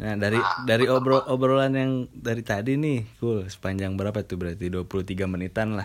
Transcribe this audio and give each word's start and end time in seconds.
Nah, 0.00 0.16
dari 0.16 0.40
Nah, 0.40 0.64
dari 0.64 0.88
obrol 0.88 1.20
obrolan 1.28 1.76
yang 1.76 1.92
dari 2.08 2.40
tadi 2.40 2.80
nih, 2.80 3.04
cool, 3.20 3.44
sepanjang 3.44 4.00
berapa 4.00 4.24
tuh 4.24 4.40
berarti 4.40 4.72
23 4.72 5.28
menitan 5.28 5.76
lah. 5.76 5.84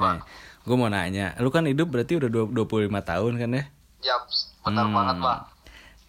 Nah, 0.00 0.24
gue 0.64 0.76
mau 0.76 0.88
nanya, 0.88 1.36
lu 1.36 1.52
kan 1.52 1.68
hidup 1.68 1.92
berarti 1.92 2.16
udah 2.16 2.32
dua- 2.32 2.48
25 2.48 3.04
tahun 3.04 3.36
kan 3.36 3.50
ya? 3.52 3.64
Yap, 4.00 4.22
benar 4.64 4.88
Hmm. 4.88 4.96
banget, 4.96 5.16
Bang. 5.20 5.40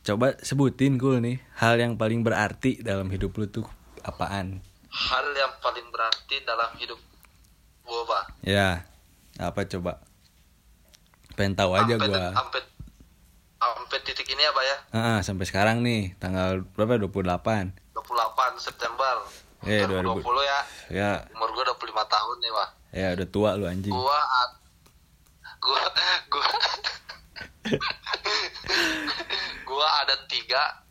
Coba 0.01 0.27
sebutin 0.39 0.95
cool 0.95 1.19
nih, 1.19 1.43
hal 1.59 1.75
yang 1.75 1.99
paling 1.99 2.23
berarti 2.23 2.79
dalam 2.79 3.11
hidup 3.11 3.35
lu 3.35 3.45
tuh 3.51 3.67
apaan? 4.07 4.63
Hal 4.87 5.25
yang 5.35 5.51
paling 5.59 5.87
berarti 5.91 6.39
dalam 6.47 6.71
hidup 6.79 6.99
gua, 7.83 8.01
Bang. 8.07 8.27
Ya, 8.39 8.87
apa 9.35 9.67
coba? 9.67 9.99
Pengen 11.35 11.59
tahu 11.59 11.75
aja 11.75 11.95
gua. 11.99 12.31
Sampai 12.31 12.70
sampai 13.61 14.01
titik 14.01 14.25
ini 14.25 14.41
ya, 14.41 14.51
ya. 14.51 14.77
Ah, 14.91 15.19
sampai 15.21 15.45
sekarang 15.45 15.85
nih, 15.85 16.17
tanggal 16.17 16.65
berapa? 16.73 16.97
28. 16.97 17.69
28 17.93 18.57
September 18.57 19.21
Eh, 19.61 19.85
2020 19.85 20.25
ya. 20.41 20.59
Ya, 20.89 21.11
Umur 21.37 21.53
gua 21.53 21.63
25 21.69 22.01
tahun 22.03 22.35
nih, 22.41 22.51
Bang. 22.51 22.71
ya 22.91 23.07
udah 23.13 23.27
tua 23.29 23.49
lu 23.55 23.69
anjing. 23.69 23.93
Gua 23.93 24.19
gua 25.61 25.81
gua 26.27 26.47
gua 29.63 29.87
ada 30.01 30.15
tiga 30.25 30.81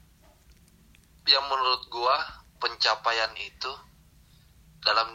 yang 1.26 1.42
menurut 1.44 1.82
gua 1.90 2.14
pencapaian 2.56 3.34
itu 3.36 3.72
dalam 4.80 5.10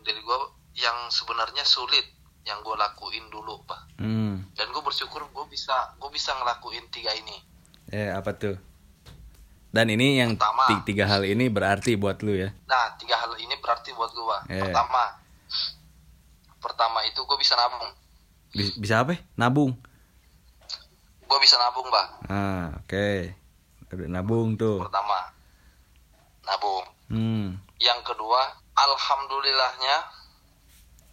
diri 0.00 0.22
gua 0.22 0.38
yang 0.72 1.10
sebenarnya 1.10 1.66
sulit 1.66 2.06
yang 2.42 2.58
gua 2.60 2.74
lakuin 2.76 3.22
dulu 3.28 3.62
pak 3.62 3.80
Hmm. 3.96 4.42
dan 4.52 4.66
gue 4.68 4.80
bersyukur 4.80 5.22
gue 5.24 5.46
bisa 5.46 5.72
gue 5.94 6.10
bisa 6.10 6.34
ngelakuin 6.34 6.86
tiga 6.88 7.12
ini 7.12 7.38
Eh, 7.88 8.08
apa 8.08 8.32
tuh? 8.32 8.56
Dan 9.68 9.88
ini 9.88 10.16
yang 10.16 10.34
Pertama. 10.34 10.64
ti- 10.66 10.84
tiga 10.86 11.04
hal 11.06 11.22
ini 11.22 11.46
berarti 11.46 11.94
buat 11.94 12.20
lu 12.20 12.34
ya. 12.34 12.50
nah 12.64 12.92
tiga 12.94 13.16
hal 13.16 13.32
ini 13.36 13.54
berarti 13.56 13.92
buat 13.92 14.10
gue 14.10 14.36
Eh. 14.50 14.60
pertama 14.60 15.16
pertama 16.58 16.98
itu 17.04 17.20
gue 17.20 17.36
bisa 17.36 17.54
nabung 17.54 17.88
Bi- 18.50 18.76
Bisa 18.76 19.00
apa? 19.00 19.12
ya? 19.12 19.20
Nabung. 19.36 19.72
gue 21.22 21.38
bisa 21.40 21.56
nabung 21.56 21.88
bah 21.88 22.06
Ah, 22.26 22.68
oke. 22.76 23.32
Udah 23.86 24.08
nabung 24.10 24.54
tuh. 24.54 24.76
pertama 24.78 25.30
nabung 26.42 26.84
Hmm. 27.08 27.56
yang 27.78 28.00
kedua 28.02 28.40
alhamdulillahnya 28.74 29.96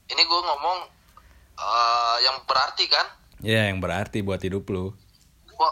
ini 0.09 0.21
gue 0.21 0.41
ngomong 0.41 0.79
eh, 1.59 2.17
yang 2.23 2.39
berarti 2.43 2.87
kan 2.87 3.07
Ya, 3.39 3.67
yang 3.67 3.79
berarti 3.79 4.19
buat 4.19 4.39
hidup 4.39 4.67
lu. 4.67 4.91
gua 5.49 5.71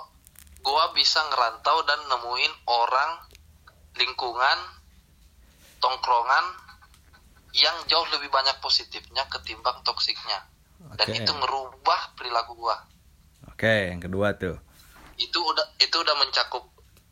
gua 0.62 0.92
bisa 0.92 1.20
ngerantau 1.26 1.84
dan 1.84 2.00
nemuin 2.06 2.54
orang 2.66 3.12
lingkungan 3.94 4.60
tongkrongan 5.78 6.46
yang 7.54 7.76
jauh 7.86 8.08
lebih 8.10 8.30
banyak 8.30 8.56
positifnya 8.58 9.26
ketimbang 9.28 9.82
toksiknya 9.82 10.46
dan 10.94 11.08
Oke. 11.08 11.18
itu 11.18 11.32
ngerubah 11.34 12.00
perilaku 12.14 12.54
gua 12.58 12.78
Oke, 13.48 13.90
yang 13.90 14.00
kedua 14.00 14.32
tuh. 14.34 14.56
itu 15.18 15.34
udah 15.36 15.66
itu 15.78 15.98
udah 15.98 16.16
mencakup 16.16 16.62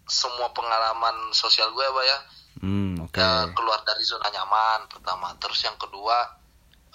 semua 0.05 0.53
pengalaman 0.53 1.33
sosial 1.33 1.73
gue 1.73 1.81
ya 1.81 1.91
Pak, 1.91 2.05
ya 2.05 2.19
Hmm, 2.55 2.95
oke. 3.01 3.17
Ya, 3.17 3.49
keluar 3.51 3.81
dari 3.81 3.99
zona 3.99 4.29
nyaman 4.29 4.87
pertama 4.87 5.33
terus 5.35 5.59
yang 5.59 5.75
kedua 5.75 6.37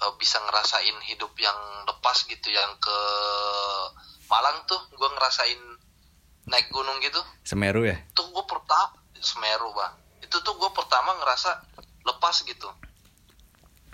eh, 0.01 0.13
bisa 0.17 0.41
ngerasain 0.41 0.97
hidup 1.07 1.31
yang 1.37 1.57
lepas 1.85 2.25
gitu 2.25 2.49
yang 2.49 2.73
ke 2.81 2.97
Malang 4.31 4.63
tuh 4.63 4.79
gue 4.95 5.09
ngerasain 5.11 5.59
naik 6.47 6.71
gunung 6.71 6.97
gitu. 7.03 7.19
Semeru 7.43 7.83
ya? 7.83 7.99
tuh 8.15 8.31
gue 8.31 8.45
pertama 8.47 8.95
Semeru 9.19 9.75
bang. 9.75 9.93
Itu 10.23 10.39
tuh 10.39 10.55
gue 10.55 10.71
pertama 10.71 11.13
ngerasa 11.19 11.61
lepas 12.07 12.35
gitu. 12.47 12.71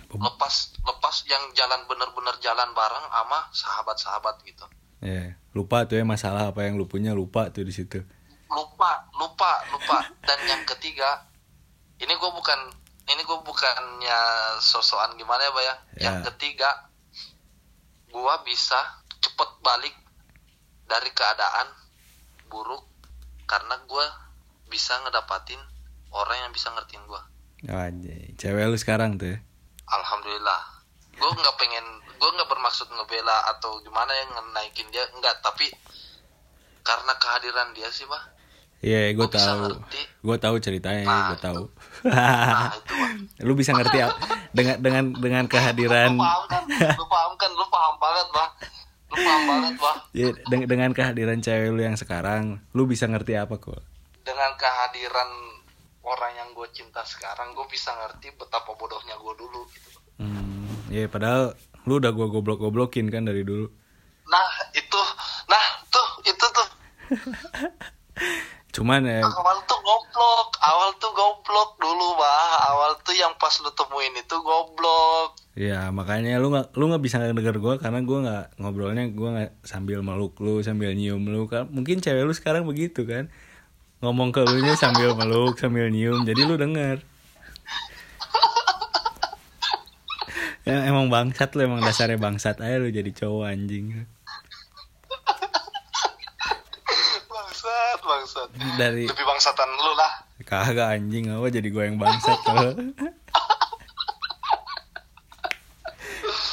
Lepas 0.08 0.78
lepas 0.86 1.16
yang 1.28 1.52
jalan 1.52 1.84
bener-bener 1.90 2.38
jalan 2.40 2.70
bareng 2.72 3.06
sama 3.12 3.40
sahabat-sahabat 3.52 4.40
gitu. 4.48 4.64
Ya, 5.04 5.36
lupa 5.52 5.84
tuh 5.90 6.00
ya 6.00 6.06
masalah 6.08 6.54
apa 6.54 6.64
yang 6.64 6.80
lu 6.80 6.88
punya 6.88 7.12
lupa 7.12 7.50
tuh 7.50 7.66
di 7.66 7.74
situ. 7.74 8.06
lupa 8.48 9.10
lupa 9.20 9.66
lupa. 9.74 10.08
Dan 10.24 10.40
yang 10.48 10.64
ketiga 10.64 11.28
ini 11.98 12.14
gue 12.14 12.32
bukan 12.32 12.77
ini 13.08 13.22
gue 13.22 13.40
bukannya 13.40 14.20
sosokan 14.60 15.16
gimana 15.16 15.42
ya 15.42 15.52
Pak 15.52 15.64
ya 15.64 15.76
yang 16.00 16.16
Ya. 16.18 16.26
ketiga 16.28 16.70
gue 18.08 18.34
bisa 18.44 18.80
cepet 19.18 19.50
balik 19.60 19.96
dari 20.84 21.10
keadaan 21.10 21.68
buruk 22.48 22.84
karena 23.44 23.76
gue 23.82 24.06
bisa 24.68 24.96
ngedapatin 25.02 25.60
orang 26.10 26.38
yang 26.40 26.52
bisa 26.52 26.68
ngertiin 26.70 27.04
gue 27.04 27.22
Anjay, 27.66 28.36
cewek 28.36 28.64
lu 28.64 28.78
sekarang 28.78 29.16
tuh 29.16 29.34
ya. 29.34 29.40
alhamdulillah 29.88 30.62
gue 31.12 31.32
nggak 31.34 31.58
pengen 31.58 31.86
gue 32.14 32.30
nggak 32.30 32.48
bermaksud 32.48 32.88
ngebela 32.88 33.50
atau 33.52 33.82
gimana 33.82 34.12
yang 34.14 34.30
naikin 34.52 34.88
dia 34.88 35.04
enggak 35.12 35.38
tapi 35.40 35.66
karena 36.82 37.14
kehadiran 37.16 37.72
dia 37.72 37.90
sih 37.90 38.06
bah 38.06 38.22
Iya, 38.78 39.10
gue 39.18 39.26
Gua 39.26 39.34
bisa 39.34 39.42
tahu. 39.42 39.66
Gue 40.22 40.38
tahu 40.38 40.56
ceritanya, 40.62 41.04
Nah, 41.04 41.28
gue 41.34 41.40
tahu. 41.42 41.64
nah 42.14 42.70
lu 43.42 43.58
bisa 43.58 43.74
ngerti 43.74 44.06
dengan 44.54 44.78
dengan 44.78 45.04
dengan 45.18 45.44
kehadiran 45.50 46.14
Lu 46.14 46.22
paham 46.22 46.44
kan? 46.46 46.64
Lu 46.94 47.06
paham 47.10 47.34
kan? 47.36 47.52
Lu 47.58 47.66
paham 47.74 47.96
banget, 47.98 48.28
Bang. 48.30 48.52
Lu 49.08 49.16
paham 49.18 49.42
banget, 49.50 49.74
Bang. 49.82 49.98
ya, 50.14 50.28
deng- 50.54 50.68
dengan 50.70 50.90
kehadiran 50.94 51.42
cewek 51.42 51.74
lu 51.74 51.82
yang 51.82 51.98
sekarang, 51.98 52.62
lu 52.78 52.86
bisa 52.86 53.10
ngerti 53.10 53.34
apa 53.34 53.58
kok? 53.58 53.82
Dengan 54.22 54.54
kehadiran 54.56 55.30
orang 56.06 56.34
yang 56.38 56.50
gue 56.54 56.68
cinta 56.70 57.02
sekarang, 57.02 57.58
gue 57.58 57.66
bisa 57.66 57.90
ngerti 57.98 58.30
betapa 58.38 58.78
bodohnya 58.78 59.18
gue 59.18 59.34
dulu 59.36 59.62
gitu. 59.74 59.90
Hmm, 60.22 60.70
ya 60.94 61.10
padahal 61.10 61.58
lu 61.88 61.98
udah 61.98 62.12
gua 62.12 62.28
goblok-goblokin 62.28 63.08
kan 63.08 63.24
dari 63.24 63.42
dulu. 63.42 63.66
Nah, 64.28 64.50
itu 64.76 65.02
nah 65.48 65.66
tuh 65.88 66.08
itu 66.28 66.46
tuh 66.52 66.68
Cuman 68.78 69.10
ya 69.10 69.26
awal 69.26 69.58
tuh 69.66 69.82
goblok, 69.82 70.54
awal 70.62 70.94
tuh 71.02 71.10
goblok 71.10 71.82
dulu, 71.82 72.14
Bah. 72.14 72.62
Awal 72.70 72.94
tuh 73.02 73.18
yang 73.18 73.34
pas 73.42 73.50
lu 73.58 73.74
temuin 73.74 74.14
itu 74.14 74.38
goblok. 74.46 75.34
Ya 75.58 75.90
makanya 75.90 76.38
lu 76.38 76.54
nggak 76.54 76.78
lu 76.78 76.94
nggak 76.94 77.02
bisa 77.02 77.18
denger 77.18 77.58
gue 77.58 77.82
karena 77.82 78.06
gue 78.06 78.18
nggak 78.22 78.62
ngobrolnya 78.62 79.10
gue 79.10 79.30
nggak 79.34 79.52
sambil 79.66 80.06
meluk 80.06 80.38
lu 80.38 80.62
sambil 80.62 80.94
nyium 80.94 81.26
lu 81.26 81.50
kan 81.50 81.66
mungkin 81.74 81.98
cewek 81.98 82.22
lu 82.22 82.38
sekarang 82.38 82.70
begitu 82.70 83.10
kan 83.10 83.34
ngomong 84.06 84.30
ke 84.30 84.46
lu 84.46 84.62
nya 84.62 84.78
sambil 84.78 85.18
meluk 85.18 85.58
sambil 85.58 85.90
nyium 85.90 86.30
jadi 86.30 86.46
lu 86.46 86.62
denger 86.62 87.02
ya, 90.70 90.86
emang 90.86 91.10
bangsat 91.10 91.58
lu 91.58 91.66
emang 91.66 91.82
dasarnya 91.82 92.22
bangsat 92.22 92.62
aja 92.62 92.78
lu 92.78 92.94
jadi 92.94 93.10
cowok 93.10 93.50
anjing 93.50 94.06
Bangsat, 97.68 98.00
bangsat. 98.02 98.50
dari 98.78 99.04
Lebih 99.04 99.26
bangsatan 99.26 99.68
lu 99.70 99.92
lah. 99.94 100.12
kagak 100.42 100.88
anjing 100.90 101.28
apa 101.28 101.48
jadi 101.50 101.68
gue 101.68 101.84
yang 101.84 101.98
bangsat 101.98 102.40
kalau 102.42 102.72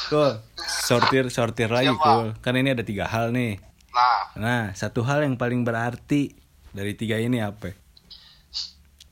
Cool. 0.05 0.31
sortir 0.59 1.25
sortir 1.29 1.65
lagi 1.67 1.89
Siapa? 1.89 2.03
cool 2.03 2.27
kan 2.37 2.53
ini 2.53 2.69
ada 2.69 2.83
tiga 2.83 3.07
hal 3.07 3.31
nih 3.31 3.57
Nah, 3.89 4.19
Nah, 4.35 4.63
satu 4.73 5.01
hal 5.01 5.23
yang 5.23 5.33
paling 5.33 5.63
berarti 5.63 6.35
dari 6.69 6.91
tiga 6.93 7.15
ini 7.15 7.39
apa? 7.39 7.71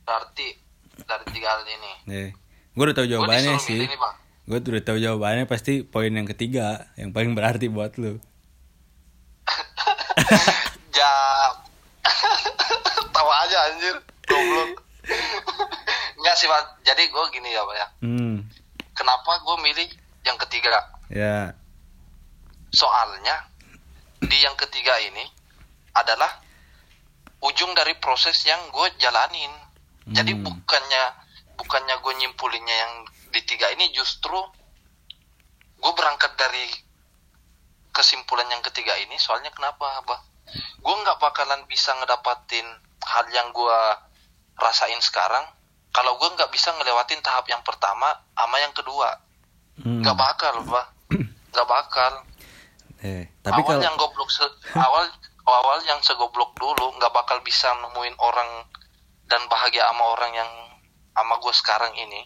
berarti 0.03 0.59
dari 0.99 1.25
tiga 1.31 1.47
hal 1.49 1.63
ini. 1.63 1.91
Nih, 2.05 2.27
gue 2.69 2.83
udah 2.83 2.91
tahu 2.93 3.07
Gue 3.07 3.15
jawabannya 3.15 3.55
disuruh 3.55 3.87
sih. 3.87 3.95
Gue 4.43 4.57
udah 4.59 4.83
tahu 4.83 4.99
jawabannya 4.99 5.45
pasti 5.45 5.73
poin 5.81 6.11
yang 6.11 6.27
ketiga, 6.27 6.91
yang 6.93 7.09
paling 7.09 7.31
berarti 7.31 7.65
buat 7.67 7.95
lu. 7.95 8.19
Ja 10.93 11.13
Tawa 13.09 13.33
aja 13.41 13.57
anjir 13.65 13.95
Goblok 14.23 14.83
Enggak 16.13 16.32
sih 16.43 16.51
Pak. 16.51 16.83
Jadi 16.83 17.07
gue 17.07 17.23
gini 17.31 17.49
ya 17.49 17.63
Pak 17.63 17.75
ya. 17.79 17.87
Hmm, 18.03 18.43
Kenapa 18.91 19.39
gue 19.39 19.57
milih 19.63 19.87
yang 20.27 20.35
ketiga? 20.37 20.75
Ya, 21.07 21.55
Soalnya 22.69 23.47
Di 24.19 24.37
yang 24.39 24.59
ketiga 24.59 24.99
ini 24.99 25.23
Adalah 25.93 26.43
Ujung 27.39 27.71
dari 27.71 27.95
proses 27.99 28.35
yang 28.43 28.59
gue 28.69 28.87
jalanin. 28.99 29.51
Jadi 30.11 30.35
Hmm. 30.35 30.43
bukannya 30.43 31.03
Bukannya 31.55 31.95
gue 31.95 32.13
nyimpulinnya 32.19 32.75
yang 32.75 32.93
di 33.31 33.39
tiga 33.47 33.71
ini 33.71 33.87
justru 33.91 34.35
Gue 35.79 35.91
berangkat 35.95 36.35
dari 36.35 36.67
Kesimpulan 37.93 38.49
yang 38.49 38.65
ketiga 38.65 38.97
ini. 38.97 39.13
Soalnya 39.15 39.53
kenapa 39.53 40.01
Abah? 40.01 40.17
Gue 40.81 40.95
nggak 40.97 41.21
bakalan 41.21 41.61
bisa 41.69 41.93
ngedapatin 41.93 42.65
hal 43.05 43.25
yang 43.29 43.53
gue 43.53 43.79
rasain 44.57 44.97
sekarang 44.97 45.45
kalau 45.93 46.17
gue 46.17 46.29
nggak 46.33 46.49
bisa 46.49 46.73
ngelewatin 46.73 47.21
tahap 47.21 47.45
yang 47.45 47.61
pertama 47.61 48.09
sama 48.33 48.57
yang 48.57 48.73
kedua 48.73 49.13
hmm. 49.79 50.01
nggak 50.01 50.17
bakal 50.17 50.53
pak 50.65 50.85
nggak 51.53 51.69
bakal 51.69 52.13
Eh, 53.03 53.27
tapi 53.43 53.59
awal 53.59 53.67
kalau 53.67 53.83
yang 53.83 53.95
goblok 53.99 54.31
se- 54.31 54.57
awal 54.73 55.03
awal 55.43 55.77
yang 55.83 55.99
segoblok 55.99 56.55
dulu 56.55 56.95
nggak 56.95 57.11
bakal 57.11 57.35
bisa 57.43 57.67
nemuin 57.77 58.15
orang 58.15 58.63
dan 59.27 59.43
bahagia 59.47 59.83
sama 59.85 60.07
orang 60.09 60.31
yang 60.33 60.51
sama 61.11 61.35
gue 61.37 61.53
sekarang 61.53 61.93
ini 61.93 62.23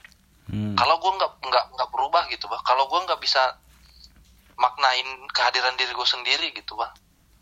Hmm. 0.48 0.80
kalau 0.80 0.96
gue 0.96 1.12
nggak 1.12 1.44
nggak 1.44 1.66
nggak 1.76 1.90
berubah 1.92 2.24
gitu 2.32 2.48
bah 2.48 2.64
kalau 2.64 2.88
gue 2.88 3.00
nggak 3.04 3.20
bisa 3.20 3.60
maknain 4.56 5.04
kehadiran 5.30 5.76
diri 5.76 5.92
gue 5.92 6.08
sendiri 6.08 6.48
gitu 6.56 6.74
bah 6.74 6.96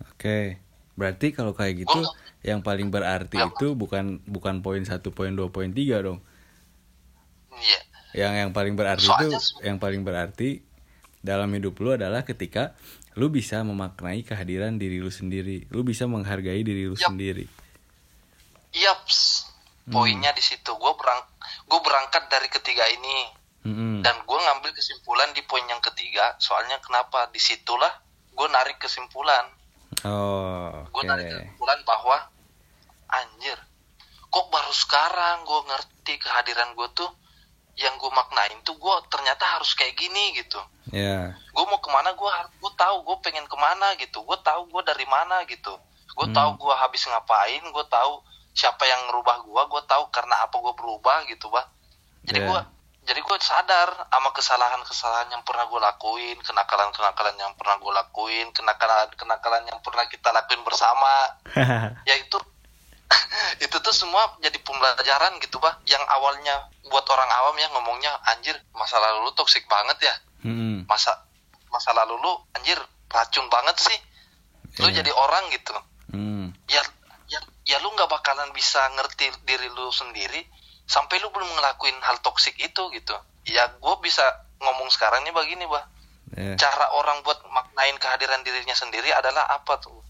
Oke. 0.09 0.57
Berarti 0.95 1.29
kalau 1.29 1.51
kayak 1.51 1.85
gitu 1.85 1.91
Gua 1.91 2.07
yang 2.45 2.61
paling 2.61 2.87
berarti 2.87 3.35
Apa? 3.35 3.49
itu 3.49 3.73
bukan 3.73 4.21
bukan 4.23 4.61
poin 4.61 4.85
satu 4.85 5.09
poin 5.09 5.33
dua 5.33 5.49
poin 5.49 5.69
tiga 5.69 5.97
dong. 5.99 6.21
iya 7.51 7.79
Yang 8.15 8.33
yang 8.37 8.51
paling 8.53 8.73
berarti 8.73 9.03
Soalnya- 9.03 9.35
itu 9.35 9.65
yang 9.65 9.77
paling 9.77 10.01
berarti 10.01 10.61
dalam 11.19 11.49
hidup 11.49 11.73
lu 11.77 11.91
adalah 11.91 12.21
ketika 12.21 12.77
lu 13.13 13.27
bisa 13.27 13.59
memaknai 13.59 14.21
kehadiran 14.21 14.75
diri 14.75 14.99
lu 14.99 15.09
sendiri. 15.09 15.65
Lu 15.67 15.81
bisa 15.81 16.05
menghargai 16.05 16.61
diri 16.61 16.85
lu 16.85 16.93
Yap. 16.93 17.09
sendiri. 17.09 17.45
Yaps, 18.71 19.49
Hmm. 19.83 19.93
poinnya 19.93 20.31
di 20.31 20.41
situ. 20.41 20.67
Gue 20.69 20.93
berang, 20.93 21.23
gue 21.65 21.79
berangkat 21.79 22.27
dari 22.27 22.47
ketiga 22.47 22.83
ini 22.85 23.17
Mm-mm. 23.63 23.99
dan 23.99 24.19
gue 24.21 24.35
ngambil 24.37 24.71
kesimpulan 24.71 25.31
di 25.31 25.41
poin 25.41 25.63
yang 25.65 25.79
ketiga. 25.81 26.35
Soalnya 26.37 26.77
kenapa? 26.79 27.27
Di 27.29 27.39
situlah 27.39 27.91
gue 28.29 28.47
narik 28.47 28.77
kesimpulan. 28.77 29.47
Oh, 30.03 30.83
Gue 30.89 31.01
oke. 31.01 31.09
narik 31.09 31.25
kesimpulan 31.25 31.79
bahwa 31.81 32.17
anjir, 33.21 33.59
kok 34.27 34.45
baru 34.49 34.73
sekarang 34.73 35.43
gue 35.43 35.61
ngerti 35.67 36.13
kehadiran 36.19 36.73
gue 36.73 36.87
tuh 36.91 37.11
yang 37.75 37.95
gue 37.99 38.07
maknain 38.07 38.55
tuh 38.63 38.75
gue 38.75 38.95
ternyata 39.11 39.43
harus 39.45 39.75
kayak 39.75 39.95
gini 39.95 40.35
gitu. 40.35 40.59
Ya. 40.95 41.35
Gue 41.51 41.65
mau 41.67 41.79
ke 41.79 41.91
mana 41.91 42.15
gue 42.15 42.31
gue 42.61 42.73
tahu 42.73 43.03
gue 43.03 43.17
pengen 43.19 43.43
ke 43.45 43.57
mana 43.59 43.95
gitu. 43.99 44.23
Gue 44.23 44.39
tahu 44.39 44.71
gue 44.71 44.81
dari 44.83 45.03
mana 45.05 45.43
gitu. 45.43 45.75
Gue 46.15 46.27
Hmm. 46.31 46.35
tahu 46.35 46.49
gue 46.55 46.71
habis 46.71 47.03
ngapain. 47.03 47.59
Gue 47.59 47.85
tahu 47.91 48.23
siapa 48.55 48.79
yang 48.87 49.11
ngerubah 49.11 49.43
gue. 49.43 49.61
Gue 49.67 49.83
tahu 49.83 50.07
karena 50.07 50.39
apa 50.39 50.55
gue 50.55 50.71
berubah 50.71 51.27
gitu, 51.27 51.51
bah. 51.51 51.67
Jadi 52.23 52.39
Ya. 52.39 52.47
gue 52.47 52.59
jadi 53.05 53.21
gue 53.21 53.37
sadar 53.37 54.07
sama 54.09 54.33
kesalahan-kesalahan 54.33 55.29
yang 55.29 55.43
pernah 55.45 55.69
gue 55.69 55.77
lakuin, 55.77 56.41
kenakalan-kenakalan 56.41 57.37
yang 57.37 57.53
pernah 57.53 57.77
gue 57.77 57.91
lakuin, 57.93 58.49
kenakalan-kenakalan 58.49 59.61
yang 59.69 59.77
pernah 59.83 60.07
kita 60.07 60.31
lakuin 60.31 60.63
bersama. 60.63 61.13
Ya 62.09 62.15
itu 63.65 63.77
tuh 63.79 63.93
semua 63.93 64.35
jadi 64.41 64.57
pembelajaran 64.61 65.37
gitu, 65.39 65.57
bah. 65.61 65.77
Yang 65.85 66.03
awalnya 66.09 66.69
buat 66.85 67.05
orang 67.09 67.29
awam 67.41 67.55
ya 67.57 67.67
ngomongnya 67.73 68.11
anjir 68.29 68.53
masa 68.71 69.01
lalu 69.01 69.25
lu 69.25 69.31
toksik 69.33 69.65
banget 69.65 69.97
ya 70.05 70.15
Mm-mm. 70.45 70.85
masa 70.85 71.25
masa 71.73 71.89
lalu 71.97 72.13
lu 72.21 72.33
anjir 72.53 72.77
racun 73.09 73.49
banget 73.49 73.73
sih 73.81 73.97
lu 74.85 74.93
Iya. 74.93 75.01
jadi 75.01 75.11
orang 75.11 75.49
gitu 75.49 75.73
Mm. 76.13 76.53
ya 76.69 76.81
ya, 77.25 77.39
ya 77.65 77.77
lu 77.81 77.89
nggak 77.91 78.05
bakalan 78.07 78.53
bisa 78.53 78.77
ngerti 78.93 79.33
diri 79.43 79.65
lu 79.73 79.89
sendiri 79.89 80.45
sampai 80.85 81.17
lu 81.19 81.33
belum 81.33 81.49
ngelakuin 81.49 81.97
hal 82.05 82.21
toksik 82.21 82.53
itu 82.61 82.83
gitu 82.93 83.17
ya 83.43 83.65
gue 83.73 83.95
bisa 83.99 84.21
ngomong 84.61 84.87
sekarang 84.93 85.25
nih 85.25 85.33
begini 85.33 85.65
bah 85.65 85.83
Ya. 86.35 86.53
cara 86.57 86.91
orang 86.91 87.21
buat 87.21 87.37
maknain 87.47 87.95
kehadiran 87.95 88.41
dirinya 88.43 88.73
sendiri 88.73 89.07
adalah 89.09 89.45
apa 89.47 89.79
tuh 89.79 90.03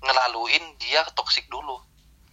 ngelaluin 0.00 0.74
dia 0.78 1.04
toksik 1.12 1.46
dulu 1.46 1.76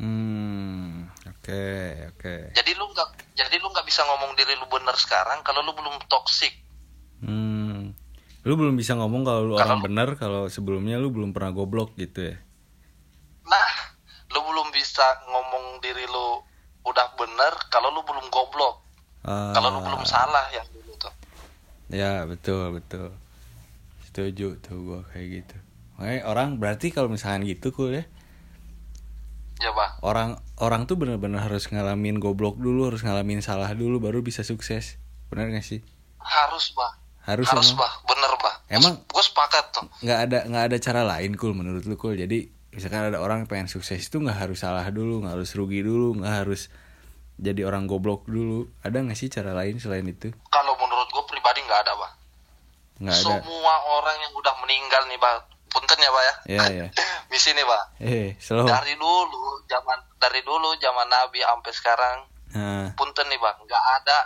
Hmm. 0.03 1.07
Oke, 1.33 1.63
oke. 2.09 2.35
jadi 2.51 2.71
lu 2.73 2.85
nggak 2.85 3.07
jadi 3.33 3.55
lu 3.57 3.67
nggak 3.67 3.83
bisa 3.83 4.03
ngomong 4.03 4.31
diri 4.33 4.51
lu 4.53 4.67
bener 4.67 4.91
sekarang 4.93 5.39
kalau 5.41 5.59
lu 5.61 5.71
belum 5.71 5.95
toksik 6.05 6.51
Hmm. 7.19 7.95
Lu 8.43 8.53
belum 8.53 8.75
bisa 8.75 8.91
ngomong 8.93 9.23
kalau 9.23 9.41
lu 9.41 9.53
Kalau 9.53 9.63
orang 9.63 9.79
lu- 9.79 9.85
benar 9.85 10.09
kalau 10.13 10.43
sebelumnya 10.45 10.99
lu 10.99 11.07
belum 11.07 11.31
pernah 11.31 11.51
goblok 11.51 11.95
gitu 11.95 12.19
ya. 12.25 12.35
Nah, 13.45 13.71
lu 14.27 14.43
belum 14.43 14.67
bisa 14.69 14.99
ngomong 15.25 15.79
diri 15.79 16.03
lu 16.03 16.43
udah 16.83 17.15
bener 17.15 17.55
kalau 17.69 17.87
lu 17.89 18.03
belum 18.03 18.27
goblok. 18.27 18.83
Kalau 19.23 19.71
lu 19.71 19.79
belum 19.81 20.03
Ah, 20.03 20.09
salah 20.09 20.45
yang 20.51 20.67
dulu 20.69 20.91
tuh. 20.97 21.15
Ya, 21.87 22.27
betul, 22.27 22.75
betul. 22.75 23.15
Setuju 24.03 24.59
tuh 24.59 24.77
gua 24.83 25.01
kayak 25.07 25.27
gitu. 25.39 25.55
Makanya 25.95 26.21
orang 26.25 26.49
berarti 26.57 26.91
kalau 26.91 27.07
misalkan 27.07 27.47
gitu 27.47 27.71
cool 27.71 27.95
ya. 27.95 28.03
Ya. 29.65 29.71
Orang 30.01 30.29
orang 30.57 30.83
tuh 30.83 30.95
bener-bener 30.95 31.39
harus 31.39 31.65
ngalamin 31.65 32.19
goblok 32.19 32.55
dulu, 32.55 32.91
harus 32.91 32.99
ngalamin 32.99 33.39
salah 33.39 33.71
dulu 33.71 33.97
baru 33.97 34.19
bisa 34.19 34.43
sukses. 34.43 34.99
Bener 35.27 35.47
gak 35.49 35.63
sih? 35.63 35.79
Harus, 36.19 36.71
Bah. 36.71 36.99
Harus, 37.23 37.47
Harus, 37.47 37.71
emang. 37.71 37.79
Bah. 37.79 37.93
Bener, 38.05 38.31
Bah. 38.37 38.55
Emang- 38.67 38.99
gue 38.99 39.23
sepakat 39.23 39.65
tuh. 39.71 39.85
nggak 40.01 40.19
ada 40.19 40.39
nggak 40.45 40.63
ada 40.67 40.77
cara 40.77 41.01
lain 41.05 41.31
cool 41.33 41.53
menurut 41.53 41.83
lu 41.83 41.95
cool 41.95 42.13
jadi 42.13 42.47
misalkan 42.69 43.07
ada 43.07 43.17
orang 43.17 43.45
pengen 43.45 43.67
sukses 43.67 44.01
itu 44.01 44.17
nggak 44.17 44.35
harus 44.35 44.59
salah 44.59 44.83
dulu 44.89 45.21
nggak 45.21 45.37
harus 45.37 45.53
rugi 45.53 45.79
dulu 45.79 46.17
nggak 46.17 46.33
harus 46.43 46.67
jadi 47.35 47.63
orang 47.63 47.85
goblok 47.85 48.25
dulu 48.25 48.65
ada 48.81 48.97
nggak 48.97 49.15
sih 49.15 49.27
cara 49.27 49.53
lain 49.53 49.77
selain 49.77 50.03
itu 50.03 50.33
Kalau 50.49 50.73
menurut 50.75 51.07
gue 51.07 51.23
pribadi 51.25 51.61
nggak 51.61 51.79
ada, 51.81 51.93
Bah. 51.95 52.11
nggak 52.99 53.15
ada 53.15 53.23
Semua 53.39 53.73
orang 53.93 54.17
yang 54.19 54.33
udah 54.33 54.53
meninggal 54.59 55.01
nih, 55.07 55.17
Bah. 55.17 55.37
Punten 55.73 55.97
ya, 55.97 56.09
Bah 56.09 56.21
ya. 56.21 56.33
Iya, 56.45 56.63
iya. 56.71 56.87
Misi 57.33 57.49
nih, 57.51 57.65
Bah. 57.65 57.83
eh 57.99 58.37
slow. 58.37 58.63
Dari 58.63 58.93
dulu 58.93 59.41
zaman 59.65 59.97
dari 60.15 60.39
dulu 60.39 60.77
zaman 60.77 61.07
Nabi 61.07 61.41
sampai 61.41 61.71
sekarang 61.73 62.17
nah. 62.53 62.87
punten 62.93 63.25
nih 63.25 63.35
bang 63.35 63.57
nggak 63.59 63.83
ada. 63.99 64.19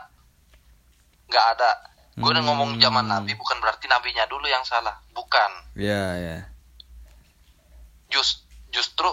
Nggak 1.25 1.45
ada. 1.55 1.71
Gue 2.13 2.29
udah 2.29 2.39
Hmm. 2.39 2.49
ngomong 2.49 2.69
zaman 2.77 3.05
nabi 3.05 3.31
bukan 3.31 3.57
berarti 3.57 3.85
nabinya 3.85 4.25
dulu 4.25 4.43
yang 4.43 4.61
salah. 4.61 4.97
Bukan. 5.11 5.51
Ya 5.75 6.17
ya 6.17 6.37
Jus, 8.07 8.41
justru 8.67 9.05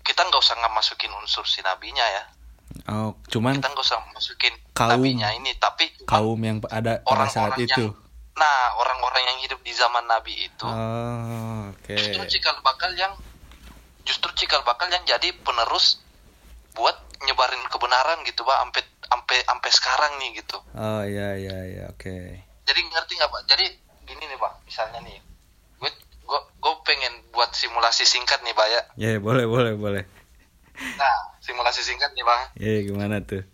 kita 0.00 0.22
nggak 0.22 0.38
usah 0.38 0.54
nggak 0.54 0.72
masukin 0.72 1.10
unsur 1.14 1.42
si 1.42 1.58
nabinya 1.60 2.04
ya. 2.04 2.22
Oh 2.86 3.16
cuman 3.26 3.56
kita 3.56 3.66
nggak 3.66 3.82
usah 3.82 3.98
masukin 4.10 4.54
Kaum- 4.70 4.94
nabinya 4.94 5.32
ini 5.32 5.56
tapi 5.56 5.88
kaum 6.04 6.36
yang 6.38 6.58
ada 6.68 7.00
pada 7.00 7.26
saat 7.26 7.56
itu 7.56 7.72
yang 7.82 7.96
nah 8.34 8.56
orang-orang 8.82 9.22
yang 9.30 9.38
hidup 9.46 9.60
di 9.62 9.72
zaman 9.74 10.04
nabi 10.10 10.34
itu 10.50 10.66
oh 10.66 11.70
oke. 11.70 11.94
justru 11.94 12.22
cikal 12.38 12.58
bakal 12.66 12.90
yang 12.98 13.14
justru 14.04 14.28
cikal 14.36 14.60
bakal 14.66 14.86
yang 14.92 15.02
jadi 15.06 15.32
penerus 15.42 16.02
buat 16.74 16.96
nyebarin 17.24 17.62
kebenaran 17.72 18.20
gitu 18.26 18.44
pak 18.44 18.58
sampai 18.60 18.82
sampai 19.04 19.38
sampai 19.46 19.70
sekarang 19.70 20.12
nih 20.20 20.30
gitu. 20.42 20.58
Oh 20.74 21.02
ya 21.06 21.38
ya 21.38 21.58
ya 21.70 21.84
oke. 21.92 22.14
Jadi 22.66 22.80
ngerti 22.90 23.12
nggak 23.16 23.30
pak? 23.30 23.42
Jadi 23.48 23.64
gini 24.04 24.24
nih 24.28 24.38
pak 24.38 24.52
misalnya 24.68 25.00
nih 25.06 25.16
gue 25.80 25.90
gue 26.24 26.40
gue 26.60 26.72
pengen 26.84 27.14
buat 27.32 27.52
simulasi 27.56 28.04
singkat 28.04 28.42
nih 28.44 28.52
pak 28.52 28.66
ya. 28.68 28.82
Ya 28.98 29.10
boleh 29.22 29.46
boleh 29.48 29.74
boleh. 29.78 30.04
Nah 30.98 31.16
simulasi 31.40 31.80
singkat 31.86 32.12
nih 32.12 32.24
pak. 32.26 32.58
Ya 32.58 32.74
gimana 32.84 33.22
tuh 33.24 33.46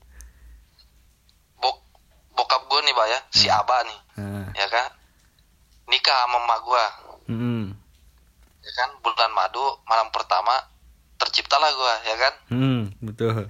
bokap 2.41 2.63
gue 2.65 2.81
nih 2.81 2.95
pak 2.95 3.07
ya. 3.07 3.19
Si 3.31 3.47
aba 3.47 3.77
nih 3.85 3.99
nah 4.17 4.49
ya 4.57 4.67
kan? 4.67 4.89
Nikah 5.87 6.17
sama 6.25 6.39
emak 6.41 6.59
gue 6.63 6.85
hmm. 7.29 7.65
Ya 8.61 8.73
kan? 8.75 8.89
Bulan 9.01 9.31
madu 9.33 9.61
malam 9.85 10.09
pertama 10.09 10.57
terciptalah 11.17 11.69
gue 11.69 11.95
ya 12.09 12.17
kan? 12.17 12.35
Hmm 12.49 12.81
betul. 12.99 13.45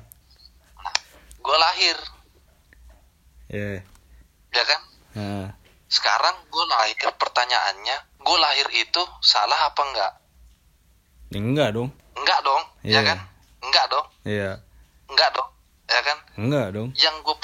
Gue 1.40 1.56
lahir. 1.56 1.96
Ya. 3.48 3.78
Ya 4.50 4.64
kan? 4.66 4.80
Nah 5.14 5.46
sekarang 5.86 6.34
gue 6.46 6.64
lahir 6.66 7.10
pertanyaannya 7.14 7.96
gue 8.20 8.36
lahir 8.38 8.68
itu 8.72 9.02
salah 9.20 9.58
apa 9.66 9.82
enggak? 9.82 10.12
Ya 11.30 11.38
enggak 11.38 11.68
dong. 11.72 11.90
Enggak 12.14 12.40
dong 12.42 12.62
ya 12.82 12.98
Iya. 12.98 13.00
kan? 13.06 13.18
Enggak 13.60 13.86
dong. 13.86 14.06
Iya 14.22 14.50
enggak 15.06 15.30
dong 15.34 15.48
ya 15.86 16.00
kan? 16.02 16.18
Enggak 16.36 16.66
dong. 16.70 16.88
Yang 16.94 17.16
gue 17.22 17.36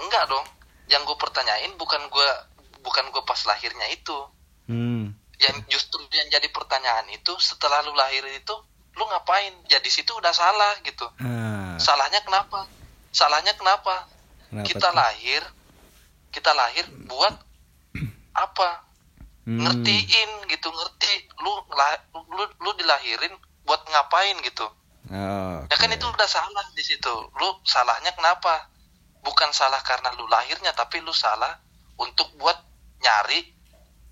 enggak 0.00 0.24
dong. 0.30 0.46
Yang 0.88 1.02
gue 1.12 1.16
pertanyain 1.20 1.72
bukan 1.76 2.02
gue 2.08 2.28
bukan 2.80 3.04
gue 3.12 3.22
pas 3.26 3.40
lahirnya 3.44 3.86
itu. 3.92 4.18
Hmm. 4.68 5.12
Yang 5.38 5.56
justru 5.70 6.02
yang 6.10 6.28
jadi 6.32 6.48
pertanyaan 6.50 7.06
itu 7.14 7.32
setelah 7.38 7.84
lu 7.86 7.94
lahir 7.94 8.24
itu 8.32 8.54
lu 8.98 9.04
ngapain? 9.06 9.54
Ya 9.70 9.78
di 9.78 9.90
situ 9.92 10.10
udah 10.16 10.34
salah 10.34 10.74
gitu. 10.82 11.06
Ah. 11.22 11.78
Salahnya 11.78 12.24
kenapa? 12.24 12.66
Salahnya 13.14 13.54
kenapa? 13.54 14.08
Kenapa 14.50 14.66
kita 14.66 14.88
tuh? 14.90 14.96
lahir 14.96 15.42
kita 16.28 16.50
lahir 16.52 16.84
buat 17.06 17.34
apa? 18.46 18.88
Hmm. 19.48 19.64
ngertiin 19.64 20.30
gitu. 20.50 20.68
Ngerti 20.68 21.12
lu 21.40 21.52
lu 22.34 22.44
lu 22.60 22.70
dilahirin 22.76 23.32
buat 23.64 23.80
ngapain 23.88 24.36
gitu. 24.44 24.66
Oh, 25.08 25.64
ya 25.72 25.76
kan 25.80 25.88
itu 25.88 26.04
udah 26.04 26.28
salah 26.28 26.66
di 26.76 26.84
situ. 26.84 27.14
Lu 27.40 27.48
salahnya 27.64 28.12
kenapa 28.12 28.68
bukan 29.28 29.52
salah 29.52 29.84
karena 29.84 30.08
lu 30.16 30.24
lahirnya 30.26 30.72
tapi 30.72 31.04
lu 31.04 31.12
salah 31.12 31.60
untuk 32.00 32.32
buat 32.40 32.56
nyari 33.04 33.44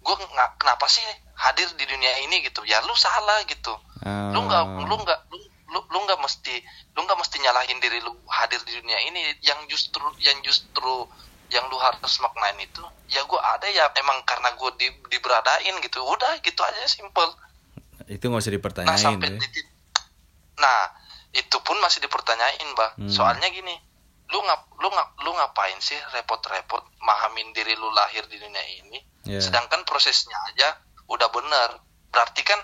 gue 0.05 0.15
nggak 0.15 0.61
kenapa 0.61 0.87
sih 0.87 1.03
hadir 1.35 1.67
di 1.75 1.83
dunia 1.83 2.23
ini? 2.23 2.45
gitu. 2.45 2.63
Ya 2.63 2.79
lu 2.85 2.93
salah 2.95 3.41
gitu. 3.49 3.73
Lu 4.07 4.45
nggak 4.45 4.63
Oh. 4.63 4.85
lu 4.85 4.95
nggak 5.03 5.21
lu 5.33 5.37
lu 5.67 5.79
lu 5.83 5.99
nggak 6.07 6.21
mesti 6.23 6.63
lu 6.95 7.03
nggak 7.03 7.19
mesti 7.19 7.37
nyalahin 7.43 7.81
diri 7.83 7.99
lu 8.05 8.13
hadir 8.31 8.61
di 8.63 8.77
dunia 8.77 8.99
ini. 9.09 9.35
Yang 9.43 9.67
justru 9.73 10.05
yang 10.23 10.39
justru 10.45 11.09
yang 11.51 11.67
lu 11.67 11.79
harus 11.79 12.15
maknain 12.23 12.59
itu 12.59 12.83
ya 13.07 13.23
gue 13.23 13.41
ada 13.41 13.67
ya 13.71 13.87
emang 13.95 14.19
karena 14.23 14.55
gue 14.55 14.71
di, 14.79 14.89
diberadain 15.11 15.75
gitu. 15.83 15.99
Udah 16.07 16.39
gitu 16.39 16.61
aja 16.63 16.87
simple. 16.87 17.33
Itu 18.07 18.31
nggak 18.31 18.43
usah 18.47 18.53
nah 18.53 18.59
dipertanyain 18.63 18.99
sampai 19.03 19.29
ya. 19.35 19.39
titik 19.43 19.67
nah 20.57 20.89
itu 21.37 21.57
pun 21.61 21.77
masih 21.85 22.01
dipertanyain 22.01 22.69
bah 22.73 22.97
Hmm. 22.97 23.13
soalnya 23.13 23.45
gini 23.53 23.77
lu 24.31 24.39
ngap 24.43 24.61
lu 24.83 24.89
ngap 24.91 25.09
lu 25.23 25.31
ngapain 25.35 25.79
sih 25.79 25.99
repot-repot 26.15 26.83
mahamin 26.99 27.55
diri 27.55 27.79
lu 27.79 27.89
lahir 27.95 28.27
di 28.27 28.37
dunia 28.39 28.65
ini? 28.83 28.99
Iya. 29.27 29.43
sedangkan 29.43 29.83
prosesnya 29.83 30.39
aja 30.55 30.79
udah 31.11 31.29
bener. 31.35 31.83
Berarti 32.15 32.47
kan 32.47 32.63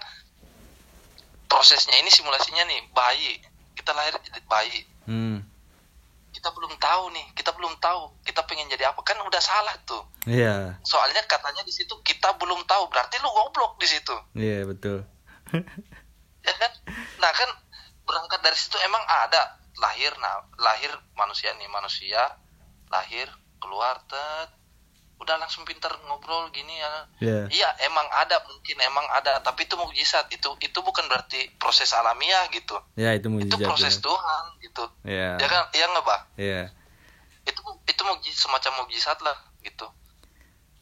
prosesnya 1.50 1.98
ini 1.98 2.10
simulasinya 2.10 2.62
nih 2.66 2.80
bayi. 2.94 3.42
Kita 3.74 3.90
lahir 3.92 4.14
jadi 4.22 4.40
bayi. 4.46 4.80
Hmm. 5.10 5.42
Kita 6.32 6.54
belum 6.54 6.74
tahu 6.78 7.04
nih 7.12 7.26
kita 7.34 7.50
belum 7.54 7.74
tahu 7.82 8.14
kita 8.22 8.46
pengen 8.46 8.70
jadi 8.70 8.94
apa. 8.94 9.02
Kan 9.02 9.18
udah 9.26 9.42
salah 9.42 9.74
tuh. 9.82 10.06
Iya. 10.26 10.78
Soalnya 10.86 11.22
katanya 11.26 11.66
di 11.66 11.74
situ 11.74 11.98
kita 12.06 12.34
belum 12.38 12.62
tahu 12.66 12.86
berarti 12.90 13.18
lu 13.18 13.30
goblok 13.30 13.78
di 13.82 13.86
situ. 13.90 14.14
Iya 14.38 14.66
betul. 14.66 15.02
Ya 16.42 16.54
kan? 16.58 16.72
Nah 17.22 17.30
kan 17.30 17.50
berangkat 18.02 18.42
dari 18.42 18.58
situ 18.58 18.74
emang 18.82 19.02
ada 19.06 19.61
lahir 19.74 20.12
nah 20.18 20.36
lahir 20.58 20.88
manusia 21.12 21.52
nih 21.54 21.66
manusia 21.66 22.20
lahir 22.88 23.24
keluar 23.56 23.96
tet 24.04 24.50
udah 25.16 25.38
langsung 25.38 25.62
pinter 25.62 25.88
ngobrol 26.02 26.50
gini 26.50 26.74
ya 26.74 26.94
Iya. 27.18 27.40
iya 27.48 27.68
emang 27.82 28.04
ada 28.10 28.42
mungkin 28.42 28.74
emang 28.76 29.06
ada 29.12 29.38
tapi 29.38 29.64
itu 29.64 29.78
mukjizat 29.78 30.26
itu 30.28 30.50
itu 30.58 30.78
bukan 30.78 31.06
berarti 31.06 31.46
proses 31.56 31.94
alamiah 31.94 32.42
gitu 32.50 32.74
ya 32.94 33.14
itu 33.14 33.30
itu 33.30 33.54
mujizat 33.54 33.62
proses 33.62 33.94
ya. 33.96 34.02
Tuhan 34.02 34.44
gitu 34.60 34.84
Iya. 35.06 35.30
ya 35.38 35.46
kan 35.46 35.62
iya 35.70 35.84
nggak 35.88 36.04
bah 36.04 36.20
Iya. 36.34 36.62
itu 37.44 37.60
itu 37.86 38.02
mukjizat 38.02 38.38
semacam 38.40 38.82
mukjizat 38.82 39.18
lah 39.20 39.38
gitu 39.62 39.86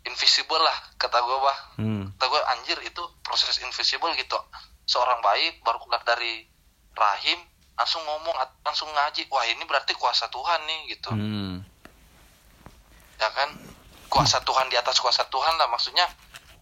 invisible 0.02 0.58
lah 0.58 0.78
kata 0.96 1.20
gue 1.20 1.38
bah 1.38 1.58
Hmm. 1.76 2.04
kata 2.10 2.24
gue 2.26 2.40
anjir 2.50 2.78
itu 2.82 3.02
proses 3.20 3.60
invisible 3.60 4.08
gitu 4.14 4.40
seorang 4.84 5.20
bayi 5.20 5.60
baru 5.60 5.76
keluar 5.78 6.00
dari 6.02 6.48
rahim 6.90 7.36
langsung 7.80 8.04
ngomong 8.04 8.36
langsung 8.60 8.88
ngaji 8.88 9.24
wah 9.26 9.40
ini 9.42 9.64
berarti 9.64 9.96
kuasa 9.96 10.28
Tuhan 10.28 10.60
nih 10.62 10.80
gitu 10.92 11.10
Hmm. 11.10 11.64
ya 13.16 13.28
kan 13.32 13.48
kuasa 14.06 14.36
Tuhan 14.40 14.68
di 14.68 14.76
atas 14.76 15.00
kuasa 15.00 15.24
Tuhan 15.26 15.56
lah 15.56 15.64
maksudnya 15.66 16.04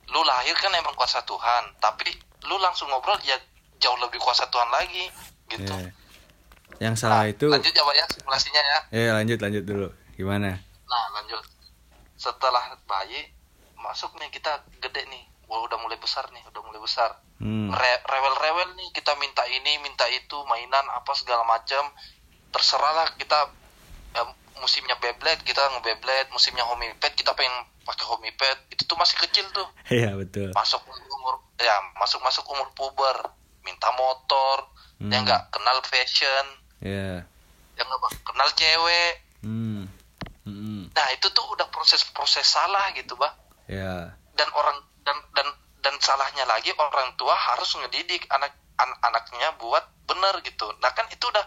lu 0.08 0.22
lahir 0.22 0.54
kan 0.54 0.70
emang 0.72 0.94
kuasa 0.94 1.18
Tuhan 1.22 1.74
tapi 1.78 2.06
lu 2.44 2.54
langsung 2.58 2.86
ngobrol 2.88 3.18
ya 3.20 3.34
jauh 3.76 3.98
lebih 3.98 4.18
kuasa 4.18 4.46
Tuhan 4.46 4.68
lagi 4.68 5.10
gitu 5.48 5.74
Iya. 5.74 5.90
Yang 6.78 6.94
salah 7.00 7.26
Nah, 7.26 7.32
itu 7.32 7.46
lanjut 7.48 7.72
ya 7.72 7.82
Pak 7.82 7.94
ya 7.96 8.06
simulasinya 8.06 8.62
ya 8.62 8.78
Eh 8.94 9.10
lanjut 9.10 9.38
lanjut 9.40 9.64
dulu. 9.66 9.88
Gimana? 10.14 10.62
Nah 10.84 11.04
lanjut 11.10 11.42
Setelah 12.14 12.78
bayi 12.86 13.34
Masuk 13.74 14.14
nih 14.14 14.30
kita 14.30 14.62
gede 14.78 15.02
nih 15.08 15.24
Wah 15.48 15.60
udah 15.60 15.78
mulai 15.78 15.96
besar 15.96 16.28
nih 16.28 16.44
Udah 16.46 16.60
mulai 16.60 16.78
besar 16.78 17.10
Hmm. 17.38 17.70
Re- 17.70 18.02
Rewel-rewel 18.02 18.74
nih 18.74 18.90
Kita 18.92 19.14
minta 19.16 19.46
ini 19.46 19.78
Minta 19.78 20.02
itu 20.06 20.34
Mainan 20.44 20.82
apa 20.90 21.14
segala 21.14 21.42
macam 21.42 21.86
Terserah 22.48 22.92
lah 22.94 23.08
kita 23.14 23.46
ya, 24.12 24.26
Musimnya 24.56 24.96
Beyblade 24.96 25.40
Kita 25.42 25.62
nge-Beyblade 25.70 26.28
Musimnya 26.28 26.64
Homipad 26.64 27.12
Kita 27.12 27.32
pengen 27.32 27.54
pakai 27.80 28.04
Homipad 28.04 28.58
Itu 28.68 28.84
tuh 28.84 28.96
masih 28.96 29.16
kecil 29.20 29.46
tuh 29.48 29.64
Iya 29.86 30.14
betul. 30.14 30.50
Masuk 30.50 30.82
umur 30.84 31.38
Ya 31.56 31.72
masuk-masuk 31.96 32.42
umur 32.44 32.68
puber 32.72 33.16
Minta 33.62 33.88
motor 33.92 34.68
Hmm. 34.98 35.08
Ya 35.08 35.22
nggak 35.22 35.42
Kenal 35.48 35.78
fashion 35.80 36.46
Iya. 36.80 37.22
Ya 37.72 37.82
nggak? 37.82 38.18
Kenal 38.20 38.50
cewek 38.52 39.14
Hmm. 39.38 39.86
Hmm. 40.42 40.90
Nah 40.90 41.06
itu 41.14 41.30
tuh 41.30 41.46
udah 41.48 41.70
proses-proses 41.70 42.42
salah 42.42 42.90
gitu 42.90 43.14
bah 43.14 43.30
Ya. 43.70 44.10
Dan 44.38 44.48
orang 44.54 44.78
dan 45.02 45.18
dan 45.34 45.48
dan 45.78 45.94
salahnya 45.98 46.46
lagi 46.46 46.70
orang 46.72 47.12
tua 47.14 47.34
harus 47.34 47.74
ngedidik 47.76 48.24
anak 48.30 48.54
an- 48.76 48.98
anaknya 49.02 49.50
buat 49.56 49.82
bener 50.06 50.38
gitu. 50.40 50.70
Nah 50.78 50.90
kan 50.90 51.04
itu 51.08 51.24
udah 51.24 51.42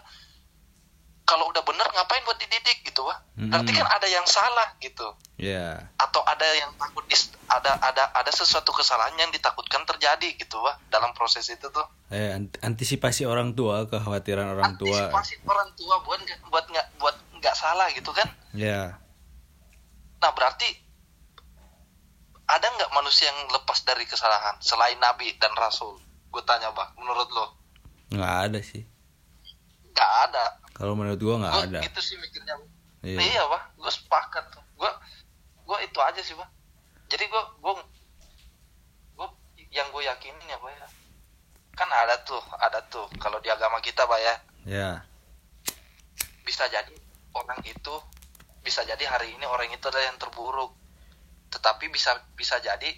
kalau 1.21 1.47
udah 1.47 1.63
bener 1.63 1.87
ngapain 1.87 2.19
buat 2.21 2.35
dididik 2.35 2.83
gitu 2.83 3.01
bah? 3.01 3.15
Berarti 3.39 3.71
kan 3.71 3.87
ada 3.87 4.03
yang 4.05 4.25
salah 4.25 4.75
gitu 4.77 5.15
Ya. 5.39 5.87
atau 5.95 6.19
ada 6.21 6.43
yang 6.51 6.75
takut 6.75 7.07
dis, 7.07 7.31
ada 7.47 7.71
ada 7.79 8.11
ada 8.11 8.27
sesuatu 8.29 8.69
kesalahan 8.69 9.15
yang 9.15 9.31
ditakutkan 9.31 9.87
terjadi 9.87 10.35
gitu 10.35 10.59
bah 10.59 10.75
dalam 10.91 11.15
proses 11.15 11.47
itu 11.47 11.63
tuh. 11.65 11.87
Eh 12.09 12.35
ant- 12.35 12.59
antisipasi 12.59 13.23
orang 13.23 13.55
tua, 13.55 13.87
kekhawatiran 13.87 14.43
orang 14.49 14.75
tua. 14.75 14.91
Antisipasi 15.07 15.39
orang 15.47 15.71
tua 15.73 16.03
buat 16.03 16.19
buat 16.51 16.65
nggak 16.67 16.87
buat 16.99 17.15
nggak 17.39 17.55
salah 17.55 17.87
gitu 17.89 18.11
kan? 18.11 18.27
Ya. 18.51 18.99
Nah 20.19 20.31
berarti 20.35 20.67
ada 22.51 22.67
nggak 22.67 22.91
manusia 22.91 23.31
yang 23.31 23.39
lepas 23.49 23.79
dari 23.81 24.03
kesalahan 24.03 24.59
selain 24.59 24.99
nabi 24.99 25.31
dan 25.39 25.51
rasul? 25.55 25.95
Gue 26.27 26.43
tanya 26.43 26.71
bah, 26.71 26.91
menurut 26.95 27.27
lo? 27.31 27.45
Nggak 28.11 28.35
ada 28.47 28.59
sih. 28.59 28.83
Nggak 29.91 30.11
ada. 30.27 30.45
Kalau 30.71 30.93
menurut 30.95 31.19
gua 31.19 31.35
nggak 31.39 31.53
Gue 31.53 31.63
ada. 31.71 31.79
itu 31.83 31.99
sih 32.01 32.15
mikirnya. 32.17 32.55
Iya. 33.01 33.17
Iya, 33.17 33.41
bah, 33.47 33.63
gue 33.73 33.91
sepakat. 33.91 34.45
Gue 34.75 34.91
gue 35.63 35.77
itu 35.83 35.99
aja 35.99 36.19
sih 36.19 36.35
bah. 36.35 36.47
Jadi 37.07 37.27
gue 37.27 37.41
gue 37.59 37.73
gue 39.15 39.27
yang 39.71 39.87
gue 39.89 40.03
yakinin 40.03 40.45
ya 40.45 40.57
bah 40.57 40.71
ya. 40.71 40.87
Kan 41.71 41.87
ada 41.87 42.19
tuh, 42.21 42.41
ada 42.57 42.79
tuh. 42.87 43.07
Kalau 43.17 43.39
di 43.39 43.47
agama 43.47 43.79
kita 43.79 44.03
bah 44.05 44.19
ya 44.19 44.35
Ya. 44.61 44.89
bisa 46.41 46.67
jadi 46.67 46.93
orang 47.33 47.57
itu 47.65 47.95
bisa 48.61 48.83
jadi 48.83 49.01
hari 49.07 49.33
ini 49.33 49.41
orang 49.43 49.69
itu 49.69 49.81
adalah 49.81 50.05
yang 50.05 50.19
terburuk 50.19 50.69
tetapi 51.51 51.91
bisa 51.91 52.15
bisa 52.33 52.55
jadi 52.57 52.89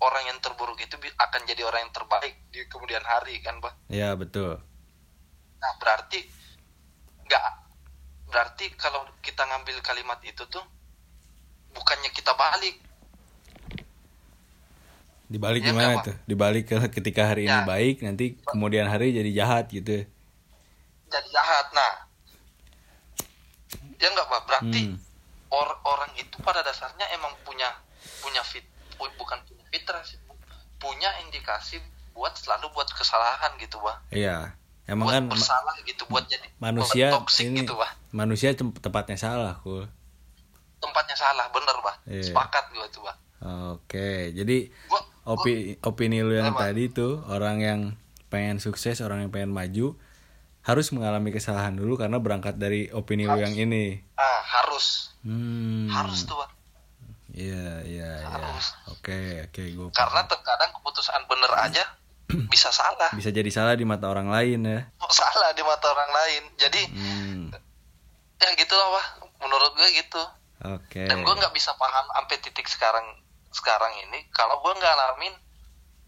orang 0.00 0.24
yang 0.26 0.38
terburuk 0.40 0.80
itu 0.80 0.96
akan 1.14 1.40
jadi 1.44 1.62
orang 1.62 1.86
yang 1.86 1.94
terbaik 1.94 2.34
di 2.50 2.64
kemudian 2.66 3.04
hari 3.04 3.38
kan 3.38 3.60
bah 3.60 3.76
Ya 3.86 4.16
betul. 4.16 4.58
nah 5.60 5.72
berarti 5.78 6.24
nggak 7.22 7.44
berarti 8.26 8.66
kalau 8.74 9.04
kita 9.20 9.44
ngambil 9.44 9.78
kalimat 9.80 10.18
itu 10.24 10.42
tuh 10.48 10.64
bukannya 11.70 12.10
kita 12.10 12.32
balik 12.32 12.80
Dibalik 15.28 15.64
Iya, 15.64 15.72
gimana 15.72 15.88
nggak, 15.96 16.04
tuh? 16.04 16.16
Dibalik 16.28 16.64
ke 16.68 16.76
ketika 16.92 17.24
hari 17.24 17.48
ini 17.48 17.56
Ya. 17.56 17.64
baik, 17.64 18.04
nanti 18.04 18.36
kemudian 18.44 18.84
hari 18.84 19.16
jadi 19.16 19.30
jahat 19.32 19.72
gitu. 19.72 20.04
jadi 21.08 21.28
jahat 21.28 21.66
nah 21.72 21.92
ya 23.96 24.08
nggak 24.08 24.26
bah 24.28 24.42
berarti 24.44 24.80
Hmm. 24.92 24.96
Or- 25.52 25.78
orang 25.84 26.10
itu 26.16 26.32
pada 26.40 26.60
dasarnya 26.60 27.04
emang 27.12 27.30
punya 27.42 27.68
punya 28.18 28.40
fit 28.42 28.64
bukan 28.96 29.38
punya 29.44 29.64
fitrah 29.68 30.00
sih 30.00 30.16
punya 30.76 31.10
indikasi 31.22 31.78
buat 32.12 32.32
selalu 32.32 32.72
buat 32.72 32.88
kesalahan 32.88 33.54
gitu 33.56 33.78
bah 33.78 34.00
Iya. 34.10 34.56
Emang 34.82 35.06
buat 35.06 35.14
kan 35.14 35.24
bersalah 35.30 35.74
gitu 35.82 36.02
buat 36.06 36.26
jadi 36.26 36.48
manusia 36.58 37.08
toxic 37.10 37.46
ini 37.46 37.62
gitu 37.62 37.74
bah 37.74 37.92
manusia 38.10 38.50
tem- 38.52 38.74
tempatnya 38.74 39.14
salah, 39.16 39.54
kul. 39.60 39.86
tempatnya 40.78 41.14
salah 41.14 41.46
bener 41.48 41.76
bah 41.78 41.96
Iya. 42.04 42.26
sepakat 42.26 42.64
gue 42.70 42.86
tuh 42.90 43.02
bah 43.02 43.16
Oke, 43.74 44.30
jadi 44.30 44.70
gua 44.86 45.02
opi 45.24 45.74
opini 45.80 46.22
lu 46.22 46.30
yang 46.32 46.54
Apa? 46.54 46.70
tadi 46.70 46.86
tuh 46.88 47.26
orang 47.26 47.58
yang 47.58 47.80
pengen 48.28 48.58
sukses, 48.58 48.98
orang 48.98 49.18
yang 49.20 49.30
pengen 49.30 49.50
maju 49.50 49.98
harus 50.62 50.86
mengalami 50.90 51.30
kesalahan 51.30 51.72
dulu 51.72 51.94
karena 51.94 52.16
berangkat 52.16 52.54
dari 52.54 52.86
opini 52.88 53.24
lu 53.24 53.36
yang 53.36 53.52
ini. 53.52 53.98
ah 54.14 54.40
harus 54.44 55.10
Hmm. 55.22 55.86
harus 55.88 56.22
tuh 56.24 56.38
Iya, 57.32 57.80
iya, 57.82 58.10
iya. 58.20 58.28
Harus. 58.28 58.76
Oke, 58.92 59.16
oke, 59.42 59.62
gue 59.64 59.88
karena 59.90 60.20
terkadang 60.22 60.68
keputusan 60.74 61.16
bener 61.24 61.52
aja 61.56 61.84
bisa 62.52 62.68
salah 62.68 63.08
bisa 63.12 63.28
jadi 63.28 63.48
salah 63.48 63.72
di 63.72 63.82
mata 63.82 64.04
orang 64.06 64.28
lain 64.28 64.60
ya. 64.62 64.80
salah 65.08 65.50
di 65.52 65.62
mata 65.62 65.86
orang 65.88 66.12
lain 66.12 66.42
jadi 66.56 66.82
Hmm. 66.88 67.48
ya 68.36 68.48
gitulah 68.52 68.88
bah 68.90 69.06
menurut 69.38 69.72
gue 69.72 69.88
gitu 69.94 70.22
Oke. 70.68 71.04
dan 71.04 71.20
gue 71.20 71.34
nggak 71.34 71.52
bisa 71.52 71.72
paham 71.74 72.06
sampai 72.10 72.36
titik 72.38 72.66
sekarang 72.66 73.06
sekarang 73.50 73.92
ini 74.02 74.28
kalau 74.30 74.60
gue 74.60 74.72
nggak 74.72 74.92
ngalamin 74.92 75.34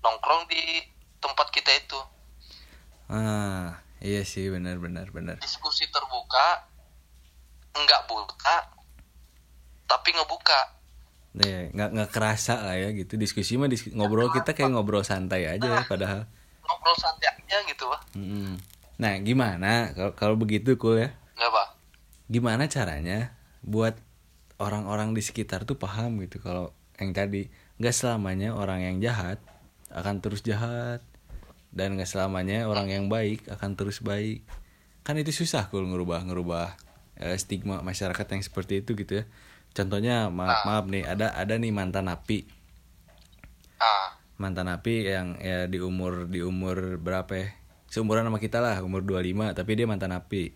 nongkrong 0.01 0.45
di 0.47 0.61
tempat 1.19 1.49
kita 1.51 1.73
itu 1.73 2.01
Ah, 3.07 3.77
iya 4.01 4.23
sih, 4.23 4.49
benar, 4.49 4.79
benar, 4.79 5.11
benar. 5.11 5.37
diskusi 5.39 5.87
terbuka 5.87 6.67
nggak 7.75 8.03
buka 8.07 8.57
tapi 9.85 10.11
ngebuka 10.11 10.61
Iya, 11.35 11.67
nggak 11.75 11.89
nggak 11.91 12.11
kerasa 12.15 12.63
lah 12.63 12.79
ya 12.79 12.95
gitu 12.95 13.19
diskusi 13.19 13.59
mah 13.59 13.67
dis- 13.67 13.91
ngobrol 13.91 14.31
kita 14.31 14.55
kayak 14.55 14.71
ngobrol 14.71 15.03
santai 15.03 15.51
aja 15.51 15.67
ya 15.67 15.83
padahal. 15.83 16.23
ngobrol 16.63 16.95
santai 16.95 17.27
aja 17.29 17.59
gitu 17.67 17.91
Mm-mm. 18.15 18.55
Nah, 18.95 19.19
gimana 19.19 19.91
kalau 19.91 20.13
kalau 20.15 20.37
begitu 20.39 20.79
cool 20.79 21.03
ya? 21.03 21.11
nggak 21.35 21.51
bah 21.51 21.69
Gimana 22.25 22.71
caranya 22.71 23.35
buat 23.61 23.99
orang-orang 24.57 25.11
di 25.11 25.21
sekitar 25.21 25.67
tuh 25.67 25.75
paham 25.75 26.23
gitu 26.23 26.39
kalau 26.39 26.71
yang 26.97 27.11
tadi 27.11 27.51
nggak 27.83 27.91
selamanya 27.91 28.55
orang 28.55 28.87
yang 28.87 28.97
jahat 29.03 29.43
akan 29.91 30.23
terus 30.23 30.41
jahat 30.41 31.03
dan 31.75 31.99
nggak 31.99 32.07
selamanya 32.07 32.71
orang 32.71 32.87
yang 32.89 33.11
baik 33.11 33.45
akan 33.51 33.75
terus 33.75 33.99
baik. 33.99 34.47
Kan 35.03 35.19
itu 35.19 35.35
susah 35.35 35.69
cool 35.69 35.85
ngerubah 35.91 36.23
ngerubah 36.25 36.79
eh, 37.19 37.37
stigma 37.37 37.83
masyarakat 37.83 38.27
yang 38.31 38.43
seperti 38.47 38.81
itu 38.87 38.95
gitu 38.95 39.21
ya. 39.21 39.25
Contohnya 39.75 40.31
maaf 40.31 40.63
maaf 40.65 40.87
nih 40.87 41.03
ada 41.03 41.35
ada 41.35 41.59
nih 41.59 41.75
mantan 41.75 42.07
napi 42.07 42.47
ah. 43.83 44.15
Mantan 44.39 44.71
napi 44.71 45.11
yang 45.11 45.35
ya 45.43 45.67
di 45.67 45.83
umur 45.83 46.31
di 46.31 46.41
umur 46.41 47.03
berapa 47.03 47.33
ya? 47.35 47.49
Seumuran 47.91 48.27
sama 48.27 48.39
kita 48.39 48.63
lah 48.63 48.79
umur 48.83 49.03
25 49.03 49.55
tapi 49.55 49.71
dia 49.75 49.87
mantan 49.91 50.15
api. 50.15 50.55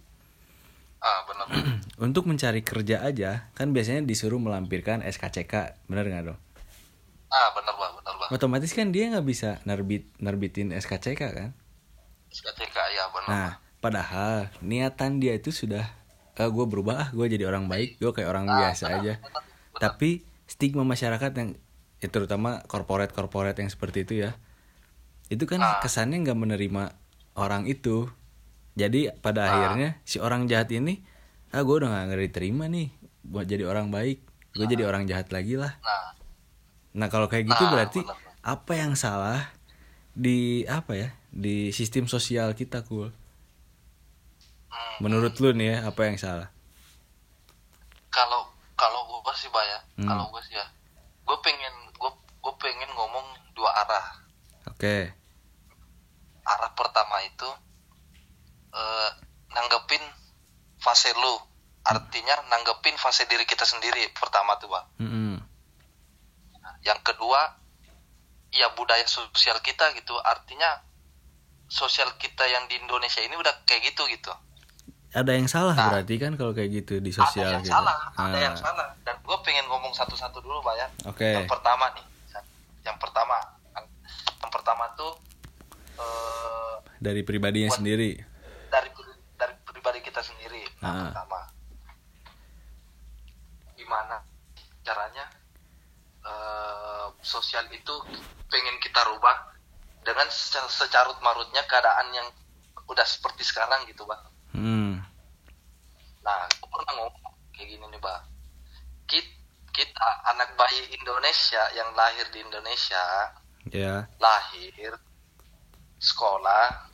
Ah 1.02 1.26
benar. 1.26 1.46
Untuk 2.06 2.30
mencari 2.30 2.62
kerja 2.62 3.02
aja 3.02 3.50
kan 3.58 3.74
biasanya 3.74 4.06
disuruh 4.06 4.38
melampirkan 4.38 5.02
SKCK 5.02 5.82
bener 5.90 6.06
nggak 6.06 6.24
dong 6.30 6.40
ah 7.28 7.48
benar 7.52 7.74
bang 7.76 7.92
benar 8.00 8.14
bang. 8.16 8.28
Otomatis 8.32 8.72
kan 8.72 8.88
dia 8.92 9.08
nggak 9.12 9.26
bisa 9.26 9.60
nerbit 9.68 10.08
nerbitin 10.20 10.72
SKCK 10.72 11.22
kan? 11.32 11.50
SKTK 12.32 12.76
ya 12.92 13.04
benar 13.12 13.28
nah 13.28 13.50
padahal 13.78 14.52
niatan 14.60 15.22
dia 15.22 15.38
itu 15.38 15.54
sudah 15.54 15.86
ah, 16.36 16.48
gue 16.48 16.64
berubah 16.68 16.94
ah 16.98 17.08
gue 17.14 17.26
jadi 17.30 17.48
orang 17.48 17.66
baik 17.70 17.98
gue 17.98 18.10
kayak 18.12 18.28
orang 18.28 18.46
biasa 18.46 19.00
aja. 19.00 19.14
tapi 19.78 20.26
stigma 20.48 20.82
masyarakat 20.82 21.30
yang 21.38 21.50
ya 21.98 22.08
terutama 22.10 22.62
korporat 22.66 23.10
korporat 23.14 23.54
yang 23.58 23.70
seperti 23.70 24.06
itu 24.06 24.14
ya 24.26 24.34
itu 25.28 25.44
kan 25.44 25.60
kesannya 25.84 26.24
nggak 26.24 26.38
menerima 26.40 26.96
orang 27.36 27.68
itu. 27.68 28.08
Jadi 28.78 29.12
pada 29.20 29.50
akhirnya 29.50 30.00
si 30.06 30.16
orang 30.22 30.48
jahat 30.48 30.72
ini 30.72 31.04
ah 31.52 31.60
gue 31.60 31.74
udah 31.84 32.08
nggak 32.08 32.32
diterima 32.32 32.64
nih 32.70 32.88
buat 33.26 33.44
jadi 33.44 33.68
orang 33.68 33.92
baik 33.92 34.24
gue 34.56 34.66
jadi 34.66 34.88
orang 34.88 35.04
jahat 35.04 35.28
lagi 35.28 35.60
lah. 35.60 35.76
Nah 35.84 36.17
nah 36.90 37.06
kalau 37.06 37.26
kayak 37.26 37.46
gitu 37.46 37.62
Nah, 37.62 37.70
berarti 37.70 38.00
benar. 38.00 38.16
apa 38.42 38.72
yang 38.74 38.92
salah 38.94 39.52
di 40.12 40.38
apa 40.64 40.92
ya 40.94 41.08
di 41.28 41.70
sistem 41.70 42.04
sosial 42.04 42.52
kita 42.52 42.82
cool 42.82 43.12
hmm, 44.68 44.96
menurut 44.98 45.36
lu 45.36 45.52
nih 45.52 45.68
ya 45.72 45.86
apa 45.86 46.00
yang 46.04 46.16
salah? 46.16 46.48
Kalau 48.08 48.48
kalau 48.74 49.00
gue 49.20 49.34
sih 49.34 49.48
bayar 49.48 49.82
Hmm. 49.94 50.06
kalau 50.06 50.30
gue 50.30 50.42
sih 50.42 50.54
ya 50.54 50.66
gue 51.22 51.38
pengen 51.38 51.70
gue 51.92 52.10
gue 52.38 52.54
pengen 52.56 52.88
ngomong 52.90 53.26
dua 53.52 53.70
arah. 53.76 54.06
Oke. 54.66 55.10
Arah 56.42 56.70
pertama 56.72 57.18
itu 57.22 57.48
eh, 58.70 59.10
nanggepin 59.50 60.02
fase 60.78 61.12
lu. 61.12 61.36
Artinya 61.84 62.36
nanggepin 62.46 62.96
fase 62.96 63.24
diri 63.24 63.42
kita 63.42 63.64
sendiri 63.64 64.12
pertama 64.12 64.54
tuh 64.56 64.68
bang 64.68 64.86
Mm-mm. 65.00 65.34
Yang 66.80 67.00
kedua 67.00 67.58
ya 68.50 68.70
budaya 68.72 69.04
sosial 69.04 69.58
kita 69.60 69.92
gitu. 69.92 70.14
Artinya 70.18 70.80
sosial 71.66 72.08
kita 72.16 72.44
yang 72.44 72.64
di 72.64 72.76
Indonesia 72.76 73.20
ini 73.20 73.34
udah 73.34 73.52
kayak 73.62 73.82
gitu 73.86 74.08
gitu. 74.08 74.32
Ada 75.08 75.32
yang 75.32 75.46
salah 75.46 75.72
Nah. 75.72 75.88
berarti 75.90 76.14
kan 76.16 76.32
kalau 76.34 76.52
kayak 76.52 76.70
gitu 76.74 77.00
di 77.00 77.08
sosial 77.10 77.44
ada 77.46 77.52
yang 77.54 77.62
gitu. 77.62 77.72
salah 77.72 77.96
ada 78.10 78.28
Ah, 78.30 78.42
yang 78.42 78.56
salah. 78.56 78.88
Dan 79.02 79.16
gue 79.18 79.36
pengen 79.40 79.64
ngomong 79.66 79.90
satu-satu 79.90 80.38
dulu 80.38 80.60
pak 80.60 80.74
ya. 80.74 80.86
Oke. 81.06 81.28
Yang 81.34 81.48
pertama 81.48 81.88
nih 81.92 82.04
yang 82.82 82.96
pertama. 82.96 83.36
Yang 84.38 84.50
pertama 84.50 84.84
tuh 84.94 85.12
eh, 85.94 86.74
dari 86.98 87.20
pribadinya 87.22 87.68
Buat- 87.68 87.78
sendiri. 87.78 88.10
Dari 88.68 88.88
dari 89.34 89.54
pribadi 89.62 89.98
kita 90.00 90.20
sendiri 90.20 90.64
Ah. 90.78 90.88
nah, 90.88 91.04
pertama. 91.06 91.40
Gimana 93.74 94.16
caranya 94.82 95.27
sosial 97.28 97.68
itu 97.68 97.94
pengen 98.48 98.80
kita 98.80 99.04
rubah 99.12 99.36
dengan 100.00 100.24
se- 100.32 100.72
secarut 100.72 101.20
marutnya 101.20 101.60
keadaan 101.68 102.08
yang 102.16 102.28
udah 102.88 103.04
seperti 103.04 103.44
sekarang 103.44 103.84
gitu 103.84 104.08
bang 104.08 104.22
hmm. 104.56 104.92
nah 106.24 106.48
aku 106.48 106.66
pernah 106.72 106.92
ngomong 106.96 107.36
kayak 107.52 107.68
gini 107.68 107.84
nih 107.92 108.00
bang 108.00 108.24
kita, 109.04 109.32
kita 109.76 110.08
anak 110.32 110.56
bayi 110.56 110.88
Indonesia 110.96 111.62
yang 111.76 111.92
lahir 111.92 112.24
di 112.32 112.40
Indonesia 112.40 113.04
ya. 113.68 114.08
lahir 114.16 114.96
sekolah 116.00 116.88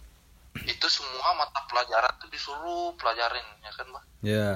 itu 0.66 0.86
semua 0.90 1.38
mata 1.38 1.62
pelajaran 1.70 2.10
tuh 2.18 2.30
disuruh 2.34 2.90
pelajarin 2.98 3.46
ya 3.62 3.70
kan 3.78 3.86
bang 3.86 4.06
ya. 4.26 4.50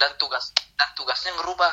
Dan 0.00 0.16
tugas 0.16 0.56
dan 0.56 0.88
tugasnya 0.96 1.36
ngerubah 1.36 1.72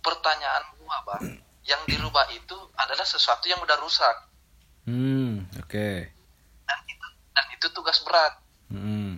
pertanyaan 0.00 0.64
gua 0.80 0.96
bang 1.04 1.47
yang 1.68 1.84
dirubah 1.84 2.32
itu 2.32 2.56
adalah 2.80 3.04
sesuatu 3.04 3.44
yang 3.46 3.60
udah 3.60 3.76
rusak. 3.76 4.16
Hmm 4.88 5.44
oke. 5.60 5.88
Dan 6.64 6.78
itu 6.88 7.06
dan 7.36 7.46
itu 7.52 7.66
tugas 7.76 8.00
berat. 8.02 8.34
Hmm. 8.68 9.16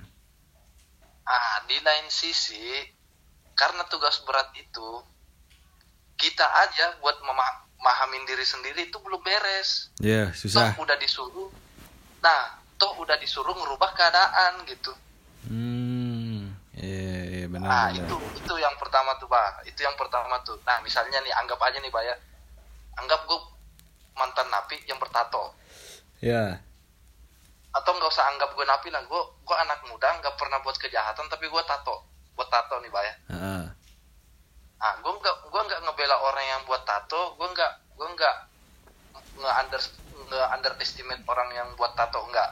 ah 1.27 1.63
di 1.67 1.79
lain 1.83 2.07
sisi 2.11 2.87
karena 3.55 3.83
tugas 3.87 4.19
berat 4.27 4.51
itu 4.55 4.89
kita 6.19 6.43
aja 6.43 6.99
buat 6.99 7.19
memahamin 7.23 8.27
diri 8.27 8.43
sendiri 8.43 8.91
itu 8.91 8.99
belum 8.99 9.23
beres. 9.23 9.95
Ya 10.03 10.35
susah. 10.35 10.75
Toh 10.75 10.83
udah 10.83 10.99
disuruh 10.99 11.51
nah 12.19 12.59
toh 12.77 12.99
udah 12.99 13.15
disuruh 13.23 13.55
ngerubah 13.55 13.95
keadaan 13.95 14.67
gitu. 14.67 14.91
Hmm 15.47 16.51
ya 16.75 17.45
ya 17.45 17.47
benar 17.47 17.69
nah 17.69 17.87
benar. 17.95 18.07
itu 18.07 18.17
itu 18.43 18.55
yang 18.59 18.75
pertama 18.75 19.15
tuh 19.23 19.31
pak. 19.31 19.71
Itu 19.71 19.87
yang 19.87 19.95
pertama 19.95 20.43
tuh. 20.43 20.59
Nah 20.67 20.83
misalnya 20.83 21.23
nih 21.23 21.31
anggap 21.39 21.63
aja 21.63 21.79
nih 21.79 21.95
pak 21.95 22.03
ya 22.03 22.15
anggap 23.01 23.21
gue 23.27 23.41
mantan 24.17 24.49
napi 24.53 24.77
yang 24.85 25.01
bertato. 25.01 25.57
Ya. 26.21 26.61
Atau 27.73 27.97
nggak 27.97 28.11
usah 28.11 28.29
anggap 28.35 28.53
gue 28.53 28.67
napi 28.67 28.89
lah 28.93 29.03
gue 29.05 29.23
gue 29.47 29.57
anak 29.57 29.81
muda 29.89 30.09
nggak 30.21 30.37
pernah 30.37 30.61
buat 30.61 30.77
kejahatan 30.77 31.27
tapi 31.33 31.49
gue 31.49 31.63
tato. 31.65 32.05
Buat 32.37 32.49
tato 32.53 32.79
nih 32.81 32.91
pak 32.93 33.03
ya. 33.05 33.15
Heeh. 33.35 33.65
ah 34.81 34.97
gue 34.97 35.13
nggak 35.13 35.37
gue 35.53 35.61
nggak 35.61 35.81
ngebela 35.85 36.17
orang 36.25 36.47
yang 36.57 36.63
buat 36.65 36.81
tato 36.89 37.37
gue 37.37 37.49
nggak 37.53 37.73
gue 38.01 38.09
nggak 38.17 38.37
nge 39.37 39.51
under 39.61 39.81
nge 40.25 40.41
underestimate 40.57 41.21
orang 41.29 41.53
yang 41.53 41.69
buat 41.77 41.93
tato 41.93 42.25
nggak. 42.33 42.51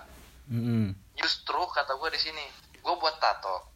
Mm-mm. 0.48 0.96
justru 1.16 1.60
kata 1.72 1.96
gue 1.96 2.08
di 2.12 2.20
sini 2.20 2.44
gue 2.80 2.94
buat 3.00 3.16
tato. 3.16 3.68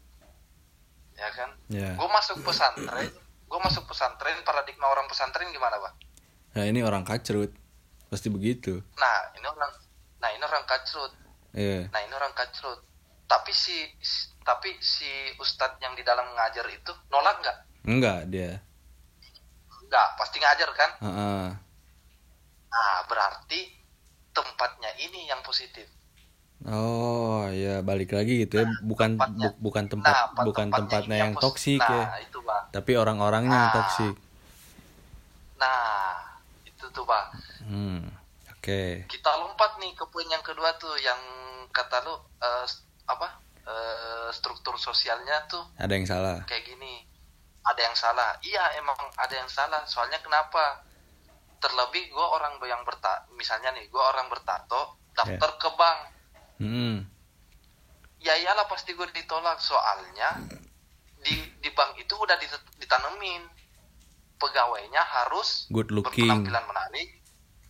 Ya 1.16 1.28
kan? 1.32 1.48
Ya. 1.68 1.96
Gue 1.96 2.08
masuk 2.08 2.44
pesantren 2.44 3.12
gue 3.52 3.60
masuk 3.60 3.84
pesantren 3.84 4.40
paradigma 4.48 4.88
orang 4.88 5.04
pesantren 5.12 5.52
gimana 5.52 5.76
pak 5.76 5.92
nah 6.52 6.62
ini 6.62 6.80
orang 6.80 7.02
kacrut. 7.02 7.52
Pasti 8.06 8.28
begitu. 8.28 8.80
Nah 8.94 9.16
ini 9.32 9.46
orang 9.46 9.72
nah 10.18 10.28
ini 10.28 10.42
orang 10.42 10.64
kacrut. 10.64 11.12
Iya. 11.52 11.88
nah 11.88 12.00
ini 12.00 12.12
orang 12.12 12.32
kacrut. 12.32 12.80
Tapi 13.24 13.50
si 13.50 13.88
tapi 14.40 14.74
si 14.78 15.08
ustadz 15.36 15.78
yang 15.78 15.92
di 15.92 16.02
dalam 16.02 16.28
ngajar 16.30 16.64
itu 16.68 16.92
nolak 17.08 17.36
nggak? 17.38 17.58
Enggak 17.84 18.20
dia. 18.28 18.60
Nggak 19.82 20.08
pasti 20.14 20.36
ngajar 20.38 20.68
kan? 20.72 20.90
Heeh. 21.00 21.44
nah 22.68 23.04
berarti 23.04 23.68
tempatnya 24.30 24.88
ini 24.98 25.26
yang 25.26 25.40
positif. 25.42 25.84
Oh 26.62 27.44
ya 27.48 27.80
balik 27.80 28.12
lagi 28.12 28.40
gitu 28.40 28.54
ya. 28.56 28.66
Bukan 28.82 29.14
tempatnya. 29.14 29.50
bu- 29.50 29.58
bukan 29.62 29.84
tempat 29.86 30.14
Nah, 30.14 30.26
bukan 30.42 30.68
tempatnya 30.70 31.16
yang 31.18 31.32
posi- 31.32 31.76
toksik 31.76 31.80
nah, 31.82 31.90
ya 31.90 32.22
itu 32.22 32.38
bang 32.40 32.64
tapi 32.70 32.92
orang-orangnya 32.94 33.52
yang 33.52 33.66
Nah. 33.66 33.74
toksik. 33.74 34.14
Nah 35.58 36.31
tuh 36.92 37.04
bang 37.08 37.28
hmm 37.66 38.00
oke. 38.52 38.82
Kita 39.10 39.30
lompat 39.42 39.82
nih 39.82 39.90
ke 39.98 40.06
poin 40.06 40.28
yang 40.30 40.44
kedua 40.46 40.76
tuh 40.78 40.94
yang 41.02 41.18
kata 41.74 42.04
lu 42.06 42.14
eh, 42.38 42.66
apa 43.10 43.28
eh, 43.66 44.28
struktur 44.30 44.78
sosialnya 44.78 45.50
tuh 45.50 45.66
ada 45.80 45.90
yang 45.90 46.06
salah. 46.06 46.46
kayak 46.46 46.62
gini. 46.62 47.02
Ada 47.62 47.80
yang 47.82 47.96
salah. 47.98 48.30
Iya 48.42 48.78
emang 48.78 48.98
ada 49.18 49.34
yang 49.34 49.46
salah. 49.46 49.82
Soalnya 49.86 50.18
kenapa? 50.22 50.82
Terlebih 51.62 52.10
gue 52.10 52.26
orang 52.26 52.58
yang 52.66 52.82
berta 52.82 53.22
misalnya 53.38 53.70
nih 53.74 53.86
gue 53.86 54.02
orang 54.02 54.26
bertato 54.26 54.98
daftar 55.14 55.50
ke 55.58 55.68
bank. 55.78 55.98
Hmm. 56.58 57.06
Ya 58.18 58.34
iyalah 58.38 58.66
pasti 58.66 58.94
gue 58.94 59.06
ditolak. 59.14 59.62
Soalnya 59.62 60.42
di 61.22 61.38
di 61.62 61.70
bank 61.70 61.98
itu 61.98 62.14
udah 62.18 62.34
dit- 62.38 62.70
ditanemin 62.82 63.46
pegawainya 64.42 64.98
harus 64.98 65.70
good 65.70 65.88
looking. 65.88 66.26
berpenampilan 66.26 66.64
menarik. 66.66 67.08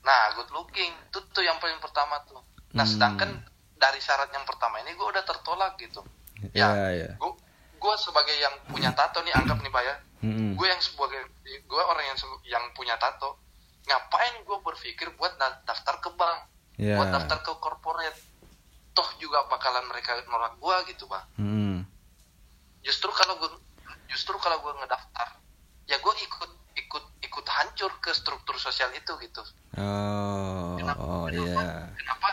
Nah 0.01 0.33
good 0.33 0.49
looking. 0.51 0.89
Itu 1.07 1.21
tuh 1.29 1.45
yang 1.45 1.61
paling 1.61 1.77
pertama 1.79 2.25
tuh. 2.25 2.41
Nah 2.73 2.83
Hmm. 2.83 2.91
sedangkan 2.91 3.31
dari 3.77 4.01
syarat 4.01 4.31
yang 4.31 4.43
pertama 4.43 4.81
ini 4.81 4.93
gue 4.93 5.05
udah 5.05 5.21
tertolak 5.21 5.77
gitu. 5.77 6.01
Ya 6.51 6.73
ya 6.91 7.13
gue 7.13 7.33
gue 7.77 7.95
sebagai 7.99 8.35
yang 8.35 8.55
punya 8.67 8.91
tato 8.91 9.21
nih 9.21 9.31
anggap 9.31 9.61
nih 9.61 9.69
pak 9.69 9.83
ya. 9.83 9.97
Hmm. 10.23 10.55
gue 10.55 10.67
yang 10.67 10.79
sebagai 10.79 11.21
gue 11.45 11.83
orang 11.83 12.05
yang 12.05 12.19
yang 12.49 12.65
punya 12.73 12.97
tato. 12.97 13.37
Ngapain 13.83 14.41
gue 14.41 14.59
berpikir 14.63 15.11
buat 15.13 15.35
da- 15.37 15.61
daftar 15.63 15.99
ke 15.99 16.11
bank? 16.15 16.39
Ya. 16.79 16.97
Buat 16.97 17.11
daftar 17.13 17.39
ke 17.43 17.53
corporate. 17.59 18.21
Toh 18.93 19.09
juga 19.17 19.45
bakalan 19.47 19.85
mereka 19.87 20.21
nolak 20.27 20.55
gue 20.55 20.77
gitu 20.89 21.09
bang 21.09 21.25
hmm. 21.37 21.77
Justru 22.83 23.09
kalau 23.11 23.39
gue 23.39 23.51
justru 24.05 24.37
kalau 24.37 24.61
gue 24.61 24.73
ngedaftar 24.77 25.29
ya 25.83 25.97
gue 25.97 26.15
ikut 26.21 26.42
hancur 27.83 27.99
ke 27.99 28.15
struktur 28.15 28.55
sosial 28.63 28.95
itu 28.95 29.11
gitu. 29.19 29.43
Oh 29.75 30.79
oh 31.03 31.27
iya. 31.27 31.91
kenapa 31.99 32.29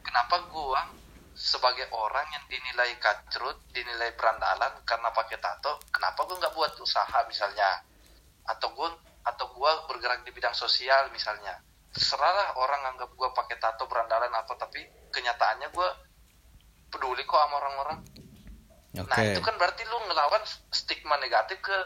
kenapa 0.00 0.36
gue 0.48 0.80
sebagai 1.36 1.84
orang 1.92 2.24
yang 2.32 2.44
dinilai 2.48 2.96
kacrut 2.96 3.60
dinilai 3.76 4.16
berandalan 4.16 4.72
karena 4.88 5.12
pakai 5.12 5.36
tato 5.36 5.84
kenapa 5.92 6.24
gue 6.24 6.36
nggak 6.40 6.56
buat 6.56 6.72
usaha 6.80 7.28
misalnya? 7.28 7.84
Atau 8.48 8.72
gue 8.72 8.88
atau 9.20 9.52
gue 9.52 9.70
bergerak 9.92 10.24
di 10.24 10.32
bidang 10.32 10.56
sosial 10.56 11.12
misalnya. 11.12 11.60
Serahlah 11.92 12.56
orang 12.56 12.96
anggap 12.96 13.12
gue 13.12 13.28
pakai 13.36 13.60
tato 13.60 13.84
berandalan 13.84 14.32
apa 14.32 14.56
tapi 14.56 14.80
kenyataannya 15.12 15.68
gue 15.76 15.88
peduli 16.88 17.20
kok 17.28 17.36
sama 17.36 17.60
orang-orang. 17.60 18.00
Oke. 18.96 19.06
nah 19.06 19.22
itu 19.22 19.38
kan 19.44 19.54
berarti 19.60 19.86
lu 19.86 20.08
ngelawan 20.08 20.40
stigma 20.72 21.14
negatif 21.20 21.60
ke 21.62 21.76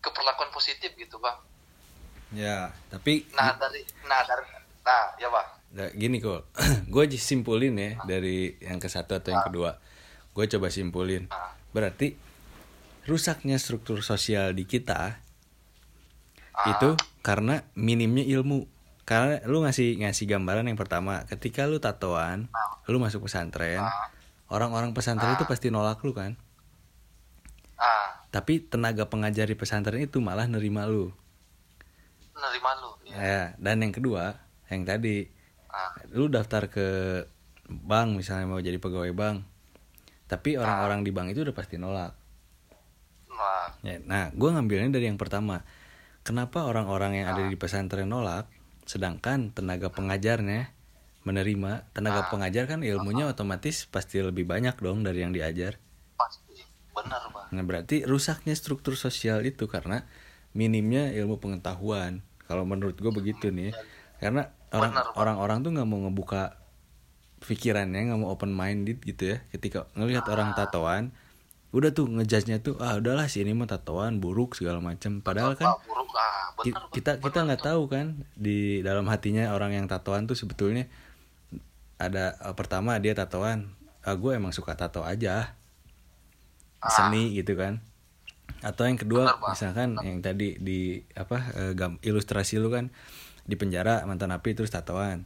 ke 0.00 0.10
perlakuan 0.10 0.50
positif 0.50 0.90
gitu 0.96 1.20
bang 1.22 1.38
ya 2.32 2.68
tapi 2.92 3.24
nah 3.32 3.56
dari 3.56 3.80
nah 4.04 4.20
dari 4.24 4.44
nah 4.84 5.04
ya 5.16 5.28
bang 5.28 5.58
Nah, 5.68 5.92
gini 5.92 6.16
kok, 6.16 6.48
gue 6.92 7.04
simpulin 7.20 7.76
ya 7.76 8.00
dari 8.08 8.56
yang 8.64 8.80
ke 8.80 8.88
satu 8.88 9.20
atau 9.20 9.36
yang 9.36 9.44
kedua. 9.44 9.76
Gue 10.32 10.48
coba 10.48 10.72
simpulin. 10.72 11.28
Berarti 11.76 12.16
rusaknya 13.04 13.60
struktur 13.60 14.00
sosial 14.00 14.56
di 14.56 14.64
kita 14.64 15.20
itu 16.72 16.96
karena 17.20 17.68
minimnya 17.76 18.24
ilmu. 18.24 18.64
Karena 19.04 19.40
lu 19.48 19.64
ngasih 19.64 20.04
ngasih 20.04 20.28
gambaran 20.28 20.68
yang 20.68 20.76
pertama, 20.76 21.24
ketika 21.28 21.64
lu 21.64 21.80
tatoan, 21.80 22.52
lu 22.88 23.00
masuk 23.00 23.24
pesantren, 23.24 23.80
orang-orang 24.52 24.92
pesantren 24.92 25.32
itu 25.32 25.48
pasti 25.48 25.72
nolak 25.72 26.00
lu 26.04 26.12
kan. 26.12 26.36
ah 27.80 28.20
Tapi 28.28 28.60
tenaga 28.60 29.08
pengajar 29.08 29.48
di 29.48 29.56
pesantren 29.56 30.04
itu 30.04 30.20
malah 30.20 30.44
nerima 30.44 30.84
lu. 30.84 31.08
Nerima 32.38 32.70
lu 32.78 32.90
ya. 33.04 33.16
Ya, 33.18 33.42
dan 33.58 33.82
yang 33.82 33.92
kedua, 33.92 34.38
yang 34.70 34.86
tadi 34.86 35.26
ah. 35.68 35.92
lu 36.14 36.30
daftar 36.30 36.70
ke 36.70 36.88
bank 37.68 38.16
misalnya 38.16 38.48
mau 38.48 38.62
jadi 38.62 38.80
pegawai 38.80 39.12
bank 39.12 39.58
tapi 40.28 40.60
orang-orang 40.60 41.00
di 41.02 41.10
bank 41.10 41.32
itu 41.32 41.40
udah 41.40 41.56
pasti 41.56 41.80
nolak. 41.80 42.12
Nah 43.32 43.72
Ya, 43.80 43.96
nah 44.04 44.28
gue 44.36 44.48
ngambilnya 44.52 44.92
dari 44.92 45.08
yang 45.08 45.16
pertama. 45.16 45.64
Kenapa 46.20 46.68
orang-orang 46.68 47.24
yang 47.24 47.26
ada 47.32 47.48
di 47.48 47.56
pesantren 47.56 48.04
nolak 48.04 48.44
sedangkan 48.84 49.56
tenaga 49.56 49.88
pengajarnya 49.88 50.68
menerima? 51.24 51.88
Tenaga 51.96 52.28
pengajar 52.28 52.68
kan 52.68 52.84
ilmunya 52.84 53.24
otomatis 53.24 53.88
pasti 53.88 54.20
lebih 54.20 54.44
banyak 54.44 54.76
dong 54.76 55.00
dari 55.00 55.24
yang 55.24 55.32
diajar. 55.32 55.80
Pasti 56.20 56.60
benar 56.92 57.32
bang. 57.32 57.48
Nah 57.56 57.64
berarti 57.64 58.04
rusaknya 58.04 58.52
struktur 58.52 59.00
sosial 59.00 59.40
itu 59.48 59.64
karena 59.64 60.04
minimnya 60.52 61.08
ilmu 61.16 61.40
pengetahuan 61.40 62.20
kalau 62.48 62.64
menurut 62.64 62.96
gue 62.96 63.12
begitu 63.12 63.52
nih 63.52 63.76
karena 64.18 64.50
orang 64.72 64.92
orang-orang 65.14 65.58
tuh 65.62 65.70
nggak 65.76 65.88
mau 65.88 66.00
ngebuka 66.08 66.56
pikirannya 67.44 68.10
nggak 68.10 68.18
mau 68.18 68.34
open 68.34 68.50
minded 68.50 68.98
gitu 69.04 69.36
ya. 69.36 69.38
Ketika 69.54 69.86
ngelihat 69.94 70.26
orang 70.26 70.56
tatoan 70.58 71.14
udah 71.68 71.92
tuh 71.92 72.08
ngejudge-nya 72.08 72.64
tuh 72.64 72.80
ah 72.80 72.96
udahlah 72.96 73.28
si 73.28 73.44
ini 73.44 73.52
mah 73.52 73.68
tatoan 73.68 74.24
buruk 74.24 74.56
segala 74.56 74.80
macam 74.80 75.20
padahal 75.20 75.52
kan 75.52 75.68
ah, 75.68 75.76
buruk? 75.84 76.08
Ah 76.16 76.48
ki- 76.64 76.72
benar 76.72 76.82
Bang. 76.88 76.92
kita 76.96 77.12
kita 77.20 77.38
nggak 77.44 77.62
tahu 77.62 77.82
kan 77.92 78.06
di 78.32 78.80
dalam 78.80 79.04
hatinya 79.12 79.52
orang 79.52 79.76
yang 79.76 79.84
tatoan 79.84 80.24
tuh 80.24 80.32
sebetulnya 80.32 80.88
ada 82.00 82.40
eh, 82.40 82.54
pertama 82.56 82.96
dia 82.96 83.12
tatoan 83.12 83.68
ah 84.00 84.16
gue 84.16 84.32
emang 84.32 84.56
suka 84.56 84.72
tato 84.80 85.04
aja 85.04 85.52
seni 86.88 87.36
gitu 87.36 87.52
kan 87.52 87.82
atau 88.58 88.84
yang 88.90 88.98
kedua 88.98 89.38
Benar, 89.38 89.54
misalkan 89.54 89.88
yang 90.02 90.18
tadi 90.18 90.58
di 90.58 90.98
apa 91.14 91.38
eh, 91.54 91.72
gam- 91.78 92.02
ilustrasi 92.02 92.58
lu 92.58 92.74
kan 92.74 92.90
di 93.48 93.54
penjara 93.54 94.04
mantan 94.04 94.34
api 94.34 94.52
terus 94.52 94.68
tatoan. 94.68 95.24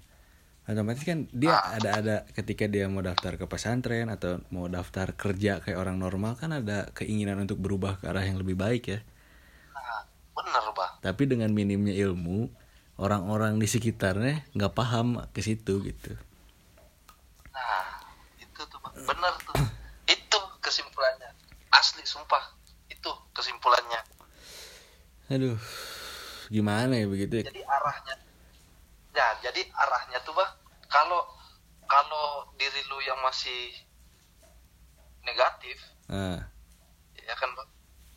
Otomatis 0.63 1.03
kan 1.03 1.27
dia 1.35 1.59
ada 1.59 1.91
ada 1.99 2.17
ketika 2.39 2.71
dia 2.71 2.87
mau 2.87 3.03
daftar 3.03 3.35
ke 3.35 3.51
pesantren 3.51 4.07
atau 4.07 4.39
mau 4.55 4.71
daftar 4.71 5.11
kerja 5.19 5.59
kayak 5.59 5.75
orang 5.75 5.99
normal 5.99 6.39
kan 6.39 6.55
ada 6.55 6.87
keinginan 6.95 7.43
untuk 7.43 7.59
berubah 7.59 7.99
ke 7.99 8.07
arah 8.07 8.23
yang 8.23 8.39
lebih 8.39 8.55
baik 8.55 8.85
ya. 8.87 9.01
Nah, 9.75 10.07
benar 10.39 10.71
bang 10.71 10.93
tapi 11.03 11.27
dengan 11.27 11.51
minimnya 11.51 11.99
ilmu 11.99 12.47
orang-orang 13.03 13.59
di 13.59 13.67
sekitarnya 13.67 14.47
nggak 14.55 14.71
paham 14.71 15.19
ke 15.35 15.43
situ 15.43 15.83
gitu. 15.83 16.15
Nah 17.51 18.07
itu 18.39 18.61
tuh 18.71 18.79
benar 19.03 19.35
tuh. 19.43 19.59
Itu 20.07 20.39
kesimpulannya. 20.63 21.35
Asli 21.75 22.07
sumpah 22.07 22.62
itu 23.03 23.13
kesimpulannya. 23.35 24.01
Aduh 25.35 25.59
gimana 26.47 26.95
ya 26.95 27.07
begitu 27.11 27.43
ya? 27.43 27.45
Jadi 27.51 27.67
arahnya 27.67 28.15
ya 29.13 29.27
jadi 29.43 29.61
arahnya 29.75 30.23
tuh 30.23 30.39
bang 30.39 30.53
kalau 30.87 31.27
kalau 31.91 32.49
diri 32.57 32.81
lu 32.89 33.03
yang 33.03 33.19
masih 33.21 33.75
negatif 35.27 35.77
ah. 36.09 36.41
ya 37.19 37.35
kan 37.37 37.51
bang 37.53 37.69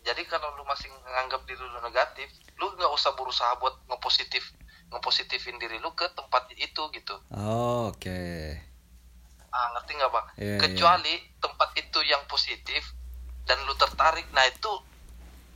jadi 0.06 0.22
kalau 0.30 0.54
lu 0.56 0.64
masih 0.70 0.88
menganggap 1.04 1.42
diri 1.50 1.60
lu 1.60 1.80
negatif 1.82 2.30
lu 2.62 2.70
nggak 2.78 2.92
usah 2.94 3.12
berusaha 3.18 3.58
buat 3.58 3.74
ngepositif 3.90 4.54
ngepositifin 4.94 5.58
diri 5.58 5.82
lu 5.82 5.90
ke 5.98 6.06
tempat 6.14 6.46
itu 6.54 6.84
gitu. 6.94 7.16
Oh, 7.34 7.90
oke. 7.90 8.22
Ah 9.50 9.68
ngerti 9.74 9.92
nggak 9.98 10.12
bang 10.14 10.28
Iya, 10.38 10.58
kecuali 10.62 11.16
tempat 11.42 11.70
itu 11.74 12.00
yang 12.06 12.22
positif 12.30 12.94
dan 13.46 13.58
lu 13.66 13.74
tertarik 13.78 14.26
nah 14.34 14.46
itu 14.46 14.72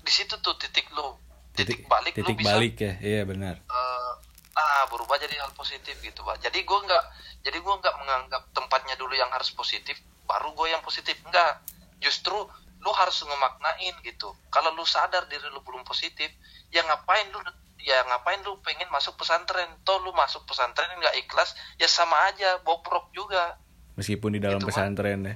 di 0.05 0.11
situ 0.13 0.37
tuh 0.41 0.55
titik 0.57 0.89
lu 0.95 1.17
titik, 1.53 1.85
balik 1.85 2.15
lu 2.15 2.23
titik 2.23 2.37
bisa 2.39 2.55
balik 2.55 2.75
ya? 2.79 2.93
Iya 2.97 3.21
benar. 3.27 3.55
eh, 3.61 4.11
ah 4.55 4.83
berubah 4.89 5.19
jadi 5.19 5.35
hal 5.39 5.51
positif 5.53 5.95
gitu 5.99 6.23
pak. 6.23 6.39
Jadi 6.41 6.63
gue 6.63 6.79
nggak 6.79 7.03
jadi 7.45 7.57
gue 7.59 7.75
nggak 7.79 7.95
menganggap 7.99 8.43
tempatnya 8.55 8.95
dulu 8.95 9.13
yang 9.15 9.29
harus 9.31 9.51
positif 9.51 9.99
baru 10.25 10.55
gue 10.55 10.71
yang 10.71 10.81
positif. 10.81 11.19
Enggak 11.27 11.61
justru 11.99 12.35
lu 12.79 12.91
harus 12.95 13.19
ngemaknain 13.21 13.95
gitu. 14.07 14.31
Kalau 14.49 14.71
lu 14.73 14.87
sadar 14.87 15.27
diri 15.27 15.45
lu 15.51 15.59
belum 15.61 15.83
positif 15.83 16.31
ya 16.71 16.81
ngapain 16.87 17.27
lu 17.29 17.39
ya 17.79 18.03
ngapain 18.07 18.39
lu 18.43 18.59
pengen 18.63 18.87
masuk 18.91 19.19
pesantren? 19.19 19.67
Toh 19.83 19.99
lu 19.99 20.15
masuk 20.15 20.47
pesantren 20.47 20.89
nggak 20.95 21.15
ikhlas 21.27 21.55
ya 21.75 21.87
sama 21.91 22.15
aja 22.31 22.59
bobrok 22.63 23.11
juga. 23.11 23.59
Meskipun 23.99 24.31
di 24.31 24.39
dalam 24.39 24.63
Gitu, 24.63 24.71
pesantren 24.71 25.19
ya 25.27 25.35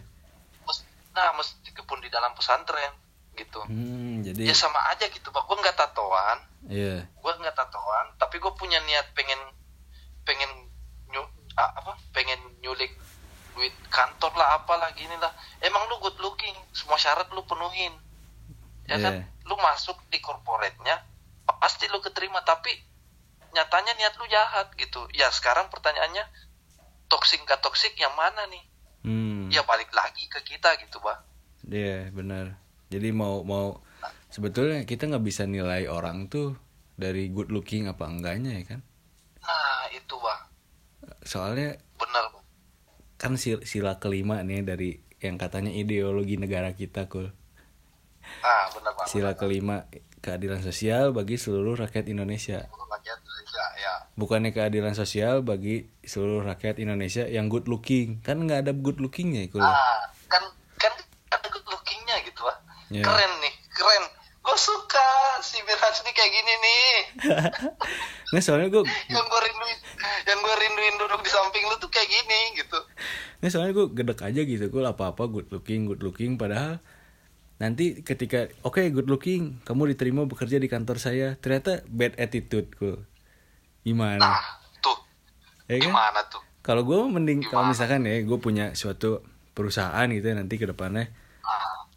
Mes- 1.14 1.22
nah 1.22 1.30
meskipun 1.38 2.02
di 2.02 2.10
dalam 2.10 2.34
pesantren 2.34 2.94
gitu. 3.38 3.62
Hmm, 3.70 4.26
jadi 4.26 4.50
ya 4.50 4.56
sama 4.58 4.82
aja 4.90 5.06
gitu 5.10 5.30
pak. 5.30 5.46
Gue 5.46 5.58
nggak 5.62 5.78
tatoan. 5.78 6.38
Iya. 6.66 7.06
Gue 7.06 7.34
nggak 7.38 7.54
tatoan 7.54 8.18
tapi 8.18 8.42
gue 8.42 8.54
punya 8.58 8.82
niat 8.82 9.14
pengen 9.14 9.38
pengen 10.26 10.50
nyu, 11.14 11.22
ah, 11.54 11.70
apa 11.78 11.94
pengen 12.14 12.40
nyulik 12.66 12.98
duit 13.54 13.74
kantor 13.94 14.34
lah 14.34 14.58
apalah 14.58 14.90
gini 14.98 15.14
lah. 15.22 15.30
Emang 15.62 15.86
lu 15.86 16.02
good 16.02 16.18
looking 16.18 16.58
semua 16.74 16.98
syarat 16.98 17.30
lu 17.30 17.46
penuhin. 17.46 17.94
Ya 18.90 18.98
kan? 19.00 19.22
Iya. 19.22 19.30
lu 19.44 19.56
masuk 19.60 20.00
di 20.08 20.24
corporate-nya 20.24 21.04
pasti 21.60 21.88
lu 21.92 22.00
keterima 22.00 22.44
tapi 22.44 22.72
nyatanya 23.54 23.96
niat 23.96 24.18
lu 24.18 24.26
jahat 24.28 24.74
gitu. 24.76 25.06
Ya 25.14 25.30
sekarang 25.30 25.70
pertanyaannya 25.70 26.26
toksik 27.08 27.46
gak 27.46 27.62
toksik 27.62 27.94
yang 28.02 28.12
mana 28.18 28.50
nih 28.50 28.64
hmm. 29.04 29.52
Ya 29.52 29.62
balik 29.64 29.92
lagi 29.92 30.26
ke 30.28 30.40
kita 30.44 30.76
gitu 30.82 31.00
bang. 31.04 31.20
Iya 31.68 32.12
benar. 32.12 32.60
Jadi 32.92 33.10
mau 33.16 33.42
mau 33.48 33.80
sebetulnya 34.28 34.84
kita 34.84 35.08
nggak 35.08 35.26
bisa 35.26 35.44
nilai 35.48 35.88
orang 35.88 36.28
tuh 36.28 36.58
dari 37.00 37.32
good 37.32 37.50
looking 37.50 37.88
apa 37.88 38.06
enggaknya 38.08 38.60
ya 38.60 38.64
kan? 38.76 38.82
Nah 39.44 39.88
itu 39.92 40.16
bang. 40.20 40.42
Soalnya 41.24 41.70
bang. 42.00 42.28
kan 43.16 43.40
sil- 43.40 43.64
sila 43.64 44.04
kelima 44.04 44.44
nih 44.44 44.68
dari 44.68 45.00
yang 45.24 45.40
katanya 45.40 45.72
ideologi 45.72 46.36
negara 46.36 46.76
kita 46.76 47.08
kul. 47.08 47.32
Ah 48.44 48.68
bener 48.76 48.92
bang. 48.92 49.08
Sila 49.08 49.32
kelima 49.40 49.88
keadilan 50.24 50.64
sosial 50.64 51.12
bagi 51.12 51.36
seluruh 51.36 51.76
rakyat 51.76 52.08
Indonesia. 52.08 52.68
Rakyat 52.68 53.20
Indonesia 53.20 53.64
bukannya 54.14 54.54
keadilan 54.54 54.94
sosial 54.94 55.42
bagi 55.42 55.90
seluruh 56.02 56.46
rakyat 56.46 56.78
Indonesia 56.78 57.26
yang 57.26 57.50
good 57.50 57.66
looking. 57.66 58.22
Kan 58.22 58.46
nggak 58.46 58.70
ada 58.70 58.72
good 58.72 59.02
lookingnya 59.02 59.50
kul 59.50 59.60
ah 59.60 59.74
kan 60.30 60.44
kan 60.78 60.94
ada 61.30 61.48
good 61.50 61.66
lookingnya 61.66 62.22
gitu 62.22 62.40
pak 62.40 62.58
Iya. 62.94 63.02
keren 63.02 63.32
nih 63.42 63.54
keren. 63.74 64.04
Gue 64.44 64.58
suka 64.60 65.08
si 65.40 65.56
Miraj 65.64 66.04
nih 66.04 66.14
kayak 66.14 66.32
gini 66.32 66.54
nih. 66.60 66.92
Nah 68.34 68.42
soalnya 68.42 68.66
gue 68.70 68.82
yang 69.14 69.26
gue 69.30 69.42
rinduin 69.46 69.78
yang 70.26 70.40
gue 70.42 70.56
rinduin 70.58 70.96
duduk 70.98 71.22
di 71.22 71.30
samping 71.30 71.70
lu 71.70 71.78
tuh 71.78 71.86
kayak 71.88 72.10
gini 72.10 72.58
gitu. 72.58 72.82
Nah 73.40 73.50
soalnya 73.50 73.78
gue 73.78 73.94
gedek 73.94 74.26
aja 74.26 74.42
gitu 74.42 74.66
gue 74.68 74.82
apa 74.82 75.14
apa 75.14 75.24
good 75.30 75.54
looking 75.54 75.86
good 75.86 76.02
looking. 76.02 76.34
Padahal 76.34 76.82
nanti 77.62 78.02
ketika 78.02 78.50
oke 78.66 78.82
good 78.90 79.06
looking 79.06 79.62
kamu 79.62 79.94
diterima 79.94 80.26
bekerja 80.26 80.58
di 80.58 80.66
kantor 80.66 80.98
saya. 80.98 81.38
Ternyata 81.38 81.86
bad 81.86 82.18
attitude 82.18 82.74
kul 82.74 83.06
gimana? 83.84 84.20
Nah 84.20 84.42
tuh. 84.80 84.98
Ya 85.68 85.80
kan? 85.80 85.92
Gimana 85.92 86.20
tuh? 86.32 86.42
Kalau 86.64 86.88
gue 86.88 86.96
mending 86.96 87.44
kalau 87.44 87.68
misalkan 87.68 88.08
ya 88.08 88.24
gue 88.24 88.40
punya 88.40 88.72
suatu 88.74 89.24
perusahaan 89.52 90.08
gitu 90.10 90.24
ya 90.24 90.36
nanti 90.40 90.56
ke 90.56 90.66
depannya. 90.66 91.12
Ah. 91.44 91.88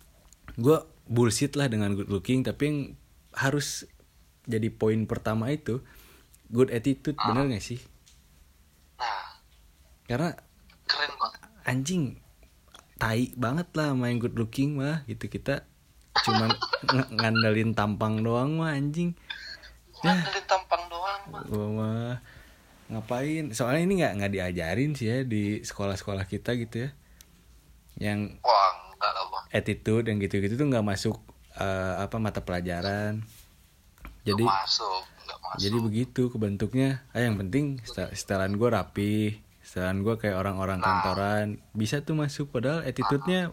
Gue 0.59 0.83
bullshit 1.07 1.55
lah 1.55 1.71
dengan 1.71 1.95
good 1.95 2.11
looking 2.11 2.43
tapi 2.43 2.63
yang 2.67 2.79
harus 3.39 3.87
jadi 4.47 4.71
poin 4.75 5.07
pertama 5.07 5.55
itu 5.55 5.83
good 6.51 6.75
attitude 6.75 7.15
bener 7.15 7.47
gak 7.51 7.63
sih? 7.63 7.79
Nah. 8.99 9.39
Karena 10.07 10.31
keren 10.87 11.13
banget. 11.19 11.41
anjing 11.67 12.03
tai 12.97 13.35
banget 13.35 13.69
lah 13.75 13.93
main 13.93 14.19
good 14.19 14.35
looking 14.35 14.79
mah 14.79 15.07
gitu. 15.07 15.27
Kita 15.31 15.63
cuman 16.27 16.51
ng- 16.95 17.11
ngandelin 17.23 17.71
tampang 17.75 18.23
doang 18.23 18.59
mah 18.59 18.75
anjing. 18.75 19.15
Ngandelin 20.03 20.47
tampang 20.47 20.86
gua 21.47 21.67
mah 21.69 22.13
ngapain? 22.89 23.51
Soalnya 23.51 23.83
ini 23.83 23.95
nggak 23.99 24.13
nggak 24.17 24.33
diajarin 24.33 24.93
sih 24.93 25.07
ya 25.07 25.19
di 25.23 25.61
sekolah-sekolah 25.61 26.25
kita 26.25 26.55
gitu 26.55 26.87
ya. 26.87 26.91
Yang 27.97 28.39
wah 28.41 28.71
enggak 28.91 29.11
lah 29.11 29.25
bang. 29.27 29.45
attitude 29.53 30.05
yang 30.07 30.19
gitu-gitu 30.19 30.55
tuh 30.55 30.67
nggak 30.67 30.85
masuk 30.85 31.17
eh, 31.55 31.95
apa 31.99 32.17
mata 32.17 32.41
pelajaran. 32.41 33.25
Jadi 34.23 34.43
Nggak 34.43 34.59
masuk 34.63 35.03
nggak 35.27 35.39
masuk. 35.41 35.61
jadi 35.61 35.77
begitu 35.81 36.23
kebentuknya. 36.29 36.91
Ah 37.11 37.21
yang 37.21 37.35
penting 37.37 37.81
setelan 38.13 38.55
gue 38.55 38.69
rapi 38.69 39.15
setelan 39.61 40.01
gue 40.01 40.15
kayak 40.15 40.37
orang-orang 40.37 40.79
Nah. 40.79 40.87
kantoran. 41.03 41.47
Bisa 41.73 42.01
tuh 42.01 42.15
masuk 42.15 42.51
padahal 42.51 42.83
attitude-nya 42.83 43.51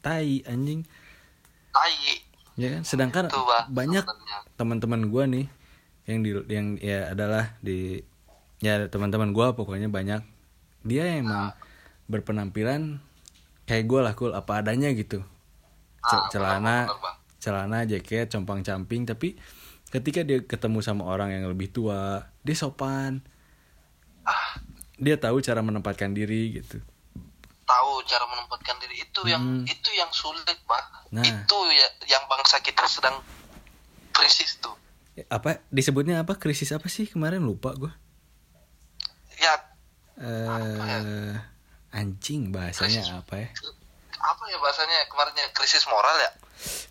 tai 0.00 0.46
anjing. 0.46 0.86
Tai. 1.70 1.96
Ya 2.54 2.68
kan? 2.72 2.82
Sedangkan 2.82 3.24
Itu, 3.26 3.40
Bah, 3.40 3.64
banyak 3.66 4.04
teman-teman 4.54 5.08
gua 5.08 5.24
nih 5.24 5.46
yang 6.04 6.20
di 6.22 6.30
yang 6.48 6.66
ya 6.78 7.12
adalah 7.12 7.56
di 7.60 8.00
ya 8.60 8.86
teman-teman 8.86 9.32
gua 9.32 9.52
pokoknya 9.52 9.88
banyak. 9.88 10.22
Dia 10.80 11.20
emang 11.20 11.52
berpenampilan 12.06 12.98
kayak 13.64 13.84
gua 13.86 14.00
lah 14.10 14.14
cool. 14.16 14.32
Apa 14.32 14.64
adanya 14.64 14.88
gitu. 14.92 15.20
Ah, 16.00 16.32
celana 16.32 16.88
benar, 16.88 16.96
Bang. 16.96 17.16
celana 17.38 17.78
jaket 17.84 18.32
compang 18.32 18.64
camping. 18.64 19.04
Tapi 19.04 19.36
ketika 19.90 20.24
dia 20.24 20.40
ketemu 20.40 20.80
sama 20.80 21.04
orang 21.04 21.30
yang 21.30 21.44
lebih 21.46 21.68
tua 21.68 22.24
dia 22.40 22.56
sopan. 22.56 23.20
Ah. 24.24 24.60
Dia 25.00 25.16
tahu 25.16 25.40
cara 25.40 25.60
menempatkan 25.60 26.12
diri 26.12 26.60
gitu. 26.60 26.76
Tahu 27.64 27.92
cara 28.04 28.24
menempatkan 28.26 28.76
diri. 28.78 29.00
Itu 29.00 29.24
yang 29.24 29.40
Hmm. 29.40 29.64
itu 29.64 29.90
yang 29.92 30.08
sulit 30.10 30.56
bah 30.64 30.84
Nah. 31.10 31.24
itu 31.24 31.58
ya 31.72 31.88
yang 32.08 32.24
bangsa 32.26 32.60
kita 32.60 32.84
sedang 32.84 33.18
krisis 34.10 34.60
tuh 34.60 34.76
apa 35.28 35.60
disebutnya 35.68 36.22
apa 36.22 36.34
krisis 36.34 36.70
apa 36.70 36.86
sih 36.86 37.04
kemarin 37.04 37.42
lupa 37.42 37.74
gua 37.74 37.92
ya 39.36 39.54
eh 40.16 41.34
anjing 41.90 42.48
bahasanya 42.48 43.02
Krisis. 43.02 43.12
apa 43.12 43.34
ya? 43.36 43.48
apa 44.20 44.42
ya 44.46 44.56
bahasanya 44.56 44.96
kemarinnya 45.08 45.44
krisis 45.50 45.84
moral 45.84 46.16
ya 46.16 46.30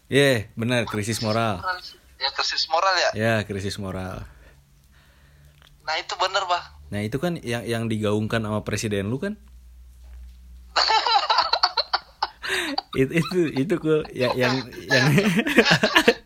Ye, 0.09 0.49
benar 0.57 0.89
krisis 0.89 1.21
moral. 1.21 1.61
Moral 1.61 1.77
sih. 1.79 1.95
ya 2.17 2.29
krisis 2.33 2.65
moral 2.67 2.93
ya 2.97 3.09
Ya, 3.13 3.33
krisis 3.45 3.77
moral. 3.77 4.25
nah 5.85 5.95
itu 5.95 6.13
bener 6.17 6.43
bah 6.45 6.77
Nah, 6.89 7.05
itu 7.05 7.21
kan 7.21 7.37
yang 7.37 7.61
yang 7.61 7.83
digaungkan 7.85 8.41
sama 8.41 8.65
presiden 8.65 9.13
lu 9.13 9.21
kan? 9.21 9.37
itu 12.97 13.13
itu 13.13 13.37
itu 13.53 13.73
ya 14.09 14.33
yang 14.33 14.57
yang 14.89 15.05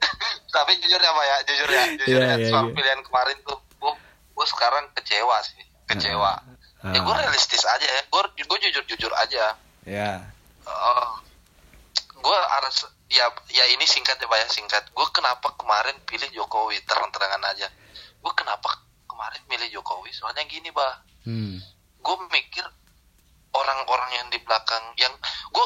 tapi 0.54 0.78
jujur 0.78 0.98
ya 0.98 1.10
pak 1.10 1.26
ya 1.26 1.38
jujur 1.44 1.70
ya 1.70 1.84
jujur 1.98 2.22
Iya, 2.22 2.30
ya 2.30 2.36
iya, 2.38 2.48
soal 2.48 2.66
iya. 2.70 2.74
pilihan 2.74 3.02
kemarin 3.02 3.38
tuh 3.42 3.58
gue 3.76 3.94
gue 4.32 4.46
sekarang 4.48 4.86
kecewa 4.94 5.38
sih 5.42 5.64
kecewa 5.86 6.34
Ah. 6.80 6.92
ya 6.92 7.00
gue 7.00 7.16
realistis 7.16 7.64
aja 7.64 7.88
ya 7.88 8.02
gue 8.06 8.22
gue 8.38 8.58
jujur 8.62 8.84
jujur 8.86 9.12
aja 9.16 9.56
ya. 9.84 10.20
Oh, 10.64 11.12
gue 12.14 12.38
harus 12.52 12.84
ya 13.08 13.24
ya 13.48 13.64
ini 13.72 13.84
singkat 13.84 14.16
ya 14.16 14.28
pak 14.28 14.36
ya 14.38 14.48
singkat. 14.48 14.84
Gue 14.92 15.08
kenapa 15.12 15.48
kemarin 15.56 15.96
pilih 16.04 16.28
Jokowi 16.32 16.84
terang-terangan 16.84 17.40
aja. 17.52 17.72
Gue 18.20 18.32
kenapa 18.32 18.68
kemarin 19.08 19.40
pilih 19.44 19.68
Jokowi? 19.72 20.12
Soalnya 20.12 20.44
gini 20.44 20.72
bah, 20.72 21.04
Hmm. 21.24 21.56
gue 22.00 22.16
mikir 22.32 22.68
orang-orang 23.52 24.12
yang 24.14 24.28
di 24.28 24.40
belakang 24.40 24.84
yang 24.96 25.12
gue 25.52 25.66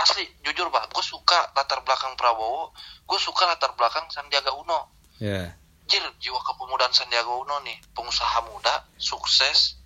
asli 0.00 0.24
jujur 0.40 0.68
bah, 0.68 0.84
gue 0.86 1.02
suka 1.02 1.52
latar 1.52 1.80
belakang 1.80 2.16
Prabowo, 2.16 2.72
gue 3.04 3.18
suka 3.18 3.44
latar 3.44 3.72
belakang 3.74 4.08
Sandiaga 4.08 4.50
Uno. 4.50 4.88
Ya. 5.16 5.52
Jir, 5.84 6.00
jiwa 6.18 6.40
kepemudaan 6.40 6.90
Sandiaga 6.90 7.28
Uno 7.30 7.60
nih, 7.60 7.76
pengusaha 7.90 8.40
muda, 8.44 8.84
sukses, 8.96 9.76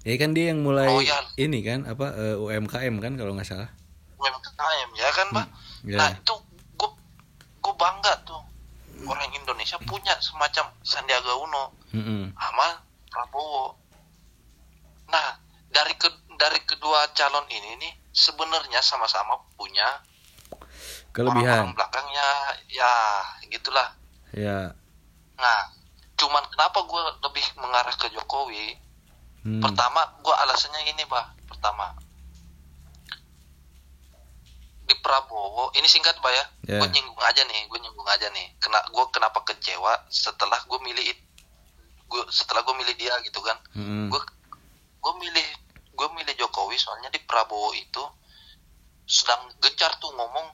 Ya 0.00 0.16
kan 0.16 0.32
dia 0.32 0.48
yang 0.48 0.64
mulai 0.64 0.88
Loyal. 0.88 1.28
ini 1.36 1.60
kan 1.60 1.84
apa 1.84 2.08
eh, 2.10 2.32
UMKM 2.34 2.96
kan 2.98 3.12
kalau 3.14 3.36
nggak 3.36 3.44
salah. 3.44 3.68
UMKM 4.16 4.88
ya 4.94 5.08
kan 5.12 5.28
pak 5.30 5.46
Ya. 5.82 5.96
nah 5.96 6.08
itu 6.10 6.34
gue 6.74 6.90
gue 7.58 7.74
bangga 7.74 8.20
tuh 8.22 8.40
orang 9.02 9.28
Indonesia 9.30 9.76
punya 9.80 10.12
semacam 10.18 10.72
Sandiaga 10.80 11.36
Uno 11.36 11.72
Mm-mm. 11.90 12.32
sama 12.32 12.80
Prabowo 13.08 13.76
nah 15.06 15.36
dari 15.68 15.96
ke 15.96 16.04
dari 16.34 16.60
kedua 16.62 17.08
calon 17.10 17.44
ini 17.48 17.76
nih 17.76 17.92
sebenarnya 18.10 18.80
sama-sama 18.80 19.38
punya 19.54 20.02
Kelebihan. 21.10 21.74
belakangnya 21.74 22.28
ya 22.68 22.92
gitulah 23.46 23.94
Ya. 24.30 24.74
nah 25.34 25.58
cuman 26.14 26.44
kenapa 26.48 26.78
gue 26.80 27.02
lebih 27.20 27.46
mengarah 27.56 27.94
ke 27.94 28.06
Jokowi 28.10 28.78
Hmm. 29.40 29.56
Pertama, 29.56 30.04
gua 30.20 30.36
alasannya 30.44 30.84
ini, 30.84 31.00
Bah. 31.08 31.32
Pertama, 31.48 31.96
di 34.84 34.94
Prabowo, 34.98 35.72
ini 35.72 35.86
singkat, 35.86 36.18
Bah 36.18 36.28
ya. 36.28 36.44
Ya. 36.66 36.76
Gue 36.76 36.88
nyinggung 36.90 37.16
aja 37.16 37.40
nih, 37.46 37.64
gue 37.64 37.78
nyinggung 37.78 38.04
aja 38.04 38.28
nih. 38.30 38.52
Kena 38.58 38.84
gue 38.84 39.04
kenapa 39.08 39.40
kecewa 39.46 39.96
setelah 40.10 40.60
gue 40.60 40.78
milih 40.82 41.16
gua 42.04 42.26
setelah 42.28 42.60
gue 42.60 42.74
milih 42.74 42.94
dia 42.98 43.14
gitu 43.22 43.40
kan. 43.40 43.56
Mm-mm. 43.72 44.10
Gue 44.10 44.20
gue 45.00 45.14
milih 45.16 45.46
gue 46.00 46.08
milih 46.10 46.32
Jokowi 46.34 46.74
soalnya 46.74 47.12
di 47.12 47.20
Prabowo 47.20 47.76
itu 47.76 48.00
sedang 49.04 49.52
gencar 49.60 49.92
tuh 50.00 50.08
ngomong 50.10 50.46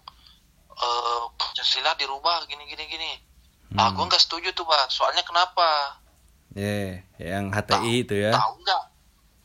eh 0.75 1.23
Pancasila 1.33 1.95
dirubah 1.95 2.43
gini 2.45 2.67
gini 2.67 2.85
gini. 2.85 3.13
Ah, 3.75 3.89
Hmm. 3.89 3.95
gue 3.95 4.05
nggak 4.07 4.19
setuju 4.21 4.51
tuh, 4.53 4.63
Bah. 4.63 4.87
Soalnya 4.89 5.23
kenapa? 5.23 5.99
Ya, 6.51 6.99
yang 7.17 7.51
HTI 7.51 8.03
itu 8.03 8.15
ya. 8.17 8.33
tahu 8.33 8.59
nggak 8.59 8.83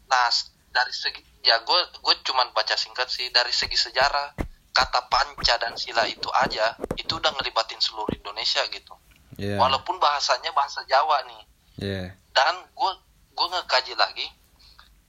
nah 0.08 0.28
dari 0.72 0.92
segi 0.92 1.22
ya 1.42 1.60
gue 1.60 1.80
gue 1.98 2.16
cuman 2.22 2.52
baca 2.52 2.76
singkat 2.76 3.08
sih 3.08 3.30
dari 3.30 3.52
segi 3.52 3.76
sejarah 3.76 4.36
kata 4.70 5.08
panca 5.08 5.56
dan 5.56 5.76
sila 5.76 6.04
itu 6.04 6.28
aja 6.34 6.76
itu 6.96 7.12
udah 7.12 7.32
ngelibatin 7.32 7.80
seluruh 7.80 8.12
Indonesia 8.12 8.60
gitu 8.68 8.92
Ya. 9.34 9.56
walaupun 9.56 9.96
bahasanya 9.98 10.52
bahasa 10.52 10.84
Jawa 10.84 11.24
nih 11.26 11.44
Ya. 11.78 12.04
dan 12.32 12.60
gue 12.70 12.92
gue 13.32 13.48
ngekaji 13.50 13.96
lagi 13.96 14.28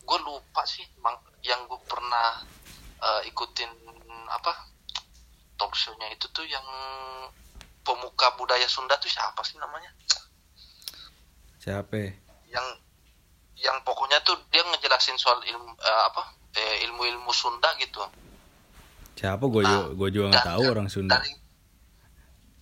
gue 0.03 0.19
lupa 0.27 0.63
sih 0.67 0.85
mang, 1.01 1.17
yang 1.43 1.65
gue 1.67 1.81
pernah 1.87 2.43
eh, 3.03 3.31
ikutin 3.31 3.71
apa 4.33 4.53
talk 5.59 5.73
show-nya 5.77 6.09
itu 6.11 6.27
tuh 6.33 6.47
yang 6.49 6.65
pemuka 7.83 8.35
budaya 8.39 8.67
Sunda 8.67 8.97
tuh 8.99 9.11
siapa 9.11 9.43
sih 9.45 9.59
namanya 9.59 9.91
Siapa? 11.63 11.95
ya? 11.95 12.11
yang 12.51 12.67
yang 13.63 13.79
pokoknya 13.87 14.19
tuh 14.27 14.35
dia 14.51 14.67
ngejelasin 14.67 15.15
soal 15.15 15.39
ilmu 15.47 15.71
eh, 15.79 16.03
apa 16.11 16.23
eh, 16.59 16.77
ilmu-ilmu 16.91 17.31
Sunda 17.31 17.71
gitu. 17.79 18.03
Siapa 19.15 19.47
gue 19.47 19.63
juga 19.63 19.87
gue 19.95 20.09
juga 20.11 20.27
nggak 20.35 20.49
tahu 20.51 20.63
orang 20.67 20.89
Sunda. 20.91 21.15
Dari 21.23 21.31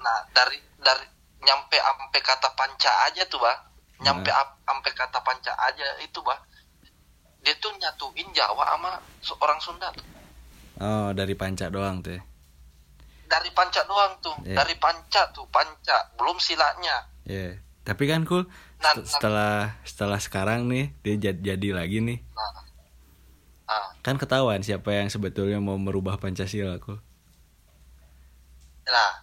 nah 0.01 0.19
dari 0.37 0.61
dari 0.77 1.07
nyampe 1.41 1.77
ampe 1.81 2.21
kata 2.21 2.53
panca 2.53 2.93
aja 3.09 3.25
tuh 3.25 3.41
bah, 3.41 3.57
nyampe 4.05 4.29
Nah. 4.29 4.69
ampe 4.69 4.93
kata 4.93 5.25
panca 5.25 5.57
aja 5.65 5.97
itu 6.05 6.21
bah, 6.21 6.37
dia 7.41 7.55
tuh 7.57 7.73
nyatuin 7.77 8.29
Jawa 8.31 8.65
sama 8.71 8.91
orang 9.39 9.59
Sunda 9.59 9.89
tuh. 9.93 10.05
Oh, 10.77 11.13
dari 11.13 11.33
panca 11.35 11.69
doang 11.69 12.01
tuh. 12.01 12.15
ya. 12.15 12.23
Dari 13.27 13.51
panca 13.53 13.85
doang 13.85 14.19
tuh, 14.19 14.35
Iya. 14.43 14.59
dari 14.59 14.75
panca 14.77 15.29
tuh 15.31 15.47
panca, 15.49 16.11
belum 16.17 16.37
silanya. 16.37 17.07
Ya. 17.23 17.57
Tapi 17.81 18.05
kan 18.05 18.25
cool 18.25 18.45
Nah, 18.81 18.93
nah. 18.93 19.05
setelah 19.05 19.55
setelah 19.85 20.17
sekarang 20.17 20.65
nih 20.67 20.97
dia 21.01 21.15
jadi, 21.21 21.55
jadi 21.55 21.69
lagi 21.77 22.01
nih. 22.01 22.19
Nah, 22.33 22.53
ah, 23.69 23.89
Kan 24.01 24.17
ketahuan 24.17 24.65
siapa 24.65 24.91
yang 24.91 25.09
sebetulnya 25.09 25.61
mau 25.61 25.77
merubah 25.77 26.17
Pancasila 26.17 26.81
cool. 26.81 26.99
nah 28.83 29.20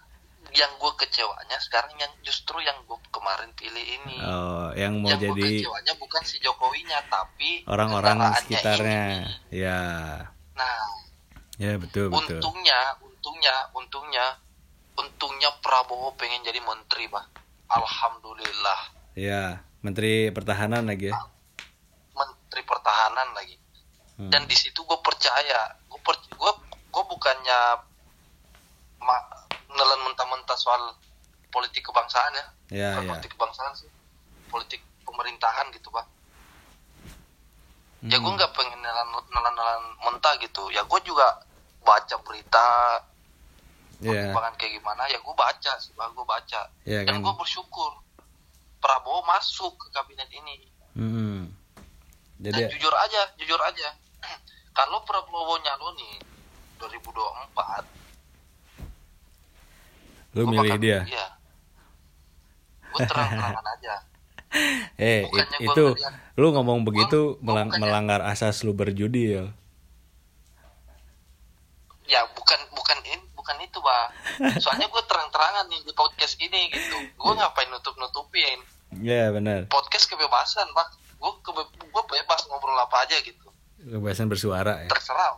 yang 0.57 0.73
gue 0.75 0.93
kecewanya 0.97 1.57
sekarang 1.61 1.93
yang 1.95 2.09
justru 2.19 2.57
yang 2.59 2.73
gue 2.83 2.97
kemarin 3.13 3.53
pilih 3.53 3.85
ini. 3.85 4.17
Oh, 4.19 4.73
yang 4.73 4.97
mau 4.97 5.13
yang 5.13 5.21
jadi 5.21 5.61
kecewanya 5.61 5.93
bukan 5.95 6.21
si 6.25 6.41
Jokowinya 6.41 6.99
tapi 7.07 7.61
orang-orang 7.69 8.17
sekitarnya. 8.41 9.29
ini. 9.53 9.61
Ya. 9.63 9.81
Nah, 10.57 10.81
Ya 11.57 11.73
betul 11.77 12.09
betul. 12.09 12.37
untungnya, 12.37 12.97
untungnya, 13.01 13.55
untungnya, 13.73 14.25
untungnya 14.93 15.49
Prabowo 15.61 16.13
pengen 16.13 16.41
jadi 16.41 16.61
menteri, 16.61 17.09
bah. 17.09 17.25
Alhamdulillah, 17.67 18.79
Ya, 19.13 19.59
Menteri 19.81 20.29
Pertahanan 20.29 20.85
lagi 20.85 21.09
ya. 21.09 21.17
menteri 22.13 22.61
pertahanan 22.63 23.29
lagi. 23.33 23.57
Hmm. 24.17 24.29
Dan 24.31 24.45
di 24.45 24.55
situ 24.55 24.81
gue 24.81 24.97
percaya, 25.03 25.77
gue 25.85 25.99
per, 26.01 26.15
gue 26.31 26.51
gue 26.89 27.03
bukannya 27.05 27.59
ma, 28.97 29.17
nelan 29.77 30.01
mentah-mentah 30.03 30.57
soal 30.57 30.97
politik 31.47 31.85
kebangsaan 31.85 32.33
ya, 32.33 32.45
Ya, 32.67 32.87
bukan 32.91 33.03
ya. 33.03 33.09
politik 33.09 33.31
kebangsaan 33.31 33.71
sih, 33.73 33.89
politik 34.47 34.81
pemerintahan 35.01 35.69
gitu, 35.71 35.87
bah. 35.87 36.03
ya 38.03 38.13
gue 38.15 38.23
Hmm. 38.23 38.37
nggak 38.37 38.53
pengen 38.53 38.77
nelan 38.77 39.03
nelan 39.27 39.53
nelan 39.53 39.81
mentah 39.99 40.37
gitu 40.37 40.69
ya 40.69 40.79
gue 40.81 40.99
juga 41.01 41.27
baca 41.81 42.15
berita 42.21 42.65
Ya. 43.97 44.13
perkembangan 44.29 44.53
kayak 44.55 44.77
gimana 44.77 45.03
ya 45.07 45.17
gue 45.17 45.35
baca 45.35 45.71
sih 45.75 45.89
bah 45.91 46.05
gue 46.07 46.21
baca 46.21 46.61
Ya, 46.83 47.01
dan 47.01 47.17
kan. 47.17 47.25
gue 47.25 47.33
bersyukur 47.35 47.89
Prabowo 48.77 49.25
masuk 49.25 49.73
ke 49.75 49.87
kabinet 49.89 50.29
ini 50.29 50.69
Hmm. 50.93 51.49
dan 52.37 52.53
Jadi 52.53 52.69
jujur 52.71 52.93
aja 52.93 53.21
jujur 53.35 53.57
aja 53.59 53.89
kalau 54.77 55.01
Prabowo 55.01 55.57
nyalonin 55.57 56.21
2024 56.77 57.57
Lu 60.37 60.43
gua 60.43 60.51
milih 60.53 60.71
bakal- 60.71 60.83
dia. 60.83 60.99
iya 61.05 61.25
gue 62.87 63.01
terang-terangan 63.03 63.65
aja 63.75 63.95
Eh, 64.95 65.21
it- 65.21 65.27
Bukannya 65.27 65.57
gua 65.59 65.67
itu 65.67 65.85
ngeliat- 65.91 66.15
lu 66.35 66.47
ngomong 66.51 66.79
begitu 66.83 67.19
gua 67.35 67.43
melang- 67.43 67.69
bukannya- 67.69 67.81
melanggar 67.83 68.21
asas 68.23 68.61
lu 68.61 68.71
berjudi 68.71 69.23
ya. 69.33 69.45
ya 72.07 72.23
bukan 72.31 72.59
bukan 72.71 72.97
in, 73.05 73.19
bukan 73.33 73.57
itu 73.59 73.77
bah 73.79 74.07
soalnya 74.57 74.87
gue 74.87 75.03
terang-terangan 75.03 75.67
nih 75.67 75.81
di 75.81 75.91
podcast 75.91 76.39
ini 76.39 76.71
gitu 76.71 76.95
gue 76.95 77.25
Iya. 77.27 77.39
ngapain 77.41 77.67
nutup-nutupin 77.67 78.59
Ya 78.97 79.27
benar. 79.29 79.67
podcast 79.67 80.07
kebebasan 80.07 80.71
bah 80.71 80.87
gue 81.13 81.31
kebe- 81.43 81.67
gue 81.83 82.03
bebas 82.07 82.47
ngobrol 82.47 82.77
apa 82.77 83.03
aja 83.03 83.19
gitu 83.19 83.43
Kebebasan 83.77 84.25
bersuara 84.25 84.81
ya. 84.81 84.87
terserah 84.87 85.35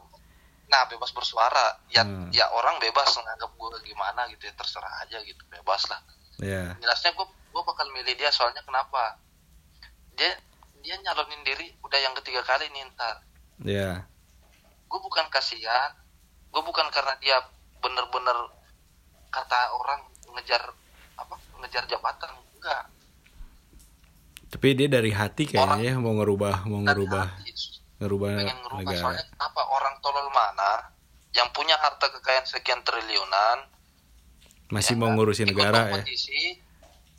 nah 0.69 0.85
bebas 0.85 1.09
bersuara. 1.11 1.81
Ya 1.89 2.05
Hmm. 2.05 2.29
ya 2.29 2.45
orang 2.53 2.77
bebas 2.77 3.09
menganggap 3.17 3.49
gue 3.51 3.69
gimana 3.83 4.29
gitu 4.29 4.45
ya 4.45 4.53
terserah 4.53 5.01
aja 5.03 5.17
gitu 5.25 5.41
bebas 5.49 5.89
lah. 5.89 5.99
Ya. 6.39 6.71
jelasnya 6.79 7.11
gue 7.11 7.25
gue 7.27 7.61
bakal 7.65 7.89
milih 7.91 8.15
dia 8.15 8.31
soalnya 8.31 8.63
kenapa? 8.63 9.17
Dia 10.15 10.31
dia 10.79 10.95
nyalonin 11.03 11.43
diri 11.43 11.75
udah 11.83 11.99
yang 11.99 12.15
ketiga 12.21 12.45
kali 12.45 12.69
nih 12.71 12.85
ntar. 12.95 13.25
Ya. 13.65 14.05
gue 14.89 14.99
bukan 15.01 15.25
kasihan. 15.29 15.93
Gue 16.49 16.61
bukan 16.65 16.87
karena 16.89 17.13
dia 17.21 17.37
bener-bener 17.77 18.37
kata 19.29 19.59
orang 19.77 20.01
ngejar 20.33 20.73
apa 21.13 21.35
ngejar 21.61 21.83
jabatan 21.85 22.31
enggak. 22.57 22.83
Tapi 24.49 24.67
dia 24.73 24.89
dari 24.89 25.13
hati 25.13 25.45
kayaknya 25.45 25.93
ya 25.93 26.01
mau 26.01 26.17
ngerubah 26.17 26.65
mau 26.65 26.81
ngerubah. 26.81 27.37
hati, 27.37 27.53
ngerubah 27.99 28.31
pengen 28.33 28.57
ngerubah 28.63 28.81
negara. 28.81 28.99
soalnya 28.99 29.25
kenapa 29.29 29.61
orang 29.69 29.95
tolol 29.99 30.27
mana 30.31 30.71
yang 31.31 31.47
punya 31.51 31.75
harta 31.75 32.09
kekayaan 32.09 32.45
sekian 32.45 32.81
triliunan 32.81 33.69
Masih 34.69 34.93
ya 34.93 34.99
mau 35.01 35.09
kan, 35.09 35.15
ngurusin 35.17 35.49
negara 35.49 35.89
ya. 35.91 36.01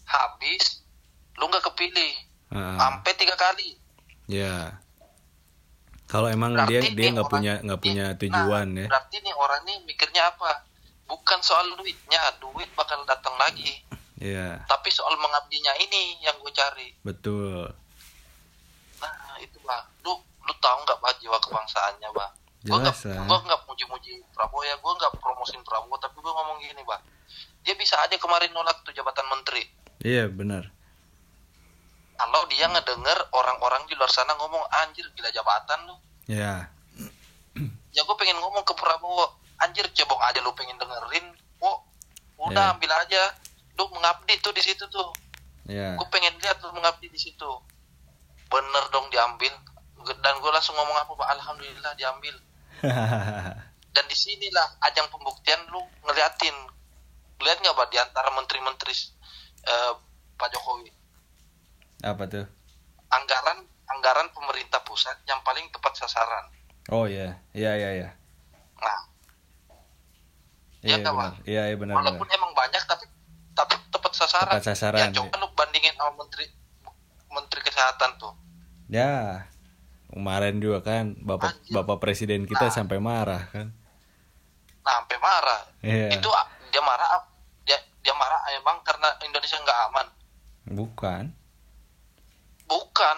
habis 0.07 0.83
lu 1.37 1.47
nggak 1.47 1.65
kepilih 1.73 2.13
Heeh. 2.51 2.77
sampai 2.77 3.13
tiga 3.15 3.37
kali 3.37 3.77
Ya. 4.31 4.79
Kalau 6.07 6.31
emang 6.31 6.55
Berarti 6.55 6.95
dia 6.95 7.11
dia 7.11 7.11
nggak 7.11 7.27
punya 7.27 7.55
nggak 7.63 7.81
punya 7.83 8.05
nah, 8.09 8.19
tujuan 8.19 8.67
ya. 8.75 8.87
berarti 8.87 9.17
nih 9.19 9.35
orang 9.35 9.61
nih 9.63 9.79
mikirnya 9.85 10.23
apa 10.27 10.63
bukan 11.07 11.39
soal 11.43 11.67
duitnya 11.75 12.19
duit 12.39 12.71
bakal 12.75 13.03
datang 13.05 13.35
lagi 13.37 13.83
Ya, 14.21 14.61
tapi 14.69 14.93
soal 14.93 15.17
mengabdinya 15.17 15.73
ini 15.81 16.21
yang 16.21 16.37
gue 16.39 16.53
cari 16.53 16.93
betul. 17.01 17.73
Lu 20.45 20.53
tahu 20.59 20.79
nggak 20.85 20.99
bah 21.01 21.15
jiwa 21.21 21.39
kebangsaannya 21.43 22.09
bang 22.13 22.33
gue 22.61 22.77
nggak 22.77 22.97
gue 23.25 23.39
nggak 23.49 23.61
muji-muji 23.65 24.13
Prabowo 24.37 24.63
ya 24.65 24.77
gue 24.77 24.93
nggak 24.93 25.13
promosin 25.17 25.61
Prabowo 25.65 25.97
tapi 25.97 26.21
gue 26.21 26.33
ngomong 26.33 26.61
gini 26.61 26.83
bang 26.85 27.03
dia 27.65 27.75
bisa 27.77 27.97
aja 28.01 28.17
kemarin 28.17 28.51
nolak 28.57 28.81
tuh 28.83 28.93
jabatan 28.97 29.27
menteri. 29.29 29.63
Iya, 30.01 30.33
benar. 30.33 30.73
kalau 32.21 32.45
dia 32.53 32.69
ngedenger 32.69 33.17
orang-orang 33.33 33.81
di 33.89 33.97
luar 33.97 34.13
sana 34.13 34.37
ngomong 34.37 34.61
anjir 34.85 35.09
gila 35.17 35.33
jabatan 35.33 35.89
lu. 35.89 35.97
Ya. 36.29 36.69
ya 37.97 38.01
gue 38.05 38.17
pengen 38.21 38.37
ngomong 38.45 38.61
ke 38.61 38.77
Prabowo 38.77 39.41
anjir 39.57 39.89
cebong 39.97 40.21
aja 40.29 40.37
lu 40.45 40.53
pengen 40.53 40.77
dengerin. 40.77 41.33
Oh 41.65 41.81
udah 42.45 42.61
Ya. 42.61 42.73
ambil 42.77 42.93
aja. 42.93 43.23
Lu 43.73 43.89
mengabdi 43.89 44.37
tuh 44.45 44.53
di 44.53 44.61
situ 44.61 44.85
tuh. 44.93 45.09
Ya. 45.65 45.97
gue 45.97 46.09
pengen 46.13 46.37
lihat 46.45 46.61
lu 46.61 46.77
mengabdi 46.77 47.09
di 47.09 47.17
situ. 47.17 47.51
Bener 48.53 48.85
dong 48.93 49.09
diambil 49.09 49.57
dan 50.17 50.35
gue 50.37 50.51
langsung 50.51 50.75
ngomong 50.75 50.97
apa 50.97 51.13
pak 51.13 51.29
alhamdulillah 51.33 51.93
diambil 51.95 52.35
dan 53.95 54.05
di 54.07 54.17
sinilah 54.17 54.69
ajang 54.83 55.09
pembuktian 55.09 55.61
lu 55.69 55.79
ngeliatin 56.03 56.55
lihat 57.39 57.59
nggak 57.59 57.75
pak 57.75 57.89
di 57.89 57.97
antara 57.97 58.29
menteri-menteri 58.31 58.95
eh, 59.63 59.93
Pak 60.35 60.49
Jokowi 60.51 60.89
Apa 62.01 62.25
tuh? 62.25 62.47
anggaran 63.09 63.61
anggaran 63.87 64.29
pemerintah 64.31 64.81
pusat 64.81 65.17
yang 65.25 65.41
paling 65.41 65.69
tepat 65.69 65.97
sasaran 65.97 66.47
Oh 66.89 67.05
iya, 67.05 67.37
iya 67.53 67.77
iya 67.77 67.91
iya. 67.95 68.09
nah 68.77 68.99
Iya 70.81 70.97
Iya, 70.97 71.05
Kak, 71.05 71.13
benar. 71.13 71.33
Iya 71.45 71.63
iya 71.69 71.77
benar 71.77 71.95
walaupun 71.95 72.25
benar. 72.25 72.39
emang 72.41 72.53
banyak 72.57 72.83
tapi 72.83 73.05
tapi 73.53 73.75
tepat 73.93 74.13
sasaran. 74.17 74.49
Tepat 74.51 74.65
sasaran, 74.65 74.99
Ya 74.99 75.07
coba 75.13 75.37
lu 75.37 75.47
bandingin 75.53 75.93
sama 75.93 76.13
menteri 76.17 76.49
menteri 77.29 77.61
kesehatan 77.61 78.17
tuh. 78.17 78.33
Ya. 78.89 79.45
Kemarin 80.11 80.59
juga 80.59 80.83
kan 80.83 81.15
Bapak 81.17 81.55
Anjir. 81.57 81.73
Bapak 81.73 81.97
presiden 81.99 82.43
kita 82.45 82.67
Nah. 82.67 82.75
sampai 82.75 82.99
marah 82.99 83.47
kan. 83.47 83.71
Nah, 84.81 84.93
sampai 84.97 85.19
marah. 85.19 85.61
Iya. 85.81 86.09
Itu 86.13 86.29
ah, 86.29 86.45
dia 86.69 86.81
marah 86.81 87.09
dia 87.63 87.79
dia 88.01 88.15
marah 88.15 88.41
emang 88.53 88.83
karena 88.83 89.09
Indonesia 89.21 89.57
nggak 89.57 89.79
aman. 89.87 90.07
Bukan. 90.69 91.25
Bukan. 92.67 93.17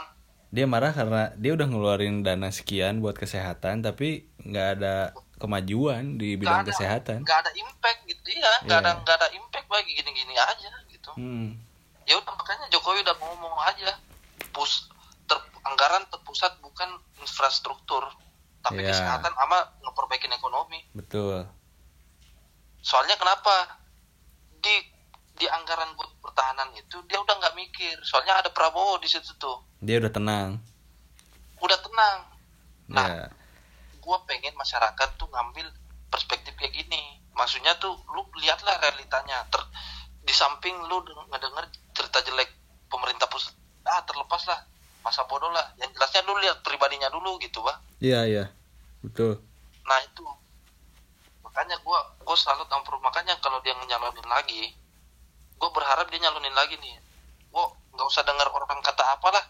Dia 0.48 0.66
marah 0.66 0.92
karena 0.92 1.33
dia 1.35 1.52
udah 1.52 1.64
ngeluarin 1.64 2.20
dana 2.20 2.48
sekian 2.48 3.00
buat 3.00 3.16
kesehatan 3.16 3.81
tapi 3.81 4.28
nggak 4.38 4.68
ada 4.78 4.94
kemajuan 5.37 6.16
di 6.16 6.37
bidang 6.37 6.61
Nggak 6.61 6.62
ada, 6.62 6.70
kesehatan. 6.70 7.18
nggak 7.24 7.38
ada 7.40 7.50
impact 7.57 8.00
gitu 8.07 8.28
ya. 8.31 8.52
Nggak 8.62 8.78
Iya. 8.78 8.85
ada 8.85 9.00
nggak 9.00 9.16
ada 9.16 9.28
impact 9.33 9.66
bagi 9.66 9.92
gini-gini 9.94 10.35
aja 10.37 10.70
gitu. 10.87 11.11
Hmm. 11.16 11.57
Ya 12.05 12.14
udah 12.14 12.33
makanya 12.33 12.68
Jokowi 12.68 13.00
udah 13.00 13.16
ngomong 13.16 13.57
aja. 13.64 13.96
Pus 14.52 14.85
ter, 14.85 14.92
anggaran 15.64 16.05
terpusat 16.07 16.59
bukan 16.59 16.88
infrastruktur 17.16 18.03
tapi 18.61 18.79
Iya. 18.79 18.90
kesehatan 18.90 19.33
sama 19.33 19.59
ngeperbaikin 19.81 20.31
ekonomi. 20.31 20.79
Betul. 20.92 21.46
soalnya 22.81 23.14
kenapa 23.14 23.79
di 24.57 24.75
di 25.33 25.46
anggaran 25.48 25.94
buat 25.94 26.11
pertahanan 26.18 26.70
itu 26.72 26.98
dia 27.05 27.14
udah 27.16 27.35
nggak 27.37 27.55
mikir 27.55 27.94
soalnya 28.01 28.35
ada 28.37 28.51
Prabowo 28.51 28.98
di 28.98 29.07
situ 29.07 29.31
tuh 29.37 29.62
Dia 29.79 29.98
udah 29.98 30.11
tenang. 30.11 30.59
udah 31.57 31.79
tenang 31.79 32.18
nah 32.88 33.07
Ya. 33.07 33.27
gue 33.94 34.16
pengen 34.25 34.51
masyarakat 34.53 35.09
tuh 35.14 35.27
ngambil 35.27 35.70
perspektif 36.09 36.53
kayak 36.53 36.75
gini 36.77 37.03
maksudnya 37.33 37.70
tuh 37.77 37.94
lu 38.09 38.27
lihatlah 38.37 38.75
realitanya 38.77 39.46
ter 39.46 39.62
di 40.20 40.33
samping 40.33 40.75
lu 40.83 41.01
deng- 41.01 41.27
ngedenger 41.29 41.64
cerita 41.92 42.18
jelek 42.20 42.51
pemerintah 42.87 43.27
pusat 43.27 43.55
ah 43.85 44.03
terlepas 44.03 44.42
lah 44.44 44.59
masa 45.02 45.26
bodoh 45.26 45.50
lah 45.50 45.74
yang 45.76 45.90
jelasnya 45.90 46.22
lu 46.24 46.38
lihat 46.38 46.62
pribadinya 46.62 47.10
dulu 47.10 47.36
gitu 47.38 47.60
bah 47.60 47.78
Iya 47.98 48.26
iya. 48.26 48.44
Betul. 49.02 49.38
nah 49.82 49.98
itu 50.00 50.22
makanya 51.42 51.74
gue 51.76 51.98
gue 52.22 52.36
salut 52.38 52.64
sama 52.66 52.86
makanya 53.02 53.34
kalau 53.42 53.58
dia 53.60 53.74
nyalonin 53.76 54.24
lagi 54.24 54.72
gue 55.58 55.70
berharap 55.74 56.06
dia 56.06 56.22
nyalonin 56.22 56.54
lagi 56.54 56.78
nih 56.78 56.96
gue 57.50 57.64
nggak 57.92 58.06
usah 58.08 58.22
dengar 58.24 58.46
orang 58.48 58.78
kata 58.80 59.04
apalah 59.12 59.42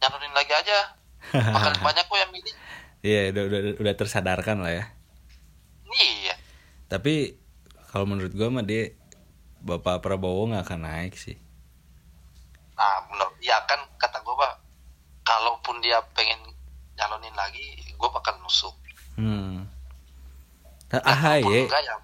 nyalonin 0.00 0.32
lagi 0.32 0.54
aja 0.54 0.94
bakal 1.34 1.74
banyak 1.86 2.04
kok 2.06 2.18
yang 2.18 2.32
milih 2.32 2.54
Iya, 3.00 3.32
udah, 3.32 3.42
udah 3.48 3.60
udah 3.80 3.94
tersadarkan 3.96 4.60
lah 4.60 4.72
ya. 4.76 4.84
iya 5.96 6.36
Tapi 6.84 7.32
kalau 7.88 8.04
menurut 8.04 8.28
gua 8.30 8.52
mah 8.52 8.60
dia 8.60 8.92
Bapak 9.60 10.04
Prabowo 10.04 10.48
nggak 10.48 10.64
akan 10.68 10.80
naik 10.84 11.16
sih. 11.16 11.36
nah 12.76 13.04
menurut 13.08 13.36
ya 13.40 13.56
kan 13.64 13.80
kata 13.96 14.20
gue 14.20 14.34
pak 14.36 14.52
kalaupun 15.30 15.78
dia 15.78 16.02
pengen 16.10 16.42
nyalonin 16.92 17.30
lagi 17.32 17.62
gue 17.86 18.08
bakal 18.10 18.34
nusuk 18.42 18.74
Hmm. 19.14 19.68
Ah, 20.88 20.98
Dan 20.98 21.02
AHY, 21.06 21.68
enggak 21.68 21.82
ya 21.84 21.96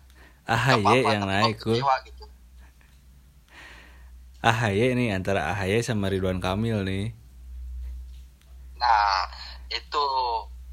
AHY 0.46 0.74
apa-apa, 0.78 1.10
yang 1.10 1.22
tapi 1.22 1.32
naik 1.32 1.54
gua 1.56 1.64
gua. 1.64 1.74
kecewa 1.74 1.94
gitu 2.04 2.24
AHY 4.42 4.94
nih 4.94 5.08
antara 5.10 5.50
AHY 5.50 5.80
sama 5.80 6.06
Ridwan 6.06 6.38
Kamil 6.38 6.84
nih. 6.84 7.10
Nah, 8.76 9.26
itu 9.66 10.04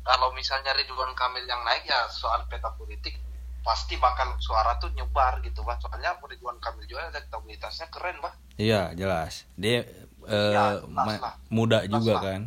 kalau 0.03 0.29
misalnya 0.35 0.75
Ridwan 0.75 1.15
Kamil 1.15 1.47
yang 1.47 1.63
naik 1.63 1.87
ya 1.87 2.05
soal 2.05 2.45
peta 2.45 2.69
politik 2.75 3.17
pasti 3.63 3.95
bakal 3.95 4.35
suara 4.37 4.75
tuh 4.75 4.91
nyebar 4.91 5.39
gitu, 5.41 5.63
Bah. 5.63 5.79
Soalnya 5.79 6.19
Ridwan 6.19 6.59
Kamil 6.59 6.83
juga 6.85 7.07
elektabilitasnya 7.09 7.87
keren, 7.87 8.19
Bah. 8.19 8.35
Iya, 8.59 8.91
jelas. 8.93 9.47
Dia 9.55 9.87
eh, 10.25 10.51
jelas 10.51 10.83
ma- 10.87 11.19
lah. 11.19 11.33
muda 11.47 11.79
Jelas 11.79 11.91
juga 11.93 12.13
lah. 12.13 12.21
kan. 12.23 12.41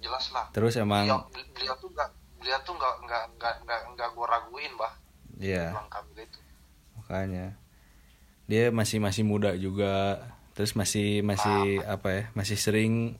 Jelas 0.00 0.24
lah. 0.30 0.46
Terus 0.50 0.74
emang 0.76 1.04
Beliau, 1.04 1.20
beliau 1.52 1.74
tuh 1.76 1.88
enggak 1.88 2.08
beliau 2.36 2.58
tuh 2.60 2.72
enggak 2.72 2.94
enggak 2.98 3.22
enggak 3.30 3.54
enggak, 3.60 3.80
enggak 3.86 4.08
gua 4.10 4.26
raguin, 4.28 4.72
Bah. 4.74 4.92
iya, 5.36 5.64
Ridwan 5.70 5.88
Kamil 5.88 6.18
itu. 6.22 6.38
makanya 6.94 7.46
dia 8.46 8.64
masih 8.70 8.98
masih 8.98 9.22
muda 9.22 9.52
juga. 9.54 10.24
Terus 10.52 10.74
masih 10.74 11.22
masih 11.22 11.80
apa 11.84 12.08
ya? 12.10 12.22
Masih 12.32 12.56
sering 12.56 13.16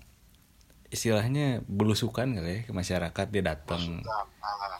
istilahnya 0.89 1.63
belusukan 1.65 2.27
kali 2.29 2.51
ya 2.51 2.61
ke 2.65 2.73
masyarakat 2.73 3.27
dia 3.29 3.43
datang. 3.47 3.79
Sudah, 4.01 4.27
ah, 4.41 4.77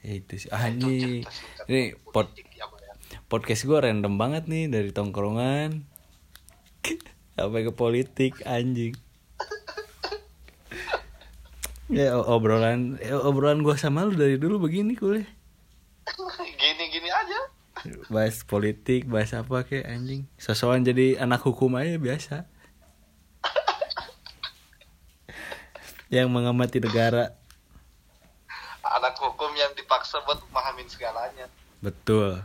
Ya, 0.00 0.16
itu 0.16 0.32
sih 0.38 0.48
anjing. 0.48 1.20
cerita 1.20 1.30
singkat 1.30 1.64
Ini 1.68 1.82
pod, 2.08 2.26
ya, 2.32 2.64
ya. 2.64 3.18
podcast 3.28 3.62
gue 3.62 3.78
random 3.78 4.16
banget 4.16 4.48
nih 4.48 4.64
dari 4.66 4.90
tongkrongan 4.90 5.84
sampai 7.36 7.64
ke 7.64 7.72
politik 7.72 8.40
anjing 8.44 8.96
Ya 11.90 12.14
obrolan 12.14 13.02
eh, 13.02 13.10
obrolan 13.10 13.66
gua 13.66 13.74
sama 13.74 14.06
lu 14.06 14.14
dari 14.14 14.38
dulu 14.38 14.62
begini 14.62 14.94
kuliah. 14.94 15.26
Gini-gini 16.38 17.10
aja. 17.10 17.40
Bahas 18.06 18.46
politik, 18.46 19.10
bahas 19.10 19.34
apa 19.34 19.66
kayak 19.66 19.90
anjing. 19.90 20.22
Sosokan 20.38 20.86
jadi 20.86 21.18
anak 21.18 21.42
hukum 21.42 21.74
aja 21.74 21.98
biasa. 21.98 22.46
Yang 26.14 26.30
mengamati 26.30 26.78
negara. 26.78 27.34
Anak 28.86 29.18
hukum 29.18 29.50
yang 29.58 29.74
dipaksa 29.74 30.22
buat 30.22 30.38
memahamin 30.46 30.86
segalanya. 30.86 31.50
Betul. 31.82 32.38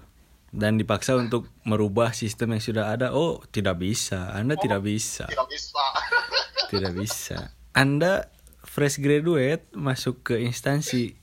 Dan 0.56 0.80
dipaksa 0.80 1.20
untuk 1.20 1.51
merubah 1.68 2.16
sistem 2.16 2.56
yang 2.56 2.64
sudah 2.64 2.95
ada. 2.95 3.12
Oh, 3.12 3.43
tidak 3.51 3.84
bisa. 3.84 4.32
Anda 4.32 4.56
tidak 4.56 4.88
bisa. 4.88 5.28
Tidak 5.28 5.47
bisa. 5.51 5.84
Tidak 6.72 6.91
bisa. 6.97 7.53
Anda 7.78 8.32
fresh 8.66 8.97
graduate 8.97 9.70
masuk 9.78 10.26
ke 10.26 10.41
instansi 10.41 11.14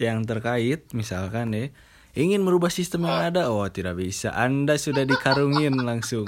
yang 0.00 0.26
terkait, 0.26 0.90
misalkan 0.96 1.54
ya, 1.54 1.68
ingin 2.18 2.42
merubah 2.42 2.72
sistem 2.72 3.06
yang 3.06 3.30
ada, 3.30 3.52
oh 3.52 3.68
tidak 3.70 4.00
bisa. 4.00 4.32
Anda 4.34 4.80
sudah 4.80 5.06
dikarungin 5.06 5.78
langsung. 5.80 6.26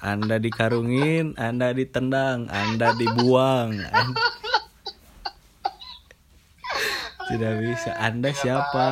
Anda 0.00 0.40
dikarungin, 0.40 1.36
Anda 1.36 1.76
ditendang, 1.76 2.48
Anda 2.48 2.96
dibuang. 2.96 3.76
An- 3.92 4.16
Tidak 7.30 7.54
bisa. 7.62 7.94
Anda 7.94 8.34
siapa? 8.34 8.86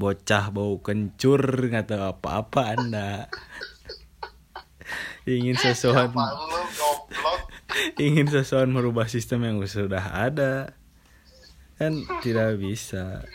Bocah 0.00 0.48
bau 0.48 0.80
kencur, 0.80 1.68
nggak 1.68 1.92
tahu 1.92 2.02
apa-apa 2.16 2.72
Anda. 2.72 3.28
Ingin 5.28 5.60
sesuatu 5.60 6.16
ingin 8.04 8.32
sesuatu 8.32 8.64
merubah 8.72 9.12
sistem 9.12 9.44
yang 9.44 9.60
sudah 9.68 10.24
ada. 10.24 10.72
Kan 11.76 12.00
tidak 12.24 12.56
bisa. 12.56 13.28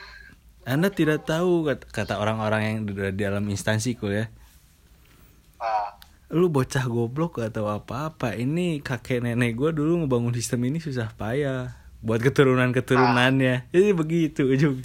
Anda 0.66 0.90
tidak 0.90 1.30
tahu 1.30 1.70
kat- 1.70 1.86
kata 1.94 2.18
orang-orang 2.18 2.62
yang 2.66 2.78
di 2.90 2.94
di 3.14 3.22
dalam 3.22 3.46
instansi 3.46 3.94
ya. 4.02 4.26
Nah, 5.62 6.02
lu 6.34 6.50
bocah 6.50 6.90
goblok 6.90 7.46
gak 7.46 7.62
tahu 7.62 7.70
apa-apa. 7.70 8.34
Ini 8.34 8.82
kakek 8.82 9.22
nenek 9.22 9.54
gue 9.54 9.70
dulu 9.70 10.02
ngebangun 10.02 10.34
sistem 10.34 10.66
ini 10.66 10.82
susah 10.82 11.14
payah. 11.14 11.78
Buat 12.02 12.26
keturunan 12.26 12.74
keturunannya 12.74 13.70
jadi 13.70 13.94
begitu 13.94 14.46
ujung 14.50 14.82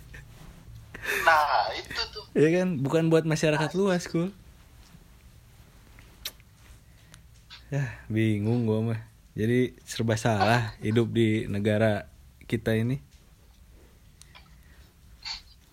nah 1.25 1.70
itu 2.31 2.39
tuh. 2.39 2.47
ya 2.47 2.49
kan? 2.63 2.69
Bukan 2.79 3.11
buat 3.11 3.25
masyarakat 3.27 3.71
luas 3.75 4.07
kul. 4.07 4.31
Ya 7.71 7.87
bingung 8.11 8.67
gua 8.67 8.83
mah. 8.83 9.01
Jadi 9.35 9.79
serba 9.87 10.19
salah 10.19 10.75
hidup 10.83 11.11
di 11.15 11.47
negara 11.47 12.11
kita 12.51 12.75
ini. 12.75 12.99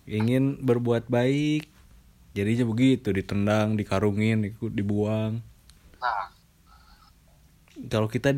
Ingin 0.08 0.62
berbuat 0.62 1.10
baik. 1.10 1.66
Jadinya 2.38 2.64
begitu 2.70 3.10
ditendang 3.10 3.74
dikarungin 3.74 4.46
ikut 4.46 4.70
dibuang. 4.70 5.42
Nah, 5.98 6.30
kalau 7.90 8.06
kita 8.06 8.30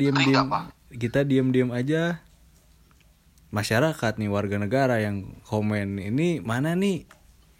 Pak? 0.49 0.81
kita 0.91 1.23
diem 1.23 1.47
aja 1.71 2.19
masyarakat 3.51 4.13
nih 4.19 4.31
warga 4.31 4.57
negara 4.59 4.99
yang 4.99 5.39
komen 5.47 5.99
ini 5.99 6.39
mana 6.43 6.75
nih 6.75 7.07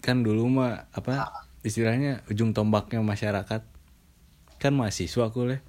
kan 0.02 0.26
dulu 0.26 0.50
mah 0.50 0.90
apa 0.92 1.46
istilahnya 1.62 2.26
ujung 2.28 2.52
tombaknya 2.58 3.00
masyarakat. 3.06 3.62
Kan 4.58 4.74
mahasiswa 4.78 5.30
kuliah. 5.30 5.62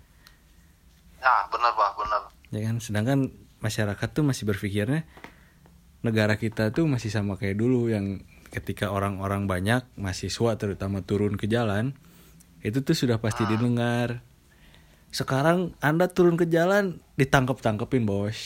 Nah 1.20 1.48
benar 1.48 1.72
Pak, 1.76 1.90
benar. 1.96 2.22
ya 2.52 2.60
kan? 2.68 2.76
Sedangkan 2.80 3.18
masyarakat 3.62 4.08
tuh 4.10 4.24
masih 4.26 4.44
berpikirnya 4.48 5.06
negara 6.02 6.34
kita 6.34 6.74
tuh 6.74 6.90
masih 6.90 7.14
sama 7.14 7.38
kayak 7.38 7.62
dulu 7.62 7.86
yang 7.86 8.26
ketika 8.50 8.90
orang-orang 8.90 9.46
banyak 9.46 9.86
mahasiswa 9.96 10.58
terutama 10.58 11.00
turun 11.00 11.38
ke 11.38 11.46
jalan 11.48 11.94
itu 12.60 12.82
tuh 12.82 12.96
sudah 12.96 13.22
pasti 13.22 13.46
didengar. 13.46 14.20
Sekarang 15.12 15.76
anda 15.78 16.08
turun 16.08 16.40
ke 16.40 16.48
jalan 16.48 17.00
ditangkap 17.16 17.60
tangkepin 17.60 18.04
bos 18.08 18.40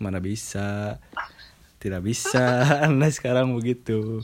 mana 0.00 0.22
bisa? 0.22 0.96
Tidak 1.80 2.00
bisa. 2.04 2.60
Anda 2.84 3.08
sekarang 3.08 3.56
begitu 3.56 4.20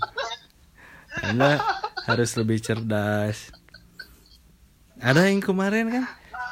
anda 1.22 1.60
harus 2.04 2.36
lebih 2.36 2.60
cerdas. 2.60 3.50
Ada 4.96 5.28
yang 5.28 5.44
kemarin 5.44 5.92
kan? 5.92 6.04